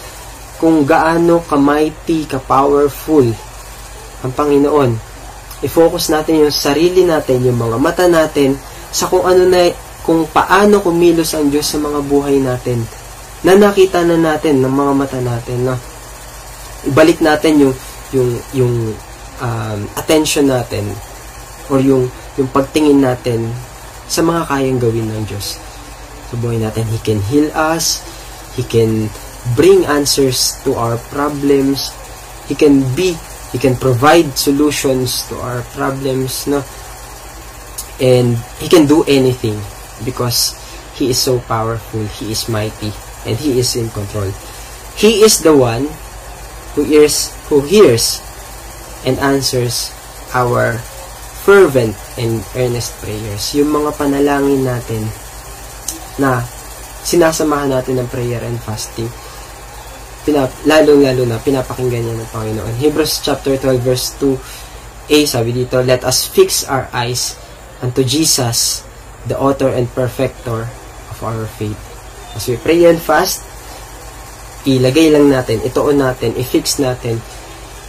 kung 0.57 0.87
gaano 0.87 1.41
ka-mighty, 1.43 2.29
ka-powerful 2.29 3.27
ang 4.21 4.31
Panginoon. 4.31 4.91
I-focus 5.61 6.09
natin 6.09 6.45
yung 6.45 6.53
sarili 6.53 7.05
natin, 7.05 7.41
yung 7.45 7.57
mga 7.57 7.77
mata 7.81 8.05
natin, 8.09 8.57
sa 8.91 9.09
kung 9.09 9.25
ano 9.25 9.45
na, 9.45 9.73
kung 10.01 10.25
paano 10.29 10.81
kumilos 10.81 11.37
ang 11.37 11.53
Diyos 11.53 11.69
sa 11.69 11.77
mga 11.77 12.01
buhay 12.01 12.41
natin 12.41 12.81
na 13.45 13.53
nakita 13.53 14.01
na 14.01 14.17
natin 14.17 14.61
ng 14.61 14.73
mga 14.73 14.93
mata 14.97 15.19
natin 15.21 15.59
na 15.65 15.73
ibalik 16.89 17.21
natin 17.21 17.69
yung 17.69 17.75
yung 18.13 18.29
yung 18.57 18.75
um, 19.41 19.79
attention 19.97 20.49
natin 20.49 20.85
or 21.69 21.77
yung 21.81 22.09
yung 22.37 22.49
pagtingin 22.49 23.01
natin 23.01 23.45
sa 24.09 24.25
mga 24.25 24.49
kayang 24.49 24.81
gawin 24.81 25.07
ng 25.07 25.23
Diyos. 25.29 25.61
Sa 26.31 26.35
buhay 26.39 26.59
natin, 26.59 26.83
He 26.91 26.99
can 26.99 27.21
heal 27.31 27.47
us, 27.55 28.03
He 28.59 28.63
can 28.65 29.07
bring 29.55 29.87
answers 29.87 30.59
to 30.67 30.75
our 30.75 30.99
problems, 31.11 31.95
He 32.51 32.55
can 32.57 32.83
be, 32.91 33.15
He 33.55 33.59
can 33.59 33.79
provide 33.79 34.35
solutions 34.35 35.27
to 35.31 35.39
our 35.39 35.63
problems, 35.75 36.47
no? 36.47 36.63
And 38.03 38.35
He 38.59 38.67
can 38.67 38.83
do 38.83 39.07
anything 39.07 39.59
because 40.03 40.57
He 40.97 41.09
is 41.09 41.19
so 41.19 41.39
powerful, 41.45 42.05
He 42.19 42.31
is 42.31 42.49
mighty, 42.49 42.91
and 43.25 43.37
He 43.37 43.57
is 43.57 43.75
in 43.75 43.89
control. 43.89 44.29
He 44.97 45.23
is 45.23 45.41
the 45.41 45.55
one 45.55 45.87
who 46.75 46.83
hears, 46.83 47.33
who 47.47 47.61
hears 47.61 48.21
and 49.05 49.17
answers 49.19 49.91
our 50.35 50.77
fervent 51.41 51.97
and 52.21 52.45
earnest 52.53 52.95
prayers. 53.01 53.55
Yung 53.57 53.73
mga 53.73 53.97
panalangin 53.97 54.61
natin 54.61 55.03
na 56.21 56.45
sinasamahan 57.01 57.73
natin 57.73 57.97
ng 57.97 58.07
prayer 58.11 58.45
and 58.45 58.61
fasting. 58.61 59.09
Pinap, 60.21 60.53
lalong-lalo 60.69 61.25
na 61.25 61.41
pinapakinggan 61.41 62.05
niya 62.05 62.15
ng 62.21 62.29
Panginoon. 62.29 62.75
Hebrews 62.77 63.25
chapter 63.25 63.57
12 63.57 63.81
verse 63.81 64.13
2a 64.21 65.17
sabi 65.25 65.49
dito, 65.49 65.81
Let 65.81 66.05
us 66.05 66.29
fix 66.29 66.61
our 66.61 66.85
eyes 66.93 67.33
unto 67.81 68.05
Jesus, 68.05 68.85
the 69.27 69.37
author 69.37 69.69
and 69.69 69.85
perfecter 69.91 70.65
of 71.11 71.17
our 71.21 71.45
faith. 71.59 71.77
As 72.33 72.47
we 72.47 72.55
pray 72.57 72.87
and 72.87 72.97
fast, 72.97 73.43
ilagay 74.65 75.11
lang 75.11 75.29
natin, 75.29 75.61
itoon 75.65 75.99
natin, 75.99 76.37
i-fix 76.37 76.79
natin 76.79 77.17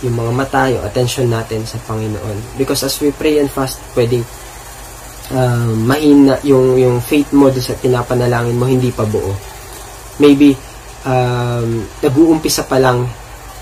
yung 0.03 0.18
mga 0.18 0.33
mata, 0.35 0.62
yung 0.66 0.83
attention 0.83 1.30
natin 1.30 1.62
sa 1.62 1.78
Panginoon. 1.87 2.59
Because 2.59 2.83
as 2.83 2.99
we 2.99 3.14
pray 3.14 3.39
and 3.39 3.49
fast, 3.49 3.78
pwedeng 3.95 4.26
uh, 5.30 5.72
mahina 5.87 6.43
yung, 6.43 6.74
yung 6.74 6.99
faith 6.99 7.30
mo 7.30 7.49
sa 7.55 7.78
pinapanalangin 7.78 8.59
mo, 8.59 8.66
hindi 8.66 8.91
pa 8.91 9.07
buo. 9.07 9.30
Maybe, 10.18 10.59
um, 11.07 11.87
nag-uumpisa 12.03 12.66
pa 12.66 12.83
lang 12.83 13.07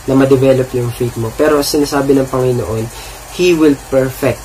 na 0.09 0.17
ma-develop 0.17 0.73
yung 0.73 0.89
faith 0.89 1.15
mo. 1.21 1.29
Pero 1.37 1.61
sinasabi 1.61 2.17
ng 2.17 2.27
Panginoon, 2.27 2.85
He 3.37 3.53
will 3.53 3.77
perfect 3.93 4.43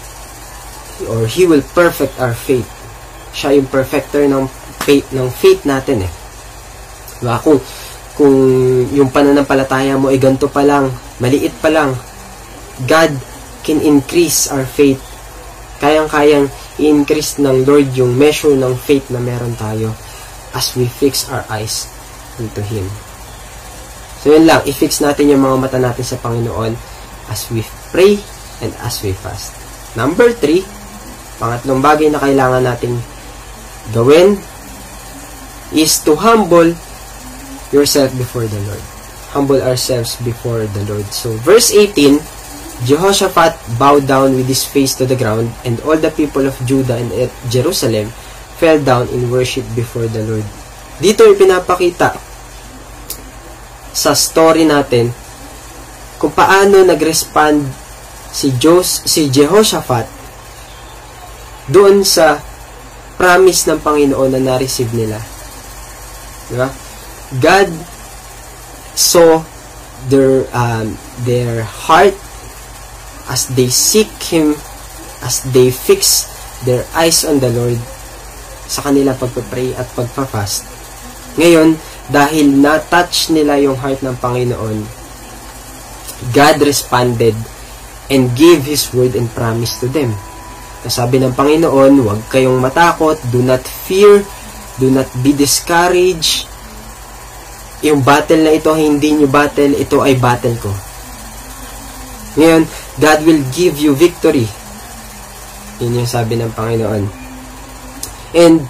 or 1.07 1.25
He 1.25 1.47
will 1.47 1.63
perfect 1.73 2.19
our 2.19 2.35
faith. 2.35 2.67
Siya 3.35 3.59
yung 3.59 3.67
perfecter 3.67 4.23
ng 4.31 4.47
faith, 4.87 5.11
ng 5.11 5.27
faith 5.27 5.67
natin 5.67 6.07
eh. 6.07 6.11
Diba? 7.19 7.35
Kung, 7.43 7.59
kung 8.15 8.35
yung 8.95 9.11
pananampalataya 9.11 9.99
mo 9.99 10.07
ay 10.07 10.17
ganito 10.17 10.47
pa 10.47 10.63
lang, 10.63 10.87
maliit 11.19 11.51
pa 11.59 11.67
lang, 11.67 11.91
God 12.87 13.11
can 13.67 13.83
increase 13.83 14.47
our 14.47 14.63
faith. 14.63 15.03
Kayang-kayang 15.83 16.47
i-increase 16.79 17.43
ng 17.43 17.67
Lord 17.67 17.91
yung 17.99 18.15
measure 18.15 18.55
ng 18.55 18.75
faith 18.79 19.11
na 19.11 19.19
meron 19.19 19.55
tayo 19.59 19.91
as 20.55 20.71
we 20.79 20.87
fix 20.87 21.27
our 21.27 21.43
eyes 21.51 21.91
into 22.39 22.63
Him. 22.63 22.87
So 24.23 24.31
yun 24.31 24.47
lang, 24.47 24.63
i-fix 24.63 25.03
natin 25.03 25.29
yung 25.29 25.43
mga 25.43 25.57
mata 25.59 25.79
natin 25.79 26.05
sa 26.07 26.17
Panginoon 26.17 26.73
as 27.29 27.47
we 27.51 27.61
pray 27.91 28.17
and 28.63 28.71
as 28.81 29.03
we 29.03 29.11
fast. 29.11 29.53
Number 29.93 30.31
three, 30.31 30.63
pangatlong 31.39 31.83
bagay 31.83 32.07
na 32.11 32.19
kailangan 32.19 32.63
nating 32.63 32.95
gawin 33.93 34.39
is 35.73 35.99
to 36.05 36.15
humble 36.15 36.73
yourself 37.73 38.15
before 38.17 38.47
the 38.47 38.61
Lord. 38.65 38.83
Humble 39.35 39.59
ourselves 39.61 40.15
before 40.23 40.63
the 40.63 40.83
Lord. 40.87 41.05
So, 41.11 41.35
verse 41.43 41.73
18, 41.75 42.23
Jehoshaphat 42.87 43.55
bowed 43.79 44.07
down 44.07 44.35
with 44.35 44.47
his 44.47 44.63
face 44.63 44.95
to 44.95 45.05
the 45.05 45.15
ground, 45.15 45.51
and 45.63 45.79
all 45.83 45.97
the 45.97 46.11
people 46.11 46.47
of 46.47 46.55
Judah 46.63 46.95
and 46.95 47.11
Jerusalem 47.51 48.11
fell 48.55 48.79
down 48.79 49.07
in 49.11 49.31
worship 49.31 49.67
before 49.75 50.07
the 50.07 50.23
Lord. 50.23 50.47
Dito 51.03 51.27
ipinapakita 51.27 52.15
sa 53.95 54.11
story 54.15 54.63
natin 54.63 55.11
kung 56.19 56.31
paano 56.31 56.83
nag-respond 56.83 57.63
si 58.31 58.55
Jos, 58.59 59.03
si 59.07 59.27
Jehoshaphat 59.31 60.07
doon 61.71 62.03
sa 62.07 62.39
promise 63.15 63.67
ng 63.67 63.79
Panginoon 63.79 64.31
na 64.35 64.41
na-receive 64.41 64.91
nila. 64.91 65.19
Diba? 66.51 66.69
God 67.41 67.69
saw 68.95 69.43
their 70.07 70.45
um, 70.53 70.93
their 71.25 71.65
heart 71.65 72.13
as 73.27 73.49
they 73.57 73.67
seek 73.67 74.11
Him, 74.29 74.53
as 75.25 75.41
they 75.49 75.73
fix 75.73 76.29
their 76.63 76.85
eyes 76.93 77.25
on 77.25 77.41
the 77.41 77.49
Lord 77.49 77.81
sa 78.65 78.85
kanila 78.85 79.17
pagpapray 79.17 79.73
at 79.73 79.89
pagpa-fast. 79.93 80.65
Ngayon, 81.37 81.77
dahil 82.09 82.53
na-touch 82.61 83.33
nila 83.33 83.57
yung 83.57 83.77
heart 83.77 84.05
ng 84.05 84.15
Panginoon, 84.21 84.77
God 86.31 86.57
responded 86.61 87.35
and 88.13 88.29
gave 88.37 88.65
His 88.65 88.85
word 88.93 89.17
and 89.17 89.29
promise 89.33 89.81
to 89.81 89.89
them. 89.89 90.13
Sabi 90.85 91.17
ng 91.17 91.33
Panginoon, 91.33 91.93
huwag 92.05 92.21
kayong 92.29 92.61
matakot, 92.61 93.17
do 93.33 93.41
not 93.41 93.61
fear, 93.65 94.21
do 94.77 94.93
not 94.93 95.09
be 95.25 95.33
discouraged. 95.33 96.45
Yung 97.81 98.05
battle 98.05 98.41
na 98.45 98.53
ito, 98.53 98.69
hindi 98.73 99.13
nyo 99.17 99.27
battle, 99.29 99.73
ito 99.73 100.01
ay 100.01 100.17
battle 100.17 100.57
ko. 100.61 100.71
Ngayon, 102.37 102.63
God 103.01 103.19
will 103.25 103.43
give 103.51 103.75
you 103.81 103.97
victory. 103.97 104.47
Yun 105.81 106.03
yung 106.03 106.09
sabi 106.09 106.39
ng 106.39 106.51
Panginoon. 106.53 107.03
And, 108.35 108.63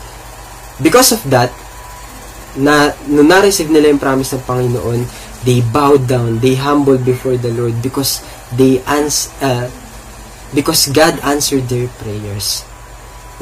because 0.79 1.13
of 1.13 1.21
that, 1.29 1.51
na, 2.55 2.95
nung 3.11 3.27
na-receive 3.27 3.67
nila 3.67 3.91
yung 3.91 4.01
promise 4.01 4.33
ng 4.35 4.43
Panginoon, 4.47 5.01
they 5.45 5.61
bowed 5.61 6.09
down, 6.09 6.41
they 6.41 6.57
humbled 6.57 7.05
before 7.05 7.37
the 7.37 7.53
Lord 7.53 7.77
because 7.85 8.25
they 8.55 8.81
ans 8.89 9.29
uh, 9.43 9.69
because 10.55 10.87
God 10.95 11.19
answered 11.27 11.67
their 11.67 11.91
prayers. 11.99 12.63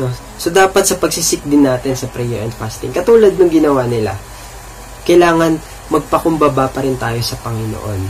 No? 0.01 0.09
So, 0.41 0.49
dapat 0.49 0.89
sa 0.89 0.97
pagsisik 0.97 1.45
din 1.45 1.69
natin 1.69 1.93
sa 1.93 2.09
prayer 2.09 2.41
and 2.41 2.49
fasting, 2.49 2.89
katulad 2.89 3.37
ng 3.37 3.53
ginawa 3.53 3.85
nila, 3.85 4.17
kailangan 5.05 5.61
magpakumbaba 5.93 6.73
pa 6.73 6.81
rin 6.81 6.97
tayo 6.97 7.21
sa 7.21 7.37
Panginoon. 7.45 8.01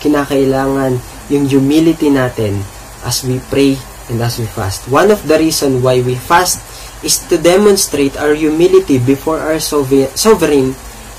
Kinakailangan 0.00 0.96
yung 1.28 1.44
humility 1.44 2.08
natin 2.08 2.56
as 3.04 3.20
we 3.28 3.36
pray 3.52 3.76
and 4.08 4.22
as 4.24 4.40
we 4.40 4.48
fast. 4.48 4.88
One 4.88 5.12
of 5.12 5.20
the 5.28 5.36
reason 5.36 5.84
why 5.84 6.00
we 6.00 6.16
fast 6.16 6.64
is 7.04 7.20
to 7.28 7.36
demonstrate 7.36 8.16
our 8.16 8.32
humility 8.32 8.96
before 8.96 9.38
our 9.38 9.60
sovereign 9.60 10.72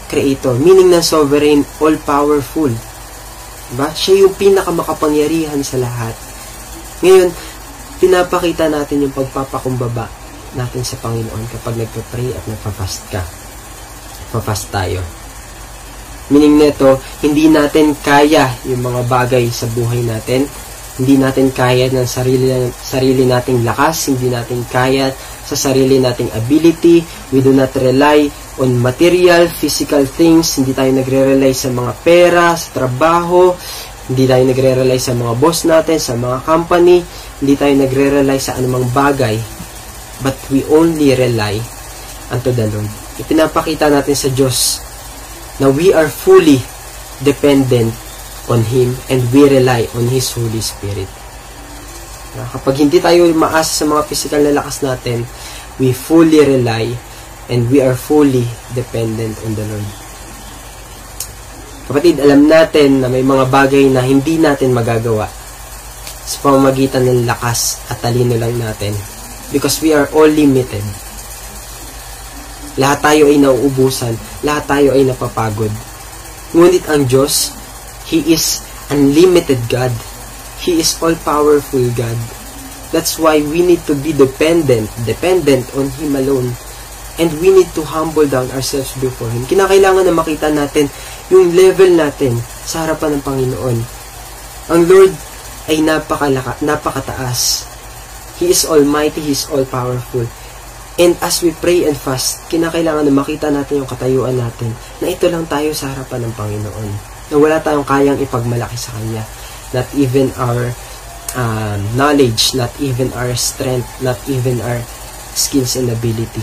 creator. 0.10 0.56
Meaning 0.58 0.90
ng 0.96 1.06
sovereign, 1.06 1.62
all-powerful. 1.78 2.72
Diba? 3.68 3.88
Siya 3.94 4.26
yung 4.26 4.34
pinakamakapangyarihan 4.40 5.62
sa 5.62 5.78
lahat. 5.78 6.16
Ngayon, 7.02 7.30
pinapakita 8.02 8.70
natin 8.70 9.06
yung 9.06 9.14
pagpapakumbaba 9.14 10.10
natin 10.58 10.82
sa 10.82 10.98
Panginoon 10.98 11.46
kapag 11.54 11.78
nagpa-pray 11.78 12.34
at 12.34 12.44
nagpa-fast 12.50 13.02
ka. 13.14 13.22
Pa-fast 14.34 14.74
tayo. 14.74 15.02
Meaning 16.28 16.60
neto, 16.60 17.00
hindi 17.24 17.48
natin 17.48 17.96
kaya 18.04 18.52
yung 18.68 18.84
mga 18.84 19.02
bagay 19.08 19.48
sa 19.48 19.70
buhay 19.72 20.04
natin. 20.04 20.44
Hindi 20.98 21.16
natin 21.22 21.54
kaya 21.54 21.88
ng 21.94 22.10
sarili, 22.10 22.50
sarili 22.74 23.24
nating 23.24 23.62
lakas. 23.62 24.10
Hindi 24.12 24.34
natin 24.34 24.66
kaya 24.66 25.14
sa 25.48 25.56
sarili 25.56 26.02
nating 26.02 26.34
ability. 26.34 27.06
We 27.32 27.40
do 27.46 27.54
not 27.54 27.72
rely 27.78 28.28
on 28.58 28.76
material, 28.82 29.46
physical 29.48 30.04
things. 30.04 30.58
Hindi 30.58 30.74
tayo 30.74 30.90
nagre-rely 30.92 31.54
sa 31.54 31.70
mga 31.70 31.94
pera, 32.02 32.58
sa 32.58 32.74
trabaho, 32.74 33.54
hindi 34.08 34.24
tayo 34.24 34.44
nagre-rely 34.48 35.00
sa 35.04 35.12
mga 35.12 35.34
boss 35.36 35.68
natin, 35.68 36.00
sa 36.00 36.16
mga 36.16 36.48
company. 36.48 37.04
Hindi 37.44 37.54
tayo 37.60 37.74
nagre-rely 37.76 38.40
sa 38.40 38.56
anumang 38.56 38.88
bagay. 38.96 39.36
But 40.24 40.40
we 40.48 40.64
only 40.72 41.12
rely 41.12 41.60
unto 42.32 42.56
the 42.56 42.72
Lord. 42.72 42.88
Ipinapakita 43.20 43.92
natin 43.92 44.16
sa 44.16 44.32
Diyos 44.32 44.80
na 45.60 45.68
we 45.68 45.92
are 45.92 46.08
fully 46.08 46.64
dependent 47.20 47.92
on 48.48 48.64
Him 48.64 48.96
and 49.12 49.28
we 49.36 49.44
rely 49.44 49.84
on 49.92 50.08
His 50.08 50.32
Holy 50.32 50.64
Spirit. 50.64 51.12
Kapag 52.38 52.80
hindi 52.80 53.04
tayo 53.04 53.28
maasa 53.36 53.84
sa 53.84 53.86
mga 53.90 54.08
physical 54.08 54.40
na 54.46 54.56
lakas 54.56 54.88
natin, 54.88 55.28
we 55.84 55.92
fully 55.92 56.40
rely 56.48 56.96
and 57.52 57.68
we 57.68 57.84
are 57.84 57.98
fully 57.98 58.48
dependent 58.72 59.36
on 59.44 59.52
the 59.58 59.68
Lord. 59.68 60.07
Kapatid, 61.88 62.20
alam 62.20 62.52
natin 62.52 63.00
na 63.00 63.08
may 63.08 63.24
mga 63.24 63.48
bagay 63.48 63.88
na 63.88 64.04
hindi 64.04 64.36
natin 64.36 64.76
magagawa 64.76 65.24
sa 66.28 66.38
pamamagitan 66.44 67.08
ng 67.08 67.24
lakas 67.24 67.80
at 67.88 68.04
talino 68.04 68.36
lang 68.36 68.60
natin 68.60 68.92
because 69.56 69.80
we 69.80 69.96
are 69.96 70.12
all 70.12 70.28
limited. 70.28 70.84
Lahat 72.76 73.00
tayo 73.00 73.32
ay 73.32 73.40
nauubusan, 73.40 74.20
lahat 74.44 74.68
tayo 74.68 75.00
ay 75.00 75.08
napapagod. 75.08 75.72
Ngunit 76.52 76.84
ang 76.92 77.08
Diyos, 77.08 77.56
He 78.12 78.36
is 78.36 78.68
unlimited 78.92 79.60
God. 79.72 79.96
He 80.60 80.84
is 80.84 81.00
all-powerful 81.00 81.88
God. 81.96 82.20
That's 82.92 83.16
why 83.16 83.40
we 83.40 83.64
need 83.64 83.88
to 83.88 83.96
be 83.96 84.12
dependent, 84.12 84.92
dependent 85.08 85.72
on 85.80 85.88
Him 85.96 86.20
alone. 86.20 86.52
And 87.18 87.32
we 87.40 87.50
need 87.50 87.72
to 87.80 87.82
humble 87.82 88.28
down 88.28 88.52
ourselves 88.52 88.92
before 89.00 89.32
Him. 89.32 89.48
Kinakailangan 89.48 90.04
na 90.04 90.14
makita 90.14 90.52
natin 90.52 90.92
yung 91.28 91.52
level 91.52 91.92
natin 91.96 92.36
sa 92.64 92.88
harapan 92.88 93.18
ng 93.18 93.24
Panginoon. 93.24 93.78
Ang 94.72 94.82
Lord 94.88 95.14
ay 95.68 95.84
napakalaka, 95.84 96.56
napakataas. 96.64 97.68
He 98.40 98.52
is 98.52 98.64
almighty, 98.64 99.20
He 99.20 99.36
is 99.36 99.48
all-powerful. 99.52 100.28
And 100.98 101.14
as 101.22 101.46
we 101.46 101.54
pray 101.54 101.86
and 101.86 101.94
fast, 101.94 102.42
kinakailangan 102.50 103.06
na 103.06 103.14
makita 103.14 103.54
natin 103.54 103.86
yung 103.86 103.90
katayuan 103.90 104.34
natin 104.34 104.74
na 104.98 105.14
ito 105.14 105.30
lang 105.30 105.46
tayo 105.46 105.70
sa 105.76 105.94
harapan 105.94 106.26
ng 106.26 106.34
Panginoon. 106.34 106.90
Na 107.30 107.36
wala 107.38 107.62
tayong 107.62 107.86
kayang 107.86 108.18
ipagmalaki 108.18 108.78
sa 108.80 108.98
Kanya. 108.98 109.22
Not 109.78 109.88
even 109.94 110.34
our 110.42 110.74
um, 111.38 111.80
knowledge, 111.94 112.56
not 112.58 112.74
even 112.82 113.14
our 113.14 113.36
strength, 113.38 113.86
not 114.02 114.18
even 114.26 114.58
our 114.64 114.82
skills 115.38 115.78
and 115.78 115.92
ability. 115.94 116.42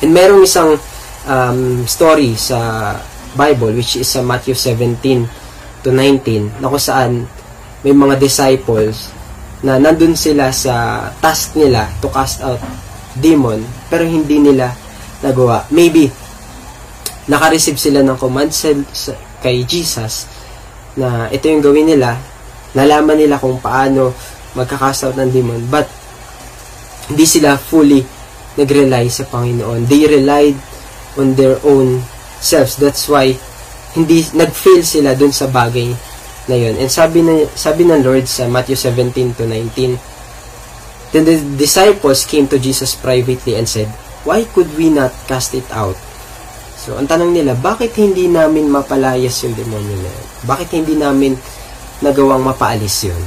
And 0.00 0.16
merong 0.16 0.48
isang 0.48 0.80
um, 1.26 1.84
story 1.84 2.36
sa 2.36 2.92
Bible 3.36 3.76
which 3.76 4.00
is 4.00 4.08
sa 4.08 4.24
Matthew 4.24 4.56
17 4.56 5.00
to 5.84 5.88
19 5.92 6.60
na 6.60 6.68
kung 6.68 6.82
saan 6.82 7.12
may 7.80 7.96
mga 7.96 8.20
disciples 8.20 9.12
na 9.60 9.76
nandun 9.76 10.16
sila 10.16 10.52
sa 10.52 11.08
task 11.20 11.56
nila 11.56 11.88
to 12.00 12.08
cast 12.08 12.40
out 12.40 12.60
demon 13.16 13.60
pero 13.88 14.04
hindi 14.04 14.40
nila 14.40 14.72
nagawa. 15.20 15.68
Maybe 15.72 16.08
naka-receive 17.28 17.76
sila 17.76 18.00
ng 18.00 18.16
command 18.16 18.50
sa, 18.50 18.72
sa, 18.90 19.12
kay 19.40 19.64
Jesus 19.64 20.28
na 20.96 21.28
ito 21.28 21.48
yung 21.48 21.64
gawin 21.64 21.92
nila. 21.92 22.16
Nalaman 22.72 23.20
nila 23.20 23.36
kung 23.36 23.60
paano 23.60 24.12
magka-cast 24.56 25.12
out 25.12 25.16
ng 25.20 25.30
demon 25.30 25.60
but 25.68 25.86
hindi 27.12 27.26
sila 27.26 27.56
fully 27.58 28.00
nag-rely 28.56 29.06
sa 29.12 29.28
Panginoon. 29.28 29.86
They 29.86 30.08
relied 30.08 30.56
on 31.20 31.36
their 31.36 31.60
own 31.62 32.00
selves. 32.40 32.80
That's 32.80 33.04
why 33.04 33.36
hindi 33.92 34.24
nag-fail 34.32 34.80
sila 34.80 35.12
dun 35.12 35.36
sa 35.36 35.52
bagay 35.52 35.92
na 36.48 36.56
yun. 36.56 36.80
And 36.80 36.88
sabi 36.88 37.20
na 37.20 37.44
sabi 37.52 37.84
ng 37.84 38.00
Lord 38.00 38.24
sa 38.24 38.48
Matthew 38.48 38.80
17 38.80 39.36
to 39.36 39.44
19, 39.44 40.10
Then 41.10 41.26
the 41.26 41.42
disciples 41.58 42.22
came 42.22 42.46
to 42.54 42.58
Jesus 42.58 42.94
privately 42.94 43.58
and 43.58 43.66
said, 43.66 43.90
Why 44.22 44.46
could 44.46 44.70
we 44.78 44.94
not 44.94 45.10
cast 45.26 45.58
it 45.58 45.66
out? 45.74 45.98
So, 46.80 46.96
ang 46.96 47.10
tanong 47.10 47.34
nila, 47.34 47.58
bakit 47.58 47.92
hindi 47.98 48.30
namin 48.30 48.70
mapalayas 48.70 49.42
yung 49.44 49.52
demonyo 49.58 49.96
na 50.00 50.10
yun? 50.10 50.26
Bakit 50.48 50.68
hindi 50.72 50.94
namin 50.96 51.34
nagawang 52.00 52.40
mapaalis 52.40 53.10
yun? 53.10 53.20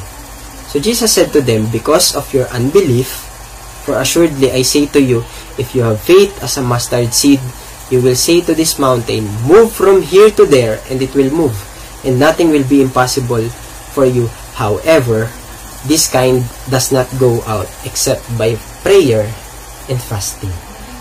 So, 0.71 0.79
Jesus 0.81 1.11
said 1.11 1.29
to 1.35 1.43
them, 1.43 1.69
Because 1.69 2.15
of 2.15 2.25
your 2.33 2.47
unbelief, 2.49 3.13
for 3.83 3.99
assuredly 3.99 4.49
I 4.49 4.63
say 4.63 4.87
to 4.95 5.01
you, 5.03 5.21
if 5.59 5.75
you 5.75 5.83
have 5.83 6.01
faith 6.01 6.33
as 6.41 6.55
a 6.55 6.63
mustard 6.63 7.11
seed, 7.11 7.43
You 7.91 7.99
will 7.99 8.15
say 8.15 8.39
to 8.45 8.55
this 8.55 8.79
mountain, 8.79 9.27
Move 9.43 9.71
from 9.71 10.01
here 10.01 10.31
to 10.39 10.45
there, 10.45 10.79
and 10.89 11.01
it 11.01 11.15
will 11.15 11.31
move, 11.31 11.55
and 12.03 12.19
nothing 12.19 12.49
will 12.49 12.63
be 12.67 12.81
impossible 12.81 13.49
for 13.91 14.05
you. 14.05 14.27
However, 14.55 15.29
this 15.83 16.07
kind 16.07 16.47
does 16.71 16.91
not 16.91 17.07
go 17.19 17.43
out 17.43 17.67
except 17.83 18.23
by 18.39 18.55
prayer 18.81 19.27
and 19.91 19.99
fasting. 19.99 20.53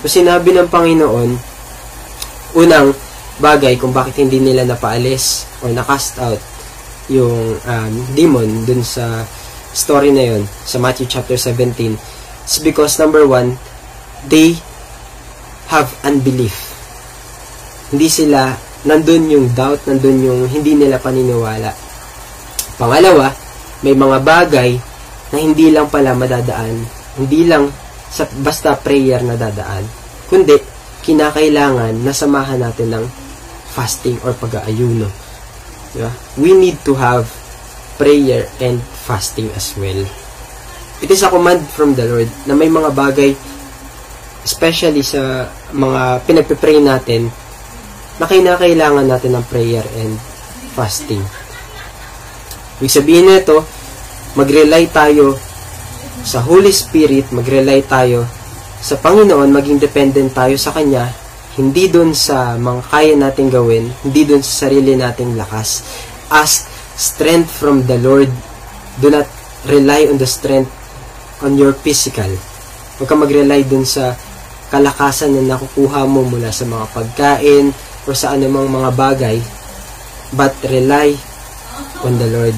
So 0.03 0.11
sinabi 0.11 0.59
ng 0.59 0.67
Panginoon, 0.67 1.39
unang 2.59 2.91
bagay 3.39 3.79
kung 3.79 3.95
bakit 3.95 4.19
hindi 4.19 4.43
nila 4.43 4.67
napaalis 4.67 5.47
or 5.63 5.71
nakast 5.71 6.19
out 6.19 6.43
yung 7.07 7.59
um, 7.63 7.93
demon 8.15 8.67
dun 8.67 8.83
sa 8.83 9.23
story 9.73 10.13
na 10.13 10.35
yun 10.35 10.43
sa 10.67 10.77
Matthew 10.79 11.09
chapter 11.09 11.39
17 11.39 11.97
is 12.45 12.59
because 12.61 12.99
number 12.99 13.25
one, 13.25 13.57
they 14.27 14.59
have 15.71 15.95
unbelief. 16.05 16.72
Hindi 17.93 18.09
sila, 18.09 18.57
nandun 18.89 19.29
yung 19.29 19.47
doubt, 19.53 19.85
nandun 19.85 20.19
yung 20.25 20.41
hindi 20.49 20.73
nila 20.75 20.97
paniniwala. 20.97 21.71
Pangalawa, 22.81 23.29
may 23.85 23.93
mga 23.93 24.19
bagay 24.25 24.71
na 25.33 25.37
hindi 25.37 25.69
lang 25.69 25.93
pala 25.93 26.17
madadaan, 26.17 26.81
hindi 27.21 27.45
lang 27.45 27.69
sa 28.09 28.25
basta 28.41 28.77
prayer 28.81 29.21
na 29.21 29.37
dadaan, 29.37 29.85
kundi 30.29 30.57
kinakailangan 31.05 31.93
na 32.01 32.13
samahan 32.17 32.61
natin 32.61 32.97
ng 32.97 33.05
fasting 33.73 34.17
or 34.25 34.33
pag-aayuno. 34.37 35.09
Diba? 35.93 36.13
We 36.41 36.57
need 36.57 36.81
to 36.89 36.97
have 36.97 37.29
prayer 38.01 38.49
and 38.61 38.81
fasting 38.81 39.53
as 39.53 39.77
well. 39.77 40.01
It 41.03 41.11
is 41.11 41.27
a 41.27 41.33
command 41.33 41.67
from 41.69 41.99
the 41.99 42.07
Lord 42.07 42.31
na 42.49 42.55
may 42.55 42.71
mga 42.71 42.95
bagay, 42.95 43.35
especially 44.47 45.03
sa 45.03 45.51
mga 45.75 46.23
pinagpipray 46.25 46.79
natin, 46.79 47.29
na 48.21 48.29
kinakailangan 48.29 49.07
natin 49.09 49.39
ng 49.39 49.45
prayer 49.49 49.85
and 50.01 50.17
fasting. 50.77 51.23
Ibig 52.83 52.93
sabihin 52.93 53.29
nito, 53.29 53.63
mag-rely 54.35 54.89
tayo 54.91 55.37
sa 56.27 56.43
Holy 56.43 56.73
Spirit, 56.75 57.31
mag-rely 57.31 57.85
tayo 57.87 58.27
sa 58.83 58.99
Panginoon, 58.99 59.55
maging 59.55 59.79
dependent 59.79 60.35
tayo 60.35 60.59
sa 60.59 60.75
Kanya, 60.75 61.07
hindi 61.55 61.87
dun 61.87 62.17
sa 62.17 62.57
mga 62.57 62.83
kaya 62.89 63.15
nating 63.15 63.53
gawin, 63.53 63.93
hindi 64.03 64.25
dun 64.25 64.43
sa 64.43 64.67
sarili 64.67 64.97
nating 64.97 65.37
lakas. 65.37 65.85
Ask 66.33 66.67
strength 66.97 67.53
from 67.53 67.85
the 67.85 68.01
Lord. 68.01 68.33
Do 68.99 69.13
not 69.13 69.29
rely 69.69 70.09
on 70.09 70.17
the 70.17 70.27
strength 70.27 70.73
on 71.45 71.61
your 71.61 71.77
physical. 71.77 72.29
Huwag 72.97 73.09
ka 73.09 73.15
mag-rely 73.15 73.69
dun 73.69 73.85
sa 73.85 74.17
kalakasan 74.73 75.37
na 75.37 75.55
nakukuha 75.55 76.09
mo 76.09 76.25
mula 76.25 76.49
sa 76.49 76.65
mga 76.65 76.87
pagkain 76.97 77.77
o 78.07 78.15
sa 78.15 78.35
anumang 78.35 78.67
mga 78.71 78.91
bagay, 78.95 79.39
but 80.35 80.55
rely 80.67 81.15
on 82.03 82.19
the 82.19 82.29
Lord 82.31 82.57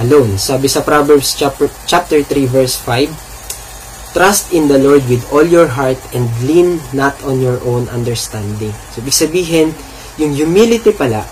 alone. 0.00 0.40
Sabi 0.40 0.70
sa 0.70 0.80
Proverbs 0.80 1.36
chapter, 1.36 1.68
chapter 1.84 2.20
3 2.24 2.48
verse 2.48 2.78
5, 2.80 4.12
Trust 4.12 4.52
in 4.52 4.68
the 4.68 4.76
Lord 4.76 5.08
with 5.08 5.24
all 5.32 5.44
your 5.44 5.72
heart 5.72 5.96
and 6.12 6.28
lean 6.44 6.84
not 6.92 7.16
on 7.24 7.40
your 7.40 7.56
own 7.64 7.88
understanding. 7.88 8.72
So, 8.92 9.00
ibig 9.00 9.16
sabihin, 9.16 9.72
yung 10.20 10.36
humility 10.36 10.92
pala, 10.92 11.24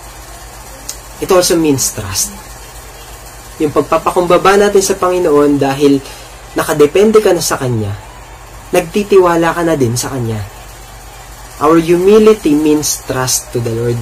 it 1.21 1.29
also 1.29 1.53
means 1.61 1.93
trust. 1.93 2.33
Yung 3.61 3.69
pagpapakumbaba 3.69 4.57
natin 4.57 4.81
sa 4.81 4.97
Panginoon 4.97 5.61
dahil 5.61 6.01
nakadepende 6.57 7.21
ka 7.21 7.37
na 7.37 7.43
sa 7.45 7.61
Kanya, 7.61 7.93
nagtitiwala 8.73 9.53
ka 9.53 9.61
na 9.61 9.77
din 9.77 9.93
sa 9.93 10.09
Kanya. 10.09 10.41
Our 11.61 11.77
humility 11.77 12.57
means 12.57 13.05
trust 13.05 13.53
to 13.53 13.61
the 13.61 13.69
Lord. 13.69 14.01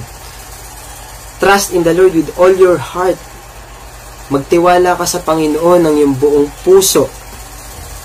Trust 1.40 1.76
in 1.76 1.84
the 1.84 1.92
Lord 1.92 2.16
with 2.16 2.32
all 2.40 2.52
your 2.56 2.80
heart. 2.80 3.20
Magtiwala 4.32 4.96
ka 4.96 5.04
sa 5.04 5.20
Panginoon 5.20 5.84
ng 5.84 5.94
iyong 6.00 6.16
buong 6.16 6.48
puso 6.64 7.04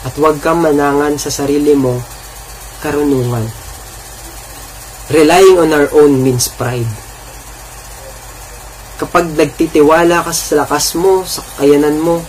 at 0.03 0.11
huwag 0.19 0.43
kang 0.43 0.59
manangan 0.59 1.15
sa 1.15 1.31
sarili 1.31 1.71
mo 1.71 1.97
karunungan. 2.83 3.47
Relying 5.07 5.57
on 5.57 5.71
our 5.71 5.87
own 5.95 6.19
means 6.19 6.51
pride. 6.51 6.89
Kapag 8.99 9.39
nagtitiwala 9.39 10.23
ka 10.23 10.31
sa 10.35 10.65
lakas 10.65 10.99
mo, 10.99 11.23
sa 11.23 11.45
kakayanan 11.45 11.99
mo, 11.99 12.19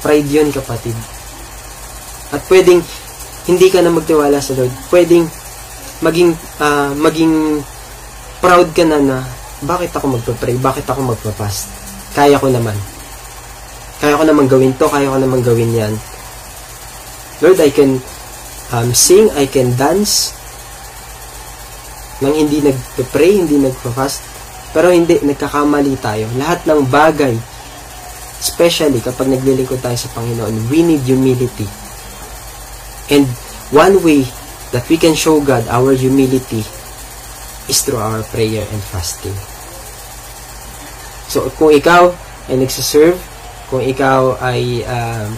pride 0.00 0.28
yun 0.32 0.48
kapatid. 0.48 0.96
At 2.32 2.40
pwedeng 2.48 2.80
hindi 3.44 3.68
ka 3.68 3.84
na 3.84 3.92
magtiwala 3.92 4.40
sa 4.40 4.56
Lord. 4.56 4.72
Pwedeng 4.88 5.43
maging 6.02 6.34
uh, 6.58 6.90
maging 6.98 7.62
proud 8.42 8.72
ka 8.74 8.82
na 8.82 8.98
na 8.98 9.18
bakit 9.64 9.94
ako 9.94 10.18
magpa-pray? 10.18 10.58
Bakit 10.58 10.84
ako 10.90 11.14
magpa-fast? 11.14 11.70
Kaya 12.12 12.36
ko 12.36 12.50
naman. 12.50 12.76
Kaya 14.02 14.18
ko 14.18 14.24
naman 14.26 14.50
gawin 14.50 14.74
to, 14.76 14.90
kaya 14.90 15.08
ko 15.08 15.18
naman 15.18 15.40
gawin 15.40 15.72
yan. 15.72 15.94
Lord, 17.40 17.58
I 17.62 17.70
can 17.72 18.02
um, 18.74 18.90
sing, 18.92 19.32
I 19.32 19.48
can 19.48 19.72
dance, 19.78 20.36
nang 22.20 22.36
hindi 22.36 22.60
nagpa-pray, 22.60 23.32
hindi 23.40 23.56
nagpa-fast, 23.58 24.20
pero 24.76 24.92
hindi, 24.92 25.18
nagkakamali 25.22 25.94
tayo. 26.02 26.28
Lahat 26.36 26.62
ng 26.68 26.84
bagay, 26.90 27.34
especially 28.42 29.00
kapag 29.00 29.32
naglilingkod 29.32 29.80
tayo 29.80 29.96
sa 29.96 30.12
Panginoon, 30.12 30.68
we 30.68 30.84
need 30.84 31.02
humility. 31.08 31.66
And 33.08 33.24
one 33.72 34.04
way 34.04 34.28
that 34.74 34.82
we 34.90 34.98
can 34.98 35.14
show 35.14 35.38
God 35.38 35.62
our 35.70 35.94
humility 35.94 36.66
is 37.70 37.78
through 37.86 38.02
our 38.02 38.26
prayer 38.34 38.66
and 38.66 38.82
fasting. 38.82 39.38
So, 41.30 41.46
kung 41.54 41.70
ikaw 41.70 42.10
ay 42.50 42.58
nagsiserve, 42.58 43.16
kung 43.70 43.86
ikaw 43.86 44.34
ay 44.42 44.82
um, 44.82 45.30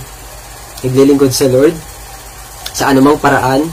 naglilingkod 0.82 1.30
sa 1.30 1.53
Lord, 1.53 1.76
sa 2.72 2.91
anumang 2.91 3.20
paraan, 3.20 3.68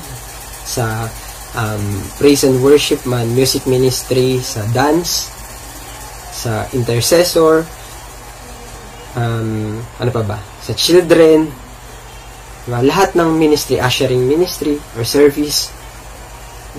sa 0.68 1.07
um, 1.55 1.84
praise 2.20 2.43
and 2.43 2.59
worship 2.59 2.99
man, 3.07 3.32
music 3.32 3.64
ministry, 3.64 4.43
sa 4.43 4.68
dance, 4.76 5.32
sa 6.36 6.68
intercessor, 6.76 7.64
um, 9.16 9.80
ano 9.80 10.11
pa 10.11 10.24
ba, 10.28 10.39
sa 10.59 10.76
children, 10.76 11.62
diba? 12.66 12.80
lahat 12.84 13.16
ng 13.18 13.30
ministry, 13.36 13.80
ushering 13.80 14.26
ministry 14.26 14.80
or 14.95 15.03
service, 15.03 15.72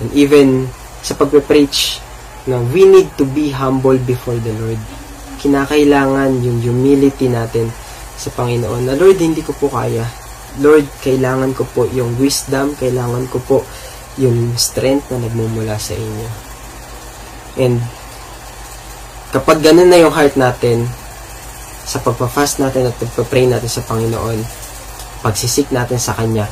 and 0.01 0.09
even 0.13 0.69
sa 1.05 1.13
pagpe-preach, 1.13 2.01
na 2.45 2.61
we 2.69 2.85
need 2.85 3.09
to 3.17 3.25
be 3.25 3.49
humble 3.49 3.97
before 4.05 4.37
the 4.37 4.53
Lord. 4.61 4.77
Kinakailangan 5.41 6.45
yung 6.45 6.61
humility 6.61 7.25
natin 7.25 7.69
sa 8.15 8.29
Panginoon 8.33 8.85
na 8.85 8.93
Lord, 8.97 9.17
hindi 9.17 9.41
ko 9.41 9.53
po 9.57 9.69
kaya. 9.69 10.05
Lord, 10.61 10.85
kailangan 11.01 11.57
ko 11.57 11.65
po 11.65 11.89
yung 11.89 12.15
wisdom, 12.21 12.77
kailangan 12.77 13.25
ko 13.33 13.41
po 13.41 13.57
yung 14.21 14.53
strength 14.55 15.09
na 15.09 15.19
nagmumula 15.25 15.75
sa 15.75 15.97
inyo. 15.97 16.29
And 17.59 17.81
Kapag 19.35 19.59
ganun 19.59 19.91
na 19.91 19.99
yung 19.99 20.15
heart 20.15 20.39
natin, 20.39 20.87
sa 21.83 21.99
pagpa-fast 21.99 22.63
natin 22.63 22.87
at 22.87 22.95
pagpa-pray 22.95 23.43
natin 23.51 23.67
sa 23.67 23.83
Panginoon, 23.83 24.39
pagsisik 25.25 25.73
natin 25.73 25.97
sa 25.97 26.13
Kanya. 26.13 26.45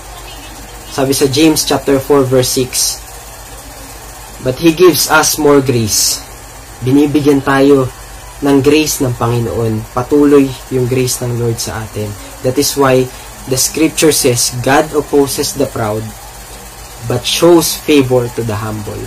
Sabi 0.90 1.14
sa 1.14 1.30
James 1.30 1.62
chapter 1.62 2.02
4 2.02 2.26
verse 2.26 2.58
6, 2.58 4.42
But 4.42 4.58
He 4.58 4.74
gives 4.74 5.14
us 5.14 5.38
more 5.38 5.62
grace. 5.62 6.18
Binibigyan 6.82 7.46
tayo 7.46 7.86
ng 8.42 8.58
grace 8.66 9.06
ng 9.06 9.14
Panginoon. 9.14 9.94
Patuloy 9.94 10.50
yung 10.74 10.90
grace 10.90 11.22
ng 11.22 11.38
Lord 11.38 11.62
sa 11.62 11.86
atin. 11.86 12.10
That 12.42 12.58
is 12.58 12.74
why 12.74 13.06
the 13.46 13.62
scripture 13.62 14.12
says, 14.12 14.58
God 14.66 14.90
opposes 14.98 15.54
the 15.54 15.70
proud, 15.70 16.02
but 17.06 17.22
shows 17.22 17.78
favor 17.78 18.26
to 18.34 18.42
the 18.42 18.58
humble. 18.58 19.00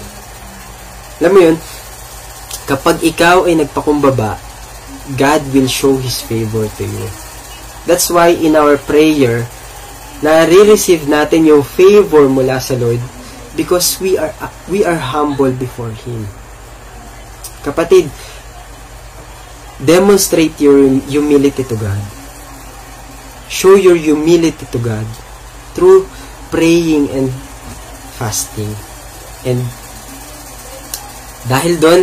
Alam 1.18 1.32
mo 1.34 1.40
yun, 1.42 1.58
Kapag 2.66 2.98
ikaw 3.06 3.46
ay 3.46 3.54
nagpakumbaba, 3.62 4.42
God 5.14 5.42
will 5.54 5.70
show 5.70 5.94
His 6.02 6.18
favor 6.18 6.66
to 6.66 6.82
you. 6.82 7.06
That's 7.86 8.10
why 8.10 8.34
in 8.34 8.58
our 8.58 8.74
prayer, 8.74 9.46
na-receive 10.24 11.04
natin 11.04 11.44
yung 11.44 11.60
favor 11.60 12.24
mula 12.30 12.56
sa 12.56 12.72
Lord 12.78 13.00
because 13.56 14.00
we 14.00 14.16
are 14.16 14.32
we 14.68 14.84
are 14.84 14.96
humble 14.96 15.52
before 15.52 15.92
Him. 15.92 16.28
Kapatid, 17.64 18.08
demonstrate 19.80 20.56
your 20.62 20.86
humility 21.08 21.64
to 21.64 21.76
God. 21.76 22.00
Show 23.50 23.74
your 23.74 23.96
humility 23.96 24.64
to 24.70 24.78
God 24.78 25.06
through 25.76 26.08
praying 26.48 27.10
and 27.12 27.28
fasting. 28.16 28.70
And 29.44 29.60
dahil 31.46 31.78
doon, 31.78 32.00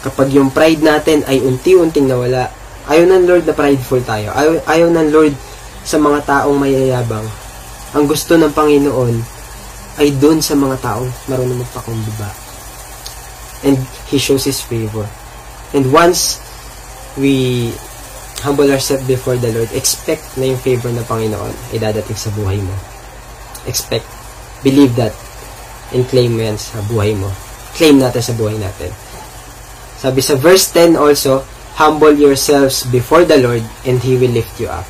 kapag 0.00 0.32
yung 0.32 0.48
pride 0.48 0.80
natin 0.80 1.26
ay 1.28 1.42
unti-unting 1.44 2.08
nawala, 2.08 2.48
ayaw 2.88 3.04
ng 3.04 3.24
Lord 3.28 3.44
na 3.44 3.54
prideful 3.54 4.00
tayo. 4.02 4.32
Ayaw, 4.32 4.52
ayaw 4.64 4.88
ng 4.90 5.08
Lord 5.12 5.34
sa 5.82 5.98
mga 5.98 6.24
taong 6.26 6.56
mayayabang. 6.58 7.26
Ang 7.92 8.04
gusto 8.08 8.38
ng 8.38 8.50
Panginoon 8.54 9.14
ay 10.00 10.08
doon 10.16 10.40
sa 10.40 10.56
mga 10.56 10.80
taong 10.80 11.10
marunong 11.28 11.60
magpakumbaba. 11.60 12.30
And 13.62 13.78
He 14.08 14.16
shows 14.18 14.48
His 14.48 14.62
favor. 14.62 15.04
And 15.76 15.92
once 15.92 16.40
we 17.14 17.70
humble 18.40 18.66
ourselves 18.72 19.06
before 19.06 19.36
the 19.38 19.52
Lord, 19.54 19.70
expect 19.76 20.24
na 20.40 20.50
yung 20.50 20.60
favor 20.60 20.90
ng 20.90 21.06
Panginoon 21.06 21.54
ay 21.70 21.78
dadating 21.78 22.18
sa 22.18 22.32
buhay 22.34 22.58
mo. 22.58 22.74
Expect. 23.68 24.06
Believe 24.66 24.96
that. 24.98 25.14
And 25.92 26.08
claim 26.08 26.34
mo 26.34 26.42
yan 26.42 26.58
sa 26.58 26.80
buhay 26.88 27.14
mo. 27.14 27.28
Claim 27.76 28.00
natin 28.00 28.22
sa 28.24 28.34
buhay 28.34 28.56
natin. 28.56 28.90
Sabi 30.02 30.18
sa 30.24 30.34
verse 30.34 30.72
10 30.74 30.98
also, 30.98 31.46
Humble 31.72 32.12
yourselves 32.20 32.84
before 32.92 33.24
the 33.24 33.40
Lord 33.40 33.64
and 33.88 33.96
He 34.04 34.20
will 34.20 34.32
lift 34.32 34.60
you 34.60 34.68
up. 34.68 34.84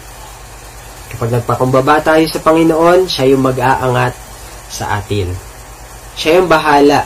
Kapag 1.13 1.29
nagpakumbaba 1.29 2.01
tayo 2.01 2.25
sa 2.25 2.41
Panginoon, 2.41 3.05
siya 3.05 3.37
yung 3.37 3.45
mag-aangat 3.45 4.17
sa 4.73 4.97
atin. 4.97 5.29
Siya 6.17 6.41
yung 6.41 6.49
bahala. 6.49 7.05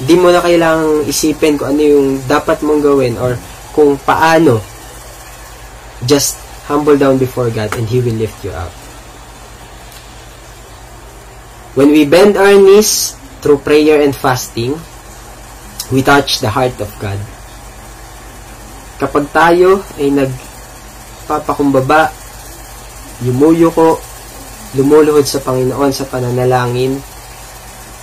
Hindi 0.00 0.14
mo 0.16 0.32
na 0.32 0.40
kailangang 0.40 1.04
isipin 1.04 1.60
kung 1.60 1.76
ano 1.76 1.82
yung 1.84 2.24
dapat 2.24 2.64
mong 2.64 2.80
gawin 2.80 3.20
or 3.20 3.36
kung 3.76 4.00
paano. 4.00 4.64
Just 6.08 6.40
humble 6.64 6.96
down 6.96 7.20
before 7.20 7.52
God 7.52 7.68
and 7.76 7.84
He 7.84 8.00
will 8.00 8.16
lift 8.16 8.40
you 8.40 8.56
up. 8.56 8.72
When 11.76 11.92
we 11.92 12.08
bend 12.08 12.40
our 12.40 12.56
knees 12.56 13.12
through 13.44 13.60
prayer 13.60 14.00
and 14.00 14.16
fasting, 14.16 14.80
we 15.92 16.00
touch 16.00 16.40
the 16.40 16.48
heart 16.48 16.80
of 16.80 16.88
God. 16.96 17.20
Kapag 18.96 19.28
tayo 19.34 19.82
ay 20.00 20.08
nagpapakumbaba, 20.14 22.23
yumuyuko, 23.22 24.00
lumuluhod 24.74 25.28
sa 25.28 25.38
Panginoon 25.38 25.92
sa 25.94 26.08
pananalangin, 26.10 26.98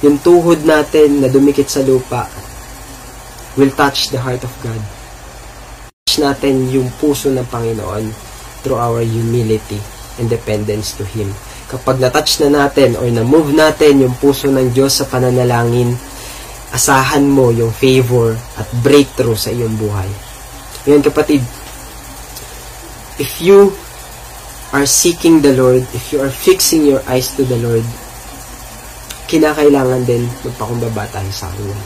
yung 0.01 0.17
tuhod 0.23 0.63
natin 0.63 1.19
na 1.19 1.27
dumikit 1.27 1.67
sa 1.67 1.83
lupa 1.83 2.25
will 3.59 3.71
touch 3.75 4.09
the 4.09 4.19
heart 4.19 4.41
of 4.47 4.53
God. 4.63 4.79
Touch 6.07 6.23
natin 6.23 6.71
yung 6.71 6.87
puso 6.97 7.27
ng 7.27 7.43
Panginoon 7.51 8.07
through 8.63 8.79
our 8.79 9.03
humility 9.03 9.77
and 10.17 10.31
dependence 10.31 10.95
to 10.95 11.03
Him. 11.03 11.29
Kapag 11.67 11.99
na-touch 11.99 12.43
na 12.43 12.63
natin 12.63 12.99
or 12.99 13.07
na-move 13.07 13.51
natin 13.55 14.03
yung 14.03 14.15
puso 14.19 14.47
ng 14.47 14.71
Diyos 14.71 15.03
sa 15.03 15.05
pananalangin, 15.07 15.95
asahan 16.71 17.27
mo 17.27 17.51
yung 17.51 17.71
favor 17.71 18.35
at 18.55 18.67
breakthrough 18.79 19.35
sa 19.35 19.51
iyong 19.51 19.75
buhay. 19.75 20.07
Ngayon 20.87 21.03
kapatid, 21.03 21.43
if 23.19 23.39
you 23.43 23.71
are 24.71 24.87
seeking 24.87 25.43
the 25.43 25.55
Lord, 25.55 25.83
if 25.91 26.11
you 26.11 26.23
are 26.23 26.31
fixing 26.31 26.87
your 26.87 27.03
eyes 27.07 27.35
to 27.35 27.43
the 27.43 27.59
Lord, 27.59 27.83
kinakailangan 29.27 30.03
din 30.07 30.27
magpakumbaba 30.43 31.07
tayo 31.11 31.31
sa 31.31 31.51
Kanya. 31.51 31.79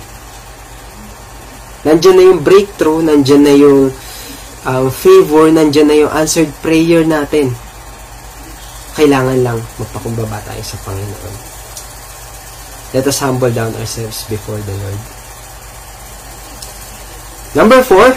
Nandyan 1.86 2.16
na 2.18 2.24
yung 2.34 2.42
breakthrough, 2.42 3.02
nandyan 3.06 3.44
na 3.46 3.54
yung 3.54 3.94
um, 4.66 4.88
favor, 4.90 5.50
nandyan 5.54 5.88
na 5.90 5.98
yung 5.98 6.12
answered 6.14 6.50
prayer 6.62 7.06
natin. 7.06 7.54
Kailangan 8.98 9.42
lang 9.46 9.60
magpakumbaba 9.78 10.42
tayo 10.46 10.64
sa 10.66 10.78
Panginoon. 10.82 11.36
Let 12.96 13.06
us 13.06 13.22
humble 13.22 13.52
down 13.52 13.76
ourselves 13.78 14.26
before 14.30 14.58
the 14.62 14.76
Lord. 14.78 15.02
Number 17.54 17.82
four, 17.86 18.14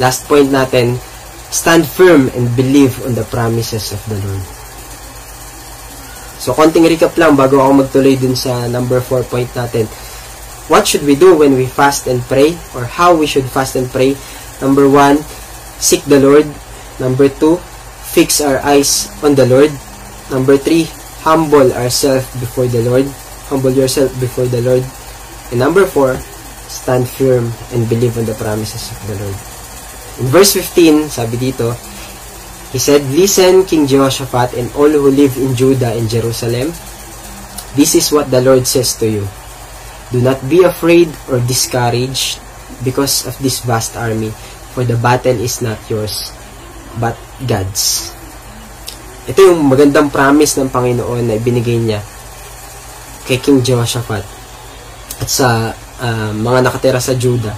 Last 0.00 0.24
point 0.24 0.48
natin, 0.48 0.96
stand 1.50 1.86
firm 1.86 2.30
and 2.38 2.48
believe 2.54 2.98
on 3.04 3.14
the 3.18 3.26
promises 3.26 3.90
of 3.90 4.00
the 4.06 4.18
Lord. 4.22 4.44
So, 6.40 6.56
konting 6.56 6.88
recap 6.88 7.20
lang 7.20 7.36
bago 7.36 7.60
ako 7.60 7.84
magtuloy 7.84 8.16
dun 8.16 8.32
sa 8.32 8.64
number 8.70 9.02
4 9.02 9.28
point 9.28 9.50
natin. 9.52 9.84
What 10.70 10.86
should 10.86 11.04
we 11.04 11.18
do 11.18 11.36
when 11.36 11.58
we 11.58 11.66
fast 11.66 12.06
and 12.06 12.22
pray? 12.24 12.56
Or 12.72 12.86
how 12.86 13.12
we 13.12 13.26
should 13.26 13.44
fast 13.44 13.76
and 13.76 13.90
pray? 13.90 14.16
Number 14.62 14.88
1, 14.88 15.20
seek 15.82 16.06
the 16.06 16.22
Lord. 16.22 16.46
Number 17.02 17.28
2, 17.28 17.58
fix 18.14 18.40
our 18.40 18.62
eyes 18.62 19.10
on 19.20 19.34
the 19.34 19.44
Lord. 19.44 19.74
Number 20.30 20.56
3, 20.56 20.86
humble 21.26 21.74
ourselves 21.74 22.24
before 22.38 22.70
the 22.70 22.86
Lord. 22.86 23.04
Humble 23.50 23.74
yourself 23.74 24.14
before 24.22 24.46
the 24.46 24.62
Lord. 24.62 24.86
And 25.50 25.58
number 25.58 25.84
4, 25.84 26.16
stand 26.70 27.10
firm 27.10 27.50
and 27.74 27.90
believe 27.90 28.16
on 28.16 28.24
the 28.24 28.38
promises 28.38 28.94
of 28.94 28.98
the 29.10 29.16
Lord. 29.26 29.59
In 30.20 30.28
verse 30.28 30.52
15, 30.52 31.08
sabi 31.08 31.40
dito, 31.40 31.72
He 32.70 32.78
said, 32.78 33.02
Listen, 33.10 33.66
King 33.66 33.88
Jehoshaphat, 33.88 34.54
and 34.54 34.70
all 34.78 34.92
who 34.92 35.10
live 35.10 35.34
in 35.40 35.56
Judah 35.56 35.90
and 35.96 36.06
Jerusalem. 36.06 36.70
This 37.74 37.96
is 37.96 38.12
what 38.12 38.30
the 38.30 38.44
Lord 38.44 38.68
says 38.68 38.94
to 39.00 39.08
you. 39.08 39.24
Do 40.14 40.20
not 40.22 40.38
be 40.46 40.62
afraid 40.62 41.10
or 41.32 41.42
discouraged 41.42 42.38
because 42.84 43.26
of 43.26 43.34
this 43.40 43.64
vast 43.64 43.96
army, 43.96 44.30
for 44.76 44.84
the 44.84 44.98
battle 45.00 45.34
is 45.40 45.64
not 45.64 45.78
yours, 45.90 46.30
but 47.00 47.18
God's. 47.42 48.12
Ito 49.26 49.54
yung 49.54 49.66
magandang 49.66 50.12
promise 50.12 50.58
ng 50.58 50.70
Panginoon 50.70 51.26
na 51.26 51.38
ibinigay 51.38 51.78
niya 51.78 52.02
kay 53.26 53.38
King 53.38 53.62
Jehoshaphat 53.62 54.26
at 55.22 55.28
sa 55.30 55.70
uh, 56.02 56.30
mga 56.34 56.66
nakatira 56.66 56.98
sa 56.98 57.14
Judah. 57.14 57.54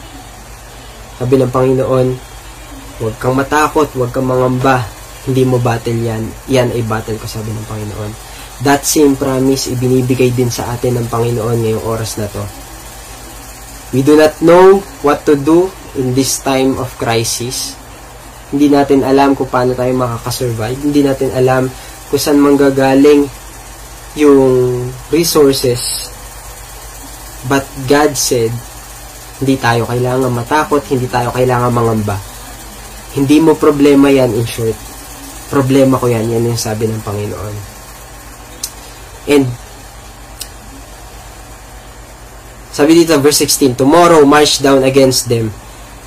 Sabi 1.16 1.40
ng 1.40 1.52
Panginoon, 1.52 2.31
Huwag 3.02 3.18
kang 3.18 3.34
matakot, 3.34 3.90
huwag 3.98 4.14
kang 4.14 4.30
mangamba. 4.30 4.86
Hindi 5.26 5.42
mo 5.42 5.58
battle 5.58 5.98
yan. 5.98 6.22
Yan 6.46 6.70
ay 6.70 6.86
battle 6.86 7.18
ko, 7.18 7.26
sabi 7.26 7.50
ng 7.50 7.66
Panginoon. 7.66 8.14
That 8.62 8.86
same 8.86 9.18
promise, 9.18 9.66
ibinibigay 9.74 10.30
din 10.30 10.54
sa 10.54 10.70
atin 10.70 11.02
ng 11.02 11.10
Panginoon 11.10 11.66
ngayong 11.66 11.82
oras 11.82 12.14
na 12.22 12.30
to. 12.30 12.46
We 13.90 14.06
do 14.06 14.14
not 14.14 14.38
know 14.38 14.86
what 15.02 15.26
to 15.26 15.34
do 15.34 15.66
in 15.98 16.14
this 16.14 16.38
time 16.46 16.78
of 16.78 16.94
crisis. 16.94 17.74
Hindi 18.54 18.70
natin 18.70 19.02
alam 19.02 19.34
kung 19.34 19.50
paano 19.50 19.74
tayo 19.74 19.90
makakasurvive. 19.98 20.78
Hindi 20.78 21.02
natin 21.02 21.34
alam 21.34 21.66
kung 22.06 22.22
saan 22.22 22.38
manggagaling 22.38 23.26
yung 24.14 24.46
resources. 25.10 26.06
But 27.50 27.66
God 27.90 28.14
said, 28.14 28.54
hindi 29.42 29.58
tayo 29.58 29.90
kailangan 29.90 30.30
matakot, 30.30 30.86
hindi 30.86 31.10
tayo 31.10 31.34
kailangan 31.34 31.74
mangamba 31.74 32.30
hindi 33.12 33.44
mo 33.44 33.52
problema 33.52 34.08
yan 34.08 34.32
in 34.32 34.48
short. 34.48 34.76
Problema 35.52 36.00
ko 36.00 36.08
yan. 36.08 36.32
Yan 36.32 36.48
yung 36.48 36.60
sabi 36.60 36.88
ng 36.88 37.04
Panginoon. 37.04 37.56
And 39.28 39.44
sabi 42.72 43.04
dito 43.04 43.20
verse 43.20 43.44
16, 43.44 43.76
Tomorrow 43.76 44.24
march 44.24 44.64
down 44.64 44.80
against 44.80 45.28
them. 45.28 45.52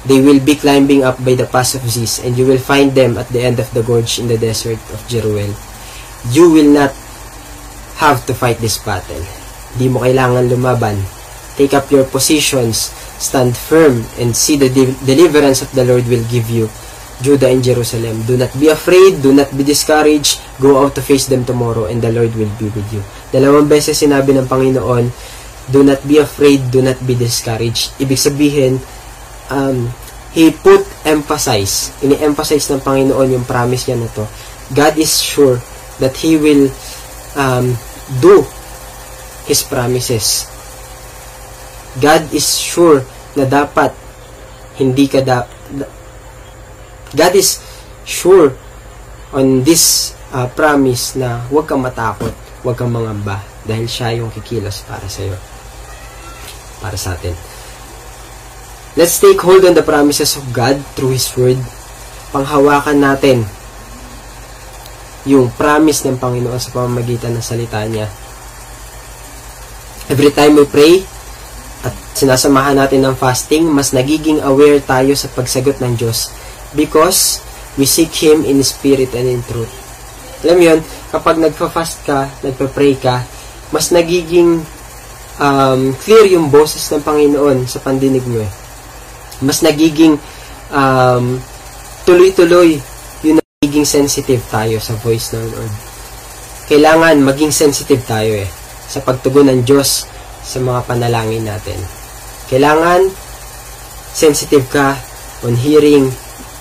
They 0.06 0.22
will 0.22 0.38
be 0.38 0.53
climbing 0.53 1.01
up 1.01 1.18
by 1.18 1.34
the 1.34 1.49
pass 1.49 1.74
of 1.74 1.82
Ziz, 1.89 2.22
and 2.22 2.38
you 2.38 2.45
will 2.45 2.62
find 2.62 2.93
them 2.93 3.18
at 3.18 3.26
the 3.34 3.41
end 3.41 3.58
of 3.58 3.74
the 3.74 3.82
gorge 3.82 4.22
in 4.22 4.30
the 4.30 4.38
desert 4.38 4.78
of 4.93 5.01
Jeruel. 5.10 5.49
You 6.30 6.53
will 6.53 6.70
not 6.70 6.93
have 7.97 8.22
to 8.30 8.38
fight 8.38 8.62
this 8.62 8.78
battle. 8.78 9.26
Hindi 9.74 9.89
mo 9.89 10.06
kailangan 10.06 10.45
lumaban. 10.45 11.01
Take 11.58 11.74
up 11.74 11.89
your 11.89 12.06
positions, 12.06 12.93
stand 13.18 13.58
firm, 13.58 14.06
and 14.22 14.38
see 14.38 14.62
the 14.62 14.70
de 14.70 14.93
deliverance 15.10 15.66
of 15.66 15.74
the 15.74 15.82
Lord 15.82 16.06
will 16.06 16.26
give 16.30 16.53
you 16.53 16.70
Judah 17.24 17.47
and 17.47 17.63
Jerusalem. 17.63 18.24
Do 18.28 18.36
not 18.36 18.51
be 18.59 18.68
afraid, 18.68 19.24
do 19.24 19.32
not 19.32 19.51
be 19.55 19.63
discouraged, 19.63 20.41
go 20.59 20.84
out 20.84 20.95
to 20.99 21.01
face 21.01 21.28
them 21.28 21.47
tomorrow 21.47 21.88
and 21.88 22.01
the 22.01 22.11
Lord 22.11 22.36
will 22.36 22.51
be 22.59 22.68
with 22.72 22.88
you. 22.91 23.03
Dalawang 23.32 23.72
beses 23.72 23.99
sinabi 23.99 24.36
ng 24.36 24.47
Panginoon, 24.47 25.11
do 25.72 25.82
not 25.82 26.03
be 26.03 26.20
afraid, 26.20 26.68
do 26.70 26.84
not 26.84 26.99
be 27.07 27.16
discouraged. 27.16 27.95
Ibig 27.97 28.20
sabihin, 28.20 28.84
um, 29.49 29.89
He 30.36 30.51
put 30.51 30.84
emphasize, 31.07 31.95
ini-emphasize 32.03 32.68
ng 32.68 32.84
Panginoon 32.84 33.39
yung 33.39 33.47
promise 33.47 33.88
niya 33.88 34.03
na 34.03 34.11
to. 34.11 34.28
God 34.76 34.99
is 34.99 35.24
sure 35.24 35.63
that 36.03 36.11
He 36.20 36.36
will 36.36 36.68
um, 37.39 37.80
do 38.20 38.43
His 39.47 39.63
promises. 39.63 40.51
God 42.03 42.28
is 42.36 42.59
sure 42.59 43.07
na 43.39 43.47
dapat 43.47 43.95
hindi 44.76 45.07
ka 45.07 45.24
da, 45.24 45.47
God 47.16 47.34
is 47.39 47.63
sure 48.03 48.51
on 49.32 49.63
this 49.63 50.13
uh, 50.36 50.47
promise 50.51 51.16
na 51.16 51.43
huwag 51.47 51.66
kang 51.66 51.82
matakot, 51.82 52.36
huwag 52.61 52.76
kang 52.76 52.91
mangamba 52.91 53.39
dahil 53.63 53.88
siya 53.88 54.20
yung 54.20 54.30
kikilos 54.30 54.84
para 54.86 55.07
sa 55.07 55.26
iyo. 55.26 55.39
Para 56.84 56.99
sa 56.99 57.16
atin. 57.18 57.34
Let's 58.95 59.20
take 59.20 59.41
hold 59.43 59.68
on 59.68 59.76
the 59.76 59.84
promises 59.84 60.39
of 60.39 60.55
God 60.55 60.80
through 60.95 61.16
His 61.16 61.28
Word. 61.36 61.59
Panghawakan 62.32 63.03
natin 63.03 63.43
yung 65.26 65.49
promise 65.57 66.05
ng 66.05 66.22
Panginoon 66.22 66.61
sa 66.61 66.72
pamamagitan 66.72 67.34
ng 67.36 67.43
salita 67.43 67.82
niya. 67.89 68.07
Every 70.05 70.30
time 70.30 70.53
we 70.53 70.70
pray 70.70 71.01
at 71.82 71.91
sinasamahan 72.13 72.78
natin 72.78 73.01
ng 73.03 73.18
fasting, 73.18 73.66
mas 73.66 73.89
nagiging 73.89 74.39
aware 74.45 74.78
tayo 74.80 75.18
sa 75.18 75.28
pagsagot 75.34 75.82
ng 75.82 75.97
Diyos 75.97 76.30
because 76.76 77.41
we 77.80 77.88
seek 77.88 78.11
Him 78.11 78.43
in 78.43 78.61
spirit 78.61 79.11
and 79.15 79.28
in 79.28 79.41
truth. 79.47 79.71
Alam 80.45 80.59
yun, 80.61 80.80
kapag 81.09 81.41
nagpa-fast 81.41 82.05
ka, 82.05 82.30
nagpa-pray 82.45 82.99
ka, 82.99 83.23
mas 83.73 83.89
nagiging 83.89 84.61
um, 85.41 85.82
clear 86.05 86.28
yung 86.30 86.53
boses 86.53 86.86
ng 86.91 87.01
Panginoon 87.01 87.65
sa 87.65 87.82
pandinig 87.82 88.23
mo 88.28 88.43
eh. 88.43 88.51
Mas 89.41 89.65
nagiging 89.65 90.15
um, 90.71 91.39
tuloy-tuloy 92.05 92.78
yung 93.26 93.41
nagiging 93.41 93.88
sensitive 93.88 94.43
tayo 94.47 94.78
sa 94.78 94.93
voice 95.01 95.34
ng 95.34 95.45
Lord. 95.49 95.73
Kailangan 96.65 97.21
maging 97.21 97.53
sensitive 97.53 98.01
tayo 98.05 98.41
eh 98.41 98.49
sa 98.86 99.01
pagtugon 99.01 99.49
ng 99.49 99.61
Diyos 99.65 100.05
sa 100.45 100.57
mga 100.61 100.86
panalangin 100.86 101.45
natin. 101.45 101.78
Kailangan 102.49 103.09
sensitive 104.13 104.65
ka 104.69 104.93
on 105.43 105.57
hearing 105.57 106.13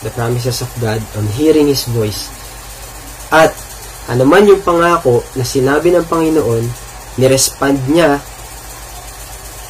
the 0.05 0.13
promises 0.13 0.61
of 0.61 0.71
God, 0.79 1.01
on 1.17 1.25
hearing 1.35 1.73
His 1.73 1.89
voice. 1.89 2.29
At 3.33 3.57
ano 4.13 4.29
man 4.29 4.45
yung 4.45 4.61
pangako 4.61 5.25
na 5.35 5.49
sinabi 5.49 5.89
ng 5.91 6.05
Panginoon, 6.05 6.65
nirespond 7.17 7.81
niya 7.89 8.21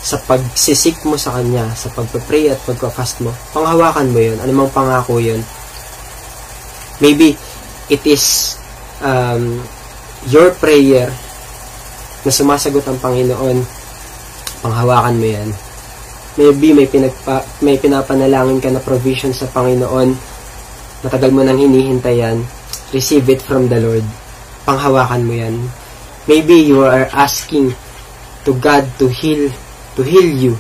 sa 0.04 0.20
pagsisik 0.20 1.00
mo 1.08 1.16
sa 1.16 1.32
Kanya, 1.40 1.72
sa 1.72 1.88
pagpapray 1.88 2.52
at 2.52 2.60
pagpa-fast 2.68 3.24
mo, 3.24 3.32
panghawakan 3.56 4.12
mo 4.12 4.20
yun. 4.20 4.36
Anumang 4.36 4.68
pangako 4.68 5.16
yun. 5.16 5.40
Maybe, 7.00 7.40
it 7.88 8.04
is 8.04 8.58
um, 9.00 9.64
your 10.28 10.52
prayer 10.60 11.08
na 12.20 12.30
sumasagot 12.32 12.84
ang 12.84 13.00
Panginoon. 13.00 13.64
Panghawakan 14.60 15.16
mo 15.16 15.26
yan. 15.28 15.48
Maybe, 16.34 16.74
may, 16.74 16.90
pinagpa, 16.90 17.46
may 17.62 17.78
pinapanalangin 17.78 18.58
ka 18.58 18.70
na 18.74 18.82
provision 18.82 19.30
sa 19.30 19.46
Panginoon. 19.46 20.10
Matagal 21.06 21.30
mo 21.30 21.46
nang 21.46 21.60
hinihintay 21.60 22.18
yan. 22.18 22.42
Receive 22.90 23.26
it 23.30 23.38
from 23.38 23.70
the 23.70 23.78
Lord. 23.78 24.02
Panghawakan 24.66 25.22
mo 25.22 25.34
yan. 25.34 25.54
Maybe 26.26 26.56
you 26.64 26.82
are 26.82 27.06
asking 27.12 27.76
to 28.48 28.56
God 28.56 28.88
to 28.98 29.06
heal 29.06 29.52
to 29.94 30.02
heal 30.02 30.24
you. 30.26 30.54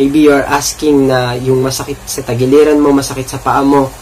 Maybe 0.00 0.24
you 0.24 0.32
are 0.32 0.46
asking 0.48 1.06
na 1.06 1.36
yung 1.36 1.60
masakit 1.60 2.00
sa 2.08 2.24
tagiliran 2.24 2.80
mo, 2.80 2.96
masakit 2.96 3.28
sa 3.28 3.36
paa 3.36 3.60
mo, 3.60 3.92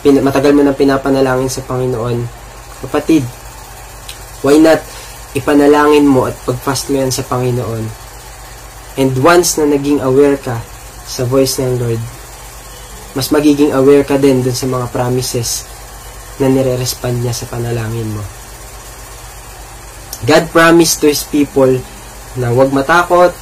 pin- 0.00 0.22
matagal 0.22 0.54
mo 0.54 0.62
nang 0.62 0.78
pinapanalangin 0.78 1.50
sa 1.50 1.66
Panginoon. 1.66 2.22
Kapatid, 2.86 3.26
why 4.46 4.56
not 4.62 4.78
ipanalangin 5.34 6.06
mo 6.06 6.30
at 6.30 6.38
pagfast 6.46 6.88
mo 6.88 7.02
yan 7.02 7.10
sa 7.10 7.26
Panginoon? 7.26 8.09
And 9.00 9.16
once 9.24 9.56
na 9.56 9.64
naging 9.64 10.04
aware 10.04 10.36
ka 10.36 10.60
sa 11.08 11.24
voice 11.24 11.56
ng 11.56 11.80
Lord, 11.80 12.02
mas 13.16 13.32
magiging 13.32 13.72
aware 13.72 14.04
ka 14.04 14.20
din 14.20 14.44
dun 14.44 14.52
sa 14.52 14.68
mga 14.68 14.92
promises 14.92 15.64
na 16.36 16.52
nire-respond 16.52 17.24
niya 17.24 17.32
sa 17.32 17.48
panalangin 17.48 18.12
mo. 18.12 18.20
God 20.28 20.52
promised 20.52 21.00
to 21.00 21.08
His 21.08 21.24
people 21.24 21.80
na 22.36 22.52
huwag 22.52 22.76
matakot, 22.76 23.32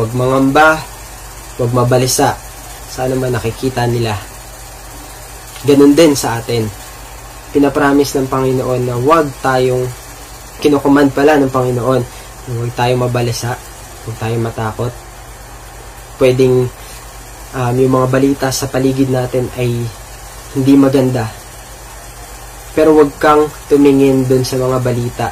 huwag 0.00 0.10
mangamba, 0.16 0.80
huwag 1.60 1.76
mabalisa 1.76 2.32
sa 2.88 3.04
man 3.12 3.36
nakikita 3.36 3.84
nila. 3.84 4.16
Ganun 5.68 5.92
din 5.92 6.16
sa 6.16 6.40
atin. 6.40 6.64
Pinapromise 7.52 8.16
ng 8.16 8.32
Panginoon 8.32 8.82
na 8.88 8.96
huwag 8.96 9.28
tayong 9.44 9.84
kinukuman 10.64 11.12
pala 11.12 11.36
ng 11.36 11.52
Panginoon 11.52 12.02
na 12.48 12.50
huwag 12.56 12.72
tayong 12.72 13.04
mabalisa, 13.04 13.60
huwag 14.04 14.16
tayong 14.18 14.46
matakot. 14.46 14.92
Pwedeng 16.18 16.66
um, 17.56 17.74
yung 17.76 17.92
mga 17.92 18.08
balita 18.08 18.46
sa 18.48 18.68
paligid 18.68 19.08
natin 19.12 19.48
ay 19.56 19.70
hindi 20.56 20.74
maganda. 20.76 21.28
Pero 22.72 22.96
huwag 22.96 23.12
kang 23.20 23.48
tumingin 23.68 24.24
dun 24.24 24.44
sa 24.44 24.56
mga 24.56 24.78
balita 24.80 25.28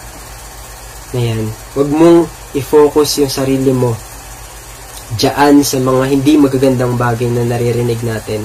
na 1.16 1.20
yan. 1.20 1.42
Huwag 1.72 1.88
mong 1.90 2.18
i-focus 2.52 3.24
yung 3.24 3.32
sarili 3.32 3.72
mo 3.72 3.96
dyan 5.16 5.64
sa 5.66 5.80
mga 5.82 6.04
hindi 6.06 6.38
magagandang 6.38 6.94
bagay 6.94 7.26
na 7.32 7.42
naririnig 7.48 7.98
natin. 8.04 8.44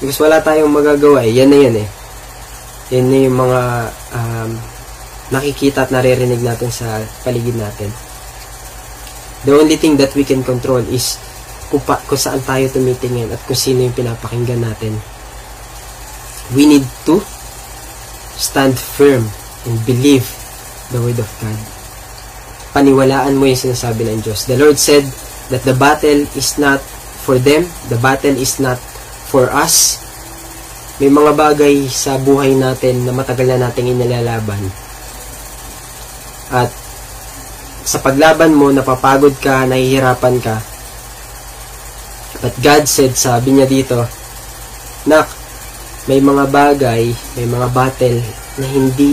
Because 0.00 0.20
wala 0.20 0.40
tayong 0.42 0.72
magagawa 0.72 1.24
eh. 1.24 1.32
Yan 1.32 1.50
na 1.52 1.58
yan 1.60 1.76
eh. 1.86 1.88
Yan 2.90 3.06
na 3.06 3.18
yung 3.22 3.36
mga 3.38 3.60
um, 4.16 4.50
nakikita 5.30 5.86
at 5.86 5.94
naririnig 5.94 6.42
natin 6.42 6.68
sa 6.74 6.98
paligid 7.22 7.54
natin. 7.54 7.88
The 9.48 9.56
only 9.56 9.80
thing 9.80 9.96
that 9.96 10.12
we 10.12 10.26
can 10.26 10.44
control 10.44 10.84
is 10.90 11.16
kung, 11.72 11.80
pa, 11.80 12.00
kung 12.04 12.20
saan 12.20 12.44
tayo 12.44 12.68
tumitingin 12.68 13.32
at 13.32 13.40
kung 13.48 13.56
sino 13.56 13.86
yung 13.86 13.96
pinapakinggan 13.96 14.60
natin. 14.60 14.96
We 16.52 16.66
need 16.66 16.84
to 17.08 17.22
stand 18.36 18.76
firm 18.76 19.24
and 19.64 19.76
believe 19.86 20.26
the 20.90 20.98
word 20.98 21.20
of 21.20 21.30
God 21.40 21.80
paniwalaan 22.70 23.34
mo 23.34 23.50
yung 23.50 23.58
sinasabi 23.58 24.06
ng 24.06 24.22
Diyos. 24.22 24.46
The 24.46 24.58
Lord 24.58 24.78
said 24.78 25.02
that 25.50 25.66
the 25.66 25.74
battle 25.74 26.26
is 26.38 26.56
not 26.58 26.78
for 27.26 27.36
them, 27.38 27.66
the 27.90 27.98
battle 27.98 28.34
is 28.34 28.62
not 28.62 28.78
for 29.30 29.50
us. 29.50 29.98
May 31.02 31.10
mga 31.10 31.32
bagay 31.34 31.88
sa 31.88 32.20
buhay 32.20 32.54
natin 32.54 33.08
na 33.08 33.12
matagal 33.16 33.48
na 33.48 33.68
nating 33.68 33.96
inilalaban. 33.96 34.60
At 36.52 36.70
sa 37.84 37.98
paglaban 38.00 38.52
mo, 38.52 38.68
napapagod 38.68 39.36
ka, 39.40 39.64
nahihirapan 39.64 40.36
ka. 40.40 40.56
But 42.40 42.56
God 42.60 42.84
said, 42.88 43.16
sabi 43.16 43.56
niya 43.56 43.68
dito, 43.68 44.00
Nak, 45.08 45.28
may 46.08 46.20
mga 46.20 46.44
bagay, 46.48 47.12
may 47.36 47.46
mga 47.48 47.68
battle 47.72 48.18
na 48.60 48.66
hindi 48.68 49.12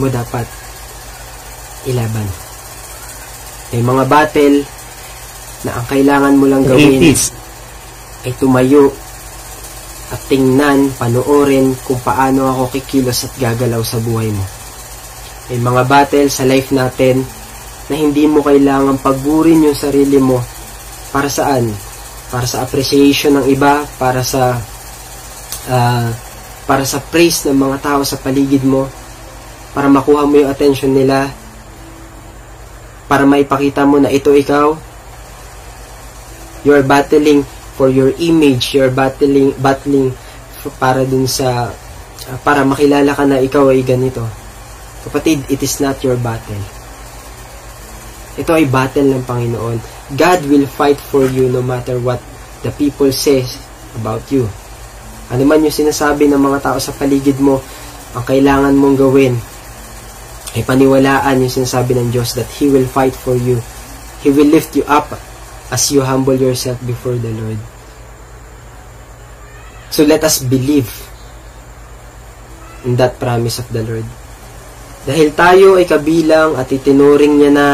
mo 0.00 0.08
dapat 0.08 0.44
ilaban. 1.88 2.28
May 3.72 3.82
mga 3.84 4.04
battle 4.08 4.56
na 5.64 5.70
ang 5.80 5.86
kailangan 5.88 6.34
mo 6.36 6.44
lang 6.48 6.64
gawin 6.64 7.00
ay 8.26 8.32
tumayo 8.36 8.92
at 10.06 10.20
tingnan, 10.30 10.94
panoorin 10.94 11.74
kung 11.82 11.98
paano 11.98 12.46
ako 12.52 12.78
kikilos 12.78 13.26
at 13.26 13.32
gagalaw 13.36 13.82
sa 13.82 13.98
buhay 13.98 14.30
mo. 14.30 14.44
May 15.50 15.58
mga 15.62 15.82
battle 15.86 16.28
sa 16.30 16.46
life 16.46 16.70
natin 16.70 17.26
na 17.86 17.94
hindi 17.94 18.26
mo 18.26 18.42
kailangan 18.42 18.98
pagburin 18.98 19.66
yung 19.66 19.78
sarili 19.78 20.18
mo 20.18 20.42
para 21.14 21.30
saan? 21.30 21.70
Para 22.26 22.44
sa 22.44 22.66
appreciation 22.66 23.38
ng 23.38 23.46
iba, 23.46 23.86
para 23.96 24.26
sa 24.26 24.58
uh, 25.70 26.08
para 26.66 26.82
sa 26.82 26.98
praise 26.98 27.46
ng 27.46 27.54
mga 27.54 27.78
tao 27.78 28.00
sa 28.02 28.18
paligid 28.18 28.66
mo, 28.66 28.90
para 29.70 29.86
makuha 29.86 30.26
mo 30.26 30.34
yung 30.34 30.50
attention 30.50 30.90
nila, 30.90 31.30
para 33.06 33.22
maipakita 33.22 33.86
mo 33.86 34.02
na 34.02 34.10
ito 34.10 34.34
ikaw. 34.34 34.74
You 36.66 36.74
battling 36.82 37.46
for 37.78 37.86
your 37.86 38.10
image, 38.18 38.74
you 38.74 38.82
battling, 38.90 39.54
battling 39.62 40.10
para 40.82 41.06
dun 41.06 41.30
sa, 41.30 41.70
uh, 42.26 42.38
para 42.42 42.66
makilala 42.66 43.14
ka 43.14 43.22
na 43.22 43.38
ikaw 43.38 43.70
ay 43.70 43.86
ganito. 43.86 44.26
Kapatid, 45.06 45.46
it 45.46 45.62
is 45.62 45.78
not 45.78 46.02
your 46.02 46.18
battle. 46.18 46.75
Ito 48.36 48.52
ay 48.52 48.68
battle 48.68 49.08
ng 49.16 49.24
Panginoon. 49.24 49.78
God 50.12 50.40
will 50.48 50.68
fight 50.68 51.00
for 51.00 51.24
you 51.24 51.48
no 51.48 51.64
matter 51.64 51.96
what 51.96 52.20
the 52.60 52.72
people 52.76 53.08
say 53.08 53.48
about 53.96 54.28
you. 54.28 54.44
Ano 55.32 55.42
man 55.48 55.64
yung 55.64 55.74
sinasabi 55.74 56.28
ng 56.28 56.38
mga 56.38 56.70
tao 56.70 56.78
sa 56.78 56.94
paligid 56.94 57.40
mo, 57.40 57.58
ang 58.12 58.24
kailangan 58.24 58.76
mong 58.76 58.96
gawin 59.00 59.34
ay 60.56 60.62
paniwalaan 60.64 61.42
yung 61.42 61.52
sinasabi 61.52 61.96
ng 61.96 62.08
Diyos 62.12 62.36
that 62.36 62.48
He 62.60 62.68
will 62.68 62.86
fight 62.86 63.16
for 63.16 63.36
you. 63.36 63.60
He 64.20 64.32
will 64.32 64.48
lift 64.48 64.76
you 64.76 64.84
up 64.88 65.12
as 65.72 65.82
you 65.90 66.04
humble 66.04 66.36
yourself 66.36 66.78
before 66.84 67.16
the 67.16 67.32
Lord. 67.32 67.60
So 69.90 70.04
let 70.04 70.24
us 70.24 70.44
believe 70.44 70.88
in 72.84 73.00
that 73.00 73.18
promise 73.18 73.58
of 73.58 73.68
the 73.72 73.82
Lord. 73.82 74.06
Dahil 75.06 75.34
tayo 75.34 75.78
ay 75.78 75.86
kabilang 75.86 76.58
at 76.58 76.70
itinuring 76.70 77.38
niya 77.38 77.50
na 77.50 77.66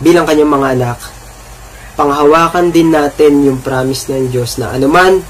bilang 0.00 0.24
kanyang 0.24 0.52
mga 0.52 0.68
anak, 0.80 0.98
panghawakan 1.94 2.72
din 2.72 2.92
natin 2.92 3.44
yung 3.44 3.60
promise 3.60 4.08
ng 4.08 4.32
Diyos 4.32 4.56
na 4.56 4.72
anuman 4.72 5.20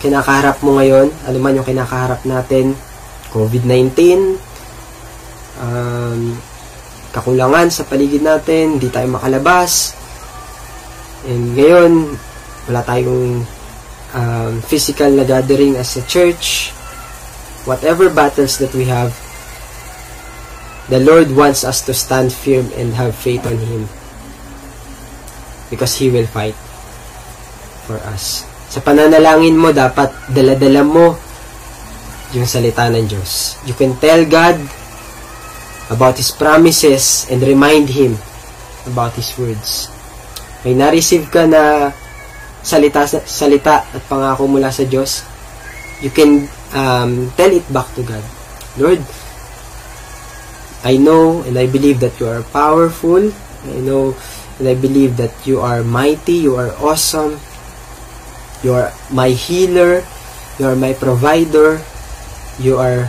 kinakaharap 0.00 0.64
mo 0.64 0.80
ngayon, 0.80 1.12
anuman 1.28 1.60
yung 1.60 1.68
kinakaharap 1.68 2.24
natin, 2.24 2.72
COVID-19, 3.36 3.92
um, 5.60 6.20
kakulangan 7.12 7.68
sa 7.68 7.84
paligid 7.84 8.24
natin, 8.24 8.80
hindi 8.80 8.88
tayo 8.88 9.06
makalabas. 9.12 9.92
And 11.28 11.52
ngayon, 11.52 12.16
wala 12.64 12.80
tayong 12.80 13.44
um, 14.16 14.52
physical 14.64 15.12
na 15.12 15.28
gathering 15.28 15.76
as 15.76 16.00
a 16.00 16.02
church. 16.08 16.72
Whatever 17.68 18.08
battles 18.08 18.56
that 18.56 18.72
we 18.72 18.88
have, 18.88 19.12
the 20.90 20.98
Lord 20.98 21.30
wants 21.30 21.62
us 21.62 21.86
to 21.86 21.94
stand 21.94 22.34
firm 22.34 22.66
and 22.74 22.92
have 22.98 23.14
faith 23.14 23.46
on 23.46 23.56
Him. 23.56 23.86
Because 25.70 25.94
He 25.94 26.10
will 26.10 26.26
fight 26.26 26.58
for 27.86 28.02
us. 28.10 28.42
Sa 28.70 28.82
pananalangin 28.82 29.54
mo, 29.54 29.70
dapat 29.70 30.10
daladala 30.34 30.82
mo 30.82 31.14
yung 32.34 32.46
salita 32.46 32.90
ng 32.90 33.06
Diyos. 33.06 33.62
You 33.66 33.78
can 33.78 33.94
tell 34.02 34.26
God 34.26 34.58
about 35.94 36.18
His 36.18 36.34
promises 36.34 37.30
and 37.30 37.38
remind 37.42 37.90
Him 37.90 38.18
about 38.90 39.14
His 39.14 39.30
words. 39.38 39.90
May 40.66 40.74
na-receive 40.74 41.30
ka 41.30 41.46
na 41.46 41.94
salita, 42.66 43.06
salita 43.06 43.86
at 43.86 44.02
pangako 44.10 44.46
mula 44.50 44.74
sa 44.74 44.82
Diyos, 44.86 45.22
you 46.02 46.10
can 46.10 46.50
um, 46.74 47.30
tell 47.38 47.50
it 47.50 47.66
back 47.70 47.90
to 47.94 48.02
God. 48.02 48.22
Lord, 48.78 49.02
I 50.80 50.96
know 50.96 51.42
and 51.44 51.58
I 51.60 51.68
believe 51.68 52.00
that 52.00 52.16
you 52.20 52.28
are 52.28 52.42
powerful. 52.42 53.32
I 53.68 53.78
know 53.84 54.16
and 54.56 54.68
I 54.68 54.76
believe 54.76 55.16
that 55.16 55.32
you 55.44 55.60
are 55.60 55.84
mighty, 55.84 56.44
you 56.44 56.56
are 56.56 56.72
awesome. 56.80 57.40
You 58.60 58.76
are 58.76 58.92
my 59.08 59.32
healer, 59.32 60.04
you 60.60 60.64
are 60.68 60.76
my 60.76 60.92
provider, 60.92 61.80
you 62.60 62.76
are 62.76 63.08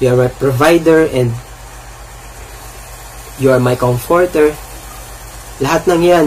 you 0.00 0.08
are 0.08 0.16
my 0.16 0.32
provider 0.32 1.04
and 1.12 1.32
you 3.40 3.52
are 3.52 3.60
my 3.60 3.76
comforter. 3.76 4.52
Lahat 5.60 5.84
ng 5.88 6.00
yan, 6.04 6.26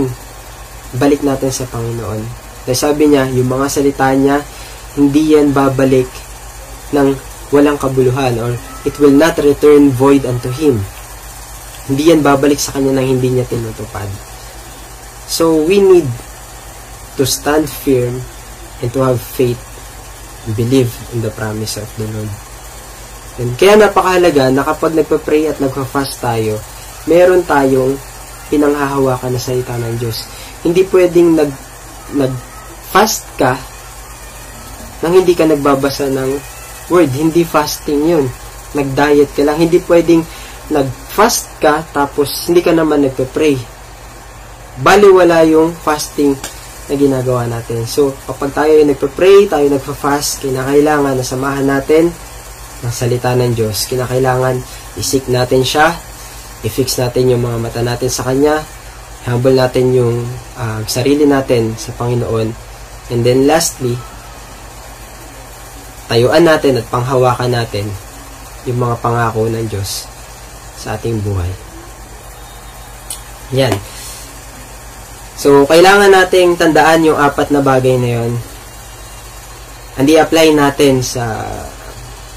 balik 0.97 1.26
natin 1.26 1.49
sa 1.49 1.65
Panginoon. 1.69 2.21
Dahil 2.69 2.78
sabi 2.78 3.09
niya, 3.09 3.30
yung 3.34 3.49
mga 3.49 3.67
salita 3.69 4.13
niya, 4.13 4.41
hindi 4.93 5.34
yan 5.34 5.49
babalik 5.53 6.09
ng 6.93 7.32
walang 7.54 7.78
kabuluhan 7.78 8.34
or 8.41 8.58
it 8.84 8.97
will 8.97 9.14
not 9.14 9.38
return 9.38 9.93
void 9.93 10.26
unto 10.26 10.49
Him. 10.49 10.82
Hindi 11.86 12.10
yan 12.10 12.26
babalik 12.26 12.58
sa 12.58 12.74
Kanya 12.74 12.97
nang 12.97 13.06
hindi 13.06 13.30
niya 13.30 13.45
tinutupad. 13.45 14.10
So, 15.30 15.62
we 15.62 15.78
need 15.78 16.10
to 17.16 17.24
stand 17.30 17.70
firm 17.70 18.20
and 18.82 18.89
to 18.91 19.06
have 19.06 19.22
faith 19.22 19.62
and 20.49 20.58
believe 20.58 20.89
in 21.14 21.22
the 21.22 21.32
promise 21.32 21.78
of 21.78 21.88
the 21.95 22.10
Lord. 22.10 22.32
And 23.38 23.54
kaya 23.58 23.78
napakahalaga 23.78 24.54
na 24.54 24.66
kapag 24.66 24.93
nagpa-pray 24.97 25.49
at 25.49 25.58
nagpa-fast 25.62 26.22
tayo, 26.22 26.58
meron 27.06 27.45
tayong 27.45 27.97
pinanghahawakan 28.49 29.34
na 29.34 29.41
salita 29.41 29.74
ng 29.78 29.97
Diyos. 29.97 30.26
Hindi 30.62 30.86
pwedeng 30.89 31.38
nag, 31.38 31.51
nag-fast 32.14 33.26
ka 33.38 33.58
nang 35.04 35.14
hindi 35.20 35.36
ka 35.36 35.43
nagbabasa 35.49 36.08
ng 36.08 36.53
word. 36.89 37.11
Hindi 37.11 37.43
fasting 37.43 38.01
yun. 38.07 38.25
Nag-diet 38.73 39.31
ka 39.36 39.43
lang. 39.45 39.59
Hindi 39.59 39.79
pwedeng 39.86 40.23
nag-fast 40.71 41.59
ka 41.59 41.84
tapos 41.91 42.47
hindi 42.47 42.63
ka 42.63 42.71
naman 42.71 43.03
nagpe-pray. 43.03 43.59
Baliwala 44.81 45.45
yung 45.45 45.75
fasting 45.75 46.34
na 46.89 46.95
ginagawa 46.99 47.47
natin. 47.47 47.88
So, 47.88 48.11
kapag 48.27 48.51
tayo 48.51 48.71
ay 48.75 48.88
nagpe-pray, 48.88 49.47
tayo 49.47 49.65
nagpa-fast, 49.69 50.43
kinakailangan 50.43 51.15
na 51.15 51.23
samahan 51.23 51.67
natin 51.67 52.11
ng 52.84 52.93
salita 52.93 53.31
ng 53.38 53.55
Diyos. 53.55 53.88
Kinakailangan 53.88 54.59
isik 54.99 55.31
natin 55.31 55.63
siya, 55.63 55.95
i-fix 56.67 56.99
natin 56.99 57.31
yung 57.31 57.43
mga 57.43 57.57
mata 57.59 57.81
natin 57.81 58.11
sa 58.11 58.27
Kanya, 58.27 58.59
humble 59.23 59.55
natin 59.55 59.95
yung 59.95 60.27
uh, 60.59 60.84
sarili 60.84 61.23
natin 61.23 61.71
sa 61.79 61.95
Panginoon. 61.95 62.51
And 63.11 63.19
then 63.23 63.47
lastly, 63.47 63.95
tayuan 66.14 66.45
natin 66.45 66.78
at 66.78 66.86
panghawakan 66.93 67.49
natin 67.49 67.89
yung 68.70 68.86
mga 68.86 69.01
pangako 69.01 69.49
ng 69.49 69.66
Diyos 69.66 70.05
sa 70.78 70.93
ating 70.93 71.18
buhay. 71.26 71.49
Yan. 73.57 73.74
So, 75.34 75.66
kailangan 75.66 76.14
nating 76.14 76.53
tandaan 76.61 77.09
yung 77.09 77.18
apat 77.18 77.49
na 77.49 77.66
bagay 77.66 77.97
na 77.97 78.22
yon. 78.22 78.38
Andi 79.97 80.22
apply 80.22 80.53
natin 80.53 81.01
sa 81.01 81.49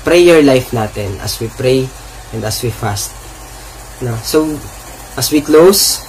prayer 0.09 0.41
life 0.41 0.73
natin 0.73 1.13
as 1.21 1.37
we 1.37 1.53
pray 1.53 1.85
and 2.33 2.41
as 2.49 2.65
we 2.65 2.73
fast. 2.73 3.13
No? 4.01 4.17
So, 4.25 4.57
as 5.21 5.29
we 5.29 5.45
close, 5.45 6.01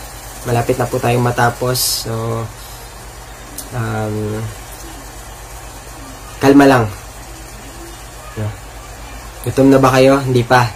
malapit 0.48 0.80
na 0.80 0.88
po 0.88 1.04
tayong 1.04 1.24
matapos. 1.24 2.08
So, 2.08 2.48
um, 3.76 4.16
kalma 6.40 6.64
lang. 6.64 7.07
Gutom 9.48 9.72
na 9.72 9.80
ba 9.80 9.96
kayo? 9.96 10.20
Hindi 10.20 10.44
pa. 10.44 10.68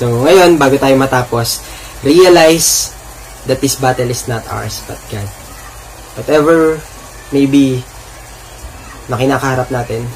So, 0.00 0.24
ngayon, 0.24 0.56
bago 0.56 0.80
tayo 0.80 0.96
matapos, 0.96 1.60
realize 2.00 2.96
that 3.44 3.60
this 3.60 3.76
battle 3.76 4.08
is 4.08 4.24
not 4.24 4.40
ours, 4.48 4.80
but 4.88 4.96
God. 5.12 5.28
Whatever 6.16 6.80
maybe 7.28 7.84
na 9.12 9.20
kinakaharap 9.20 9.68
natin, 9.68 10.08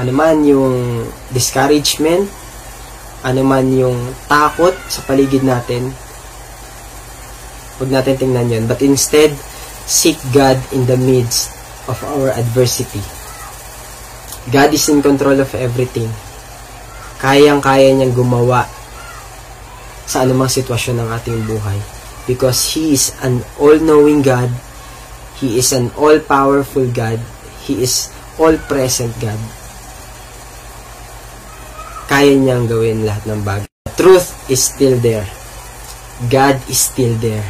ano 0.00 0.10
man 0.16 0.40
yung 0.46 1.04
discouragement, 1.36 2.32
ano 3.26 3.44
man 3.44 3.68
yung 3.76 3.98
takot 4.24 4.72
sa 4.88 5.04
paligid 5.04 5.44
natin, 5.44 5.92
huwag 7.76 7.92
natin 7.92 8.16
tingnan 8.16 8.48
yun. 8.48 8.64
But 8.64 8.80
instead, 8.80 9.36
seek 9.84 10.16
God 10.32 10.56
in 10.72 10.88
the 10.88 10.96
midst 10.96 11.52
of 11.90 12.00
our 12.08 12.32
adversity. 12.32 13.17
God 14.48 14.72
is 14.72 14.88
in 14.88 15.04
control 15.04 15.38
of 15.38 15.50
everything. 15.54 16.08
Kayang-kaya 17.18 17.92
niyang 17.92 18.14
gumawa 18.14 18.64
sa 20.08 20.24
anumang 20.24 20.48
sitwasyon 20.48 21.04
ng 21.04 21.08
ating 21.12 21.40
buhay. 21.44 21.78
Because 22.24 22.76
He 22.76 22.96
is 22.96 23.12
an 23.24 23.44
all-knowing 23.56 24.20
God. 24.20 24.52
He 25.40 25.60
is 25.60 25.72
an 25.72 25.92
all-powerful 25.96 26.88
God. 26.90 27.20
He 27.64 27.84
is 27.84 28.08
all-present 28.36 29.16
God 29.20 29.40
kaya 32.08 32.32
niyang 32.32 32.64
gawin 32.64 33.04
lahat 33.04 33.28
ng 33.28 33.44
bagay. 33.44 33.68
The 33.84 33.94
truth 34.00 34.32
is 34.48 34.64
still 34.64 34.96
there. 34.96 35.28
God 36.32 36.56
is 36.66 36.80
still 36.80 37.12
there. 37.20 37.44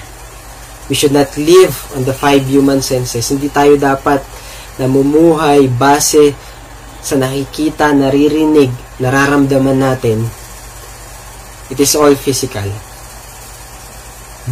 We 0.91 0.99
should 0.99 1.15
not 1.15 1.31
live 1.39 1.73
on 1.95 2.03
the 2.03 2.13
five 2.13 2.43
human 2.43 2.83
senses. 2.83 3.31
Hindi 3.31 3.49
tayo 3.55 3.79
dapat 3.79 4.21
namumuhay 4.83 5.71
base 5.79 6.35
sa 7.09 7.17
nakikita, 7.17 7.97
naririnig, 7.97 8.69
nararamdaman 9.01 9.81
natin. 9.81 10.21
It 11.73 11.81
is 11.81 11.97
all 11.97 12.13
physical. 12.13 12.69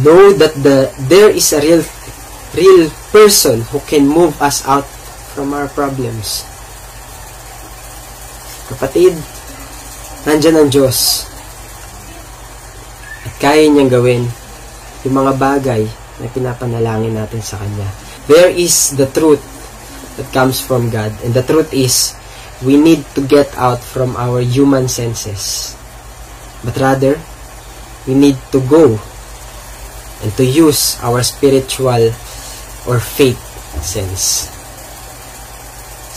Know 0.01 0.33
that 0.41 0.57
the 0.57 0.89
there 1.05 1.29
is 1.29 1.53
a 1.53 1.61
real 1.61 1.85
real 2.57 2.89
person 3.13 3.61
who 3.69 3.81
can 3.85 4.09
move 4.09 4.37
us 4.41 4.65
out 4.65 4.85
from 5.37 5.53
our 5.53 5.69
problems. 5.69 6.41
Kapatid, 8.73 9.13
nandyan 10.25 10.65
ang 10.65 10.69
Diyos. 10.73 11.29
At 13.25 13.33
kaya 13.37 13.69
niyang 13.69 13.93
gawin 13.93 14.23
yung 15.05 15.15
mga 15.17 15.33
bagay 15.37 15.83
na 16.17 16.27
pinapanalangin 16.33 17.13
natin 17.13 17.41
sa 17.45 17.61
Kanya. 17.61 17.89
There 18.25 18.49
is 18.49 18.97
the 18.97 19.05
truth 19.07 19.41
that 20.17 20.27
comes 20.33 20.57
from 20.57 20.89
God. 20.89 21.13
And 21.21 21.31
the 21.31 21.45
truth 21.45 21.71
is, 21.71 22.16
we 22.65 22.77
need 22.77 23.05
to 23.13 23.21
get 23.21 23.53
out 23.57 23.79
from 23.79 24.15
our 24.17 24.41
human 24.41 24.87
senses. 24.87 25.75
But 26.65 26.77
rather, 26.77 27.21
we 28.07 28.15
need 28.15 28.37
to 28.51 28.59
go 28.65 28.97
and 30.23 30.31
to 30.37 30.45
use 30.45 30.97
our 31.05 31.21
spiritual 31.21 32.09
or 32.87 32.97
faith 32.97 33.37
sense. 33.83 34.49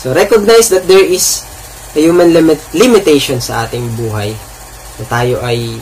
So 0.01 0.17
recognize 0.17 0.73
that 0.73 0.89
there 0.89 1.05
is 1.05 1.45
a 1.93 2.01
human 2.01 2.33
limit, 2.33 2.57
limitation 2.73 3.37
sa 3.37 3.67
ating 3.67 3.85
buhay 3.93 4.33
na 4.97 5.05
tayo 5.05 5.37
ay 5.45 5.77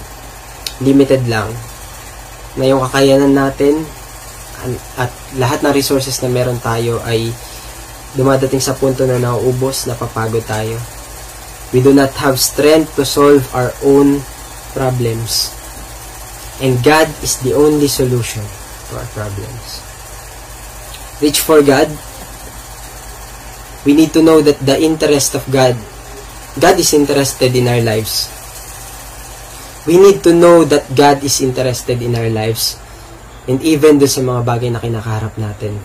limited 0.84 1.24
lang 1.32 1.48
na 2.60 2.68
yung 2.68 2.84
kakayanan 2.84 3.32
natin 3.32 3.80
at 5.00 5.12
lahat 5.40 5.64
ng 5.64 5.72
resources 5.72 6.20
na 6.20 6.28
meron 6.28 6.60
tayo 6.60 7.00
ay 7.08 7.32
dumadating 8.18 8.62
sa 8.62 8.78
punto 8.78 9.06
na 9.06 9.22
nauubos, 9.22 9.86
napapagod 9.86 10.46
tayo. 10.48 10.78
We 11.70 11.86
do 11.86 11.94
not 11.94 12.14
have 12.18 12.42
strength 12.42 12.98
to 12.98 13.06
solve 13.06 13.46
our 13.54 13.70
own 13.86 14.26
problems. 14.74 15.54
And 16.64 16.82
God 16.82 17.08
is 17.22 17.40
the 17.46 17.54
only 17.54 17.88
solution 17.88 18.42
to 18.90 18.92
our 18.98 19.10
problems. 19.14 19.86
Reach 21.22 21.40
for 21.46 21.62
God. 21.62 21.88
We 23.86 23.94
need 23.94 24.12
to 24.18 24.26
know 24.26 24.42
that 24.42 24.60
the 24.60 24.76
interest 24.76 25.38
of 25.38 25.46
God 25.48 25.78
God 26.58 26.76
is 26.76 26.92
interested 26.98 27.54
in 27.54 27.70
our 27.70 27.80
lives. 27.80 28.26
We 29.86 30.02
need 30.02 30.26
to 30.26 30.34
know 30.34 30.66
that 30.66 30.90
God 30.92 31.24
is 31.24 31.40
interested 31.40 32.02
in 32.02 32.18
our 32.18 32.28
lives 32.28 32.76
and 33.46 33.62
even 33.62 34.02
do 34.02 34.10
sa 34.10 34.26
mga 34.26 34.42
bagay 34.44 34.70
na 34.74 34.82
kinakaharap 34.82 35.38
natin. 35.38 35.78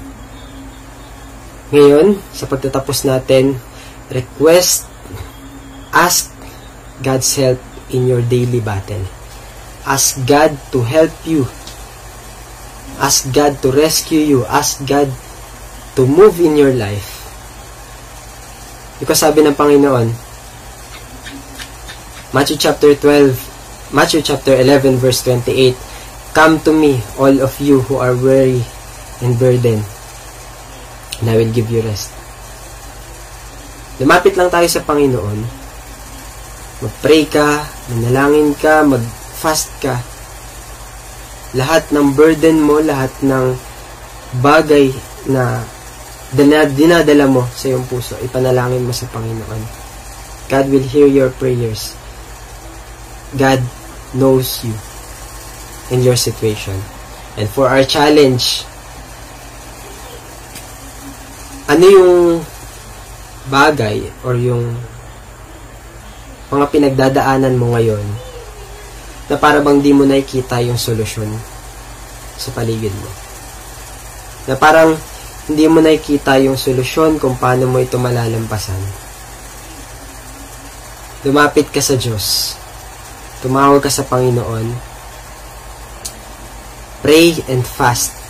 Ngayon, 1.74 2.22
sa 2.30 2.46
pagtatapos 2.46 3.02
natin, 3.02 3.58
request, 4.06 4.86
ask 5.90 6.30
God's 7.02 7.34
help 7.34 7.58
in 7.90 8.06
your 8.06 8.22
daily 8.22 8.62
battle. 8.62 9.02
Ask 9.82 10.22
God 10.22 10.54
to 10.70 10.86
help 10.86 11.10
you. 11.26 11.50
Ask 13.02 13.26
God 13.34 13.58
to 13.66 13.74
rescue 13.74 14.22
you. 14.22 14.40
Ask 14.46 14.86
God 14.86 15.10
to 15.98 16.06
move 16.06 16.38
in 16.38 16.54
your 16.54 16.70
life. 16.70 17.26
Because 19.02 19.26
sabi 19.26 19.42
ng 19.42 19.58
Panginoon, 19.58 20.14
Matthew 22.30 22.54
chapter 22.54 22.94
12, 22.94 23.90
Matthew 23.90 24.22
chapter 24.22 24.54
11 24.54 25.02
verse 25.02 25.26
28, 25.26 25.74
Come 26.38 26.62
to 26.62 26.70
me, 26.70 27.02
all 27.18 27.34
of 27.42 27.58
you 27.58 27.82
who 27.90 27.98
are 27.98 28.14
weary 28.14 28.62
and 29.22 29.34
burden, 29.38 29.82
and 31.24 31.32
I 31.32 31.40
will 31.40 31.48
give 31.56 31.72
you 31.72 31.80
rest. 31.80 32.12
Lumapit 33.96 34.36
lang 34.36 34.52
tayo 34.52 34.68
sa 34.68 34.84
Panginoon. 34.84 35.40
Mag-pray 36.84 37.24
ka, 37.24 37.64
manalangin 37.96 38.52
ka, 38.60 38.84
mag-fast 38.84 39.72
ka. 39.80 39.96
Lahat 41.56 41.88
ng 41.88 42.12
burden 42.12 42.60
mo, 42.60 42.76
lahat 42.84 43.08
ng 43.24 43.56
bagay 44.44 44.92
na 45.32 45.64
dinadala 46.36 47.24
mo 47.24 47.48
sa 47.56 47.72
iyong 47.72 47.88
puso, 47.88 48.20
ipanalangin 48.20 48.84
mo 48.84 48.92
sa 48.92 49.08
Panginoon. 49.08 49.62
God 50.52 50.68
will 50.68 50.84
hear 50.84 51.08
your 51.08 51.32
prayers. 51.32 51.96
God 53.40 53.64
knows 54.12 54.60
you 54.60 54.76
in 55.88 56.04
your 56.04 56.20
situation. 56.20 56.76
And 57.40 57.48
for 57.48 57.70
our 57.72 57.88
challenge, 57.88 58.68
ano 61.64 61.84
yung 61.88 62.12
bagay 63.48 64.04
or 64.20 64.36
yung 64.36 64.76
mga 66.52 66.66
pinagdadaanan 66.68 67.56
mo 67.56 67.72
ngayon 67.72 68.04
na 69.32 69.40
para 69.40 69.64
bang 69.64 69.80
di 69.80 69.96
mo 69.96 70.04
nakikita 70.04 70.60
yung 70.60 70.76
solusyon 70.76 71.28
sa 72.36 72.52
paligid 72.52 72.92
mo. 72.92 73.08
Na 74.44 74.60
parang 74.60 74.92
hindi 75.48 75.64
mo 75.64 75.80
nakikita 75.80 76.36
yung 76.44 76.60
solusyon 76.60 77.16
kung 77.16 77.40
paano 77.40 77.64
mo 77.64 77.80
ito 77.80 77.96
malalampasan. 77.96 78.80
Lumapit 81.24 81.72
ka 81.72 81.80
sa 81.80 81.96
Diyos. 81.96 82.56
Tumawag 83.40 83.80
ka 83.80 83.88
sa 83.88 84.04
Panginoon. 84.04 84.68
Pray 87.00 87.40
and 87.48 87.64
fast 87.64 88.23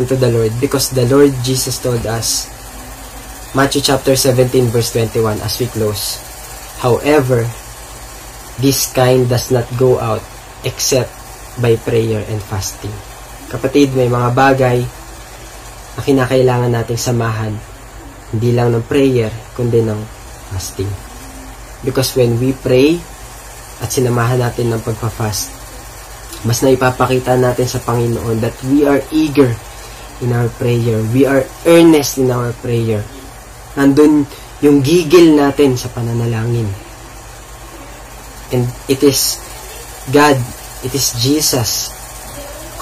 unto 0.00 0.16
the 0.16 0.32
Lord 0.32 0.56
because 0.56 0.96
the 0.96 1.04
Lord 1.04 1.36
Jesus 1.44 1.76
told 1.76 2.08
us 2.08 2.48
Matthew 3.52 3.84
chapter 3.84 4.16
17 4.16 4.72
verse 4.72 4.96
21 4.96 5.44
as 5.44 5.60
we 5.60 5.68
close. 5.68 6.16
However, 6.80 7.44
this 8.56 8.88
kind 8.96 9.28
does 9.28 9.52
not 9.52 9.68
go 9.76 10.00
out 10.00 10.24
except 10.64 11.12
by 11.60 11.76
prayer 11.76 12.24
and 12.24 12.40
fasting. 12.40 12.94
Kapatid, 13.50 13.92
may 13.92 14.06
mga 14.06 14.30
bagay 14.32 14.78
na 15.98 16.00
kinakailangan 16.00 16.70
nating 16.70 17.00
samahan. 17.00 17.52
Hindi 18.30 18.54
lang 18.54 18.70
ng 18.70 18.86
prayer, 18.86 19.34
kundi 19.58 19.82
ng 19.82 19.98
fasting. 20.54 20.88
Because 21.82 22.14
when 22.14 22.38
we 22.38 22.54
pray 22.54 23.02
at 23.82 23.90
sinamahan 23.90 24.38
natin 24.38 24.70
ng 24.70 24.80
pagpa-fast, 24.86 25.50
mas 26.46 26.62
naipapakita 26.62 27.34
natin 27.34 27.66
sa 27.66 27.82
Panginoon 27.82 28.38
that 28.38 28.54
we 28.70 28.86
are 28.86 29.02
eager 29.10 29.50
in 30.20 30.32
our 30.32 30.48
prayer. 30.48 31.02
We 31.12 31.26
are 31.26 31.44
earnest 31.66 32.18
in 32.20 32.30
our 32.30 32.52
prayer 32.60 33.04
nandun 33.78 34.26
yung 34.60 34.82
gigil 34.82 35.38
natin 35.38 35.78
sa 35.78 35.90
pananalangin. 35.94 36.66
And 38.50 38.66
it 38.90 39.02
is 39.06 39.38
God, 40.10 40.34
it 40.82 40.90
is 40.90 41.14
Jesus 41.22 41.94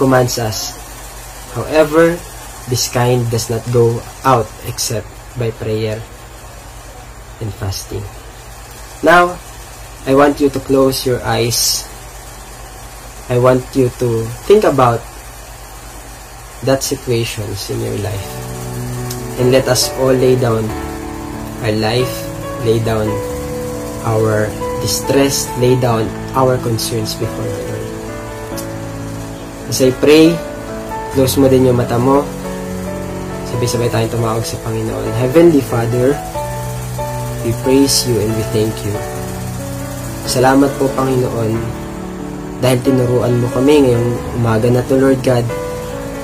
commands 0.01 0.41
us. 0.41 0.75
However, 1.53 2.17
this 2.73 2.89
kind 2.89 3.27
does 3.29 3.53
not 3.53 3.65
go 3.75 4.01
out 4.25 4.49
except 4.65 5.09
by 5.37 5.53
prayer 5.53 6.01
and 7.41 7.51
fasting. 7.61 8.05
Now, 9.05 9.37
I 10.09 10.15
want 10.17 10.41
you 10.41 10.49
to 10.49 10.61
close 10.61 11.05
your 11.05 11.21
eyes. 11.21 11.85
I 13.29 13.37
want 13.37 13.63
you 13.77 13.93
to 14.01 14.25
think 14.49 14.65
about 14.65 15.05
that 16.67 16.83
situations 16.83 17.71
in 17.71 17.79
your 17.79 17.99
life 18.03 18.29
and 19.39 19.55
let 19.55 19.71
us 19.71 19.91
all 20.03 20.15
lay 20.15 20.35
down 20.35 20.67
our 21.63 21.75
life, 21.79 22.15
lay 22.67 22.83
down 22.83 23.07
our 24.03 24.51
distress, 24.83 25.47
lay 25.59 25.79
down 25.79 26.07
our 26.35 26.59
concerns 26.59 27.15
before 27.15 27.47
the 27.47 27.63
Lord. 27.71 27.87
As 29.71 29.79
I 29.83 29.91
pray, 30.03 30.35
close 31.15 31.39
mo 31.39 31.47
din 31.47 31.71
yung 31.71 31.79
mata 31.79 31.99
mo. 31.99 32.27
Sabay-sabay 33.55 33.91
tayong 33.91 34.13
tumawag 34.13 34.45
sa 34.45 34.59
Panginoon. 34.67 35.09
Heavenly 35.19 35.63
Father, 35.63 36.15
we 37.47 37.55
praise 37.63 38.07
you 38.07 38.19
and 38.19 38.31
we 38.35 38.45
thank 38.51 38.75
you. 38.83 38.95
Salamat 40.29 40.69
po, 40.77 40.91
Panginoon, 40.93 41.53
dahil 42.61 42.79
tinuruan 42.85 43.39
mo 43.39 43.49
kami 43.55 43.87
ngayong 43.87 44.11
umaga 44.37 44.69
na 44.69 44.83
to, 44.85 44.99
Lord 44.99 45.23
God, 45.25 45.47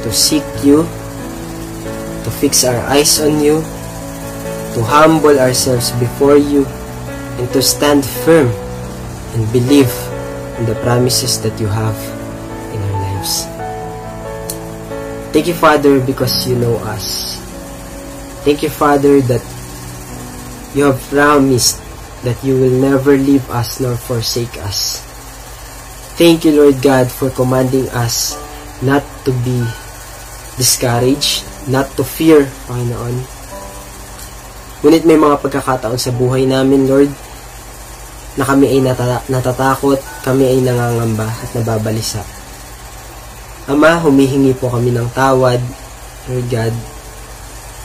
to 0.05 0.13
seek 0.13 0.45
you, 0.61 0.85
to 2.25 2.31
fix 2.31 2.63
our 2.63 2.77
eyes 2.93 3.17
on 3.25 3.41
you, 3.41 3.65
to 4.77 4.85
humble 4.85 5.33
ourselves 5.41 5.97
before 5.97 6.37
you, 6.37 6.69
and 7.41 7.49
to 7.57 7.65
stand 7.65 8.05
firm 8.05 8.53
and 9.33 9.43
believe 9.49 9.91
in 10.61 10.69
the 10.69 10.77
promises 10.85 11.41
that 11.41 11.57
you 11.57 11.67
have 11.67 11.97
in 12.77 12.79
our 12.85 12.97
lives. 13.01 13.49
Thank 15.33 15.49
you, 15.49 15.57
Father, 15.57 15.99
because 16.05 16.47
you 16.47 16.55
know 16.55 16.77
us. 16.85 17.41
Thank 18.45 18.63
you, 18.63 18.69
Father, 18.69 19.25
that 19.25 19.43
you 20.77 20.85
have 20.85 21.01
promised 21.09 21.81
that 22.29 22.37
you 22.45 22.61
will 22.61 22.77
never 22.77 23.17
leave 23.17 23.49
us 23.49 23.81
nor 23.81 23.97
forsake 23.97 24.61
us. 24.61 25.01
Thank 26.21 26.45
you, 26.45 26.53
Lord 26.53 26.83
God, 26.83 27.11
for 27.11 27.31
commanding 27.31 27.89
us 27.91 28.37
not 28.83 29.03
to 29.25 29.33
be 29.43 29.65
discouraged, 30.55 31.43
not 31.67 31.91
to 31.99 32.05
fear, 32.07 32.47
Panginoon. 32.71 33.17
Ngunit 34.85 35.03
may 35.09 35.17
mga 35.17 35.41
pagkakataon 35.41 35.97
sa 35.99 36.13
buhay 36.13 36.45
namin, 36.45 36.85
Lord, 36.85 37.11
na 38.35 38.45
kami 38.45 38.69
ay 38.69 38.81
nata- 38.83 39.25
natatakot, 39.31 39.99
kami 40.27 40.45
ay 40.45 40.59
nangangamba 40.61 41.31
at 41.31 41.51
nababalisa. 41.55 42.21
Ama, 43.65 43.97
humihingi 44.05 44.53
po 44.59 44.69
kami 44.69 44.93
ng 44.93 45.09
tawad, 45.17 45.63
Lord 46.29 46.47
God, 46.53 46.75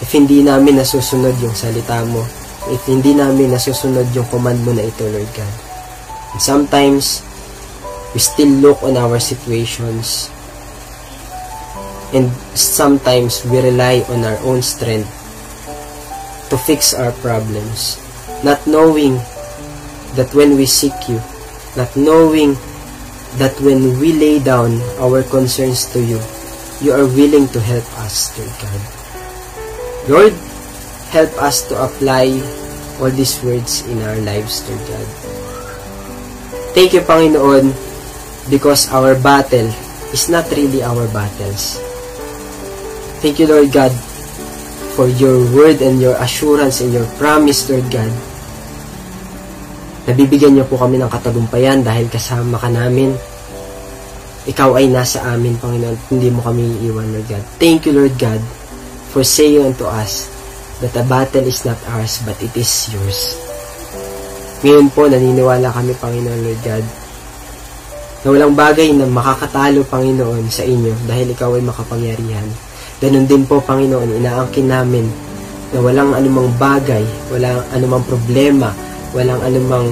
if 0.03 0.09
hindi 0.11 0.43
namin 0.43 0.75
nasusunod 0.75 1.39
yung 1.39 1.55
salita 1.55 2.03
mo, 2.03 2.25
if 2.67 2.83
hindi 2.89 3.15
namin 3.15 3.55
nasusunod 3.55 4.11
yung 4.11 4.27
command 4.27 4.59
mo 4.67 4.75
na 4.75 4.83
ito, 4.83 5.07
Lord 5.07 5.31
God. 5.31 5.53
And 6.35 6.41
sometimes, 6.43 7.23
we 8.11 8.19
still 8.19 8.51
look 8.59 8.83
on 8.83 8.99
our 8.99 9.17
situations 9.23 10.27
and 12.13 12.31
sometimes 12.57 13.45
we 13.45 13.61
rely 13.61 14.01
on 14.09 14.25
our 14.25 14.37
own 14.41 14.61
strength 14.61 15.09
to 16.49 16.57
fix 16.57 16.93
our 16.93 17.11
problems, 17.21 18.01
not 18.43 18.65
knowing 18.65 19.21
that 20.17 20.29
when 20.33 20.57
we 20.57 20.65
seek 20.65 20.95
you, 21.05 21.21
not 21.77 21.93
knowing 21.93 22.57
that 23.37 23.53
when 23.61 23.99
we 24.01 24.13
lay 24.13 24.41
down 24.41 24.81
our 24.97 25.21
concerns 25.21 25.85
to 25.93 26.01
you, 26.01 26.17
you 26.81 26.89
are 26.93 27.05
willing 27.05 27.45
to 27.53 27.59
help 27.61 27.85
us, 28.01 28.33
Lord 28.39 28.55
God. 28.57 28.81
Lord, 30.09 30.33
help 31.13 31.29
us 31.37 31.67
to 31.69 31.77
apply 31.77 32.33
all 32.97 33.13
these 33.13 33.37
words 33.43 33.85
in 33.85 34.01
our 34.01 34.17
lives, 34.25 34.65
Lord 34.65 34.81
God. 34.89 35.07
Thank 36.73 36.93
you, 36.93 37.01
Panginoon, 37.01 37.69
because 38.49 38.89
our 38.89 39.13
battle 39.21 39.69
is 40.09 40.29
not 40.29 40.49
really 40.49 40.81
our 40.81 41.05
battles 41.13 41.88
Thank 43.19 43.35
you, 43.43 43.51
Lord 43.51 43.67
God, 43.75 43.91
for 44.95 45.11
your 45.19 45.43
word 45.51 45.83
and 45.83 45.99
your 45.99 46.15
assurance 46.23 46.79
and 46.79 46.95
your 46.95 47.03
promise, 47.19 47.67
Lord 47.67 47.83
God. 47.91 48.07
Nabibigyan 50.07 50.55
niyo 50.55 50.63
po 50.63 50.79
kami 50.79 50.95
ng 50.95 51.11
katagumpayan 51.11 51.83
dahil 51.83 52.07
kasama 52.07 52.55
ka 52.55 52.71
namin. 52.71 53.11
Ikaw 54.47 54.79
ay 54.79 54.87
nasa 54.87 55.19
amin, 55.35 55.59
Panginoon, 55.59 55.99
hindi 56.07 56.31
mo 56.31 56.39
kami 56.39 56.63
iiwan, 56.79 57.11
Lord 57.11 57.27
God. 57.27 57.43
Thank 57.59 57.91
you, 57.91 57.99
Lord 57.99 58.15
God, 58.15 58.39
for 59.11 59.27
saying 59.27 59.67
unto 59.67 59.83
us 59.83 60.31
that 60.79 60.95
the 60.95 61.03
battle 61.03 61.43
is 61.43 61.67
not 61.67 61.75
ours, 61.91 62.23
but 62.23 62.39
it 62.39 62.55
is 62.55 62.71
yours. 62.87 63.35
Ngayon 64.63 64.87
po, 64.95 65.11
naniniwala 65.11 65.75
kami, 65.75 65.91
Panginoon, 65.99 66.39
Lord 66.39 66.61
God, 66.63 66.85
na 68.23 68.27
walang 68.31 68.55
bagay 68.55 68.95
na 68.95 69.03
makakatalo, 69.11 69.83
Panginoon, 69.91 70.47
sa 70.47 70.63
inyo 70.63 70.95
dahil 71.03 71.35
ikaw 71.35 71.51
ay 71.59 71.63
makapangyarihan. 71.67 72.68
Ganon 72.99 73.23
din 73.31 73.47
po, 73.47 73.63
Panginoon, 73.63 74.19
inaangkin 74.19 74.67
namin 74.67 75.07
na 75.71 75.79
walang 75.79 76.11
anumang 76.11 76.51
bagay, 76.59 77.03
walang 77.31 77.63
anumang 77.71 78.03
problema, 78.03 78.75
walang 79.15 79.39
anumang 79.39 79.87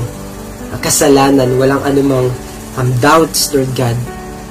kasalanan, 0.83 1.55
walang 1.55 1.79
anumang 1.87 2.27
um, 2.75 2.89
doubts, 2.99 3.55
Lord 3.55 3.71
God, 3.79 3.95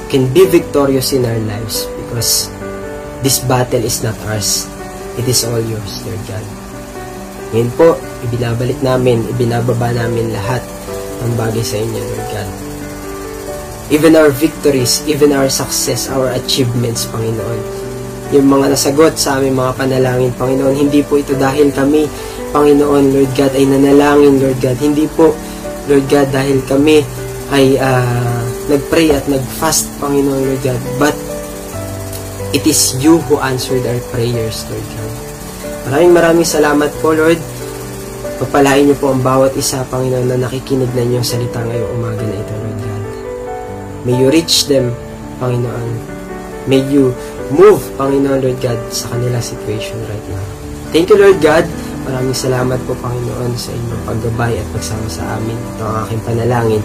can 0.08 0.24
be 0.32 0.48
victorious 0.48 1.12
in 1.12 1.28
our 1.28 1.36
lives 1.44 1.84
because 2.00 2.48
this 3.20 3.44
battle 3.44 3.84
is 3.84 4.00
not 4.00 4.16
ours. 4.24 4.64
It 5.20 5.28
is 5.28 5.44
all 5.44 5.60
yours, 5.60 5.92
Lord 6.08 6.22
God. 6.24 6.46
Ngayon 7.52 7.70
po, 7.76 8.00
ibinabalik 8.24 8.80
namin, 8.80 9.20
ibinababa 9.36 9.92
namin 9.92 10.32
lahat 10.32 10.64
ng 11.24 11.32
bagay 11.36 11.64
sa 11.64 11.76
inyo, 11.76 12.00
Lord 12.00 12.28
God. 12.32 12.50
Even 13.86 14.12
our 14.18 14.32
victories, 14.32 15.04
even 15.06 15.30
our 15.30 15.46
success, 15.52 16.08
our 16.10 16.32
achievements, 16.34 17.06
Panginoon, 17.12 17.76
yung 18.35 18.47
mga 18.51 18.74
nasagot 18.74 19.15
sa 19.15 19.39
aming 19.39 19.55
mga 19.55 19.73
panalangin, 19.78 20.32
Panginoon. 20.35 20.74
Hindi 20.74 21.01
po 21.07 21.19
ito 21.20 21.39
dahil 21.39 21.70
kami, 21.70 22.11
Panginoon, 22.51 23.05
Lord 23.15 23.32
God, 23.39 23.53
ay 23.55 23.65
nanalangin, 23.70 24.35
Lord 24.43 24.59
God. 24.59 24.78
Hindi 24.82 25.07
po, 25.07 25.31
Lord 25.86 26.07
God, 26.11 26.28
dahil 26.35 26.59
kami 26.66 27.07
ay 27.55 27.78
uh, 27.78 28.43
nagpray 28.66 29.15
at 29.15 29.31
nagfast, 29.31 29.86
Panginoon, 30.03 30.43
Lord 30.43 30.62
God. 30.66 30.81
But 30.98 31.15
it 32.51 32.66
is 32.66 32.98
you 32.98 33.23
who 33.31 33.39
answered 33.39 33.86
our 33.86 34.03
prayers, 34.11 34.66
Lord 34.66 34.86
God. 34.98 35.12
Maraming 35.86 36.12
maraming 36.19 36.48
salamat 36.48 36.90
po, 36.98 37.15
Lord. 37.15 37.39
Pagpalain 38.43 38.90
niyo 38.90 38.97
po 38.98 39.15
ang 39.15 39.23
bawat 39.23 39.55
isa, 39.55 39.86
Panginoon, 39.86 40.27
na 40.27 40.36
nakikinig 40.36 40.90
na 40.98 41.07
inyong 41.07 41.24
salita 41.24 41.62
ngayong 41.62 41.93
umaga 41.94 42.27
na 42.27 42.35
ito, 42.35 42.55
Lord 42.59 42.78
God. 42.82 43.03
May 44.03 44.15
you 44.19 44.28
reach 44.35 44.66
them, 44.66 44.90
Panginoon. 45.39 45.90
May 46.66 46.82
you 46.90 47.15
move, 47.52 47.82
Panginoon 47.98 48.43
Lord 48.43 48.59
God, 48.59 48.78
sa 48.90 49.12
kanila 49.14 49.39
situation 49.39 49.98
right 50.06 50.27
now. 50.31 50.47
Thank 50.90 51.10
you, 51.10 51.18
Lord 51.18 51.39
God. 51.43 51.66
Maraming 52.06 52.39
salamat 52.39 52.78
po, 52.86 52.94
Panginoon, 53.02 53.52
sa 53.59 53.74
inyong 53.74 54.02
paggabay 54.06 54.55
at 54.55 54.66
pagsama 54.70 55.09
sa 55.10 55.27
amin. 55.36 55.59
Ito 55.74 55.82
ang 55.82 55.97
aking 56.06 56.23
panalangin. 56.23 56.82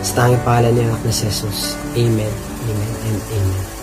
Sa 0.00 0.24
tanging 0.24 0.42
pangalan 0.46 0.72
ni 0.72 0.82
Anak 0.88 1.02
na 1.04 1.12
Jesus. 1.12 1.76
Amen. 1.92 2.34
Amen 2.66 2.92
and 3.06 3.20
Amen. 3.36 3.75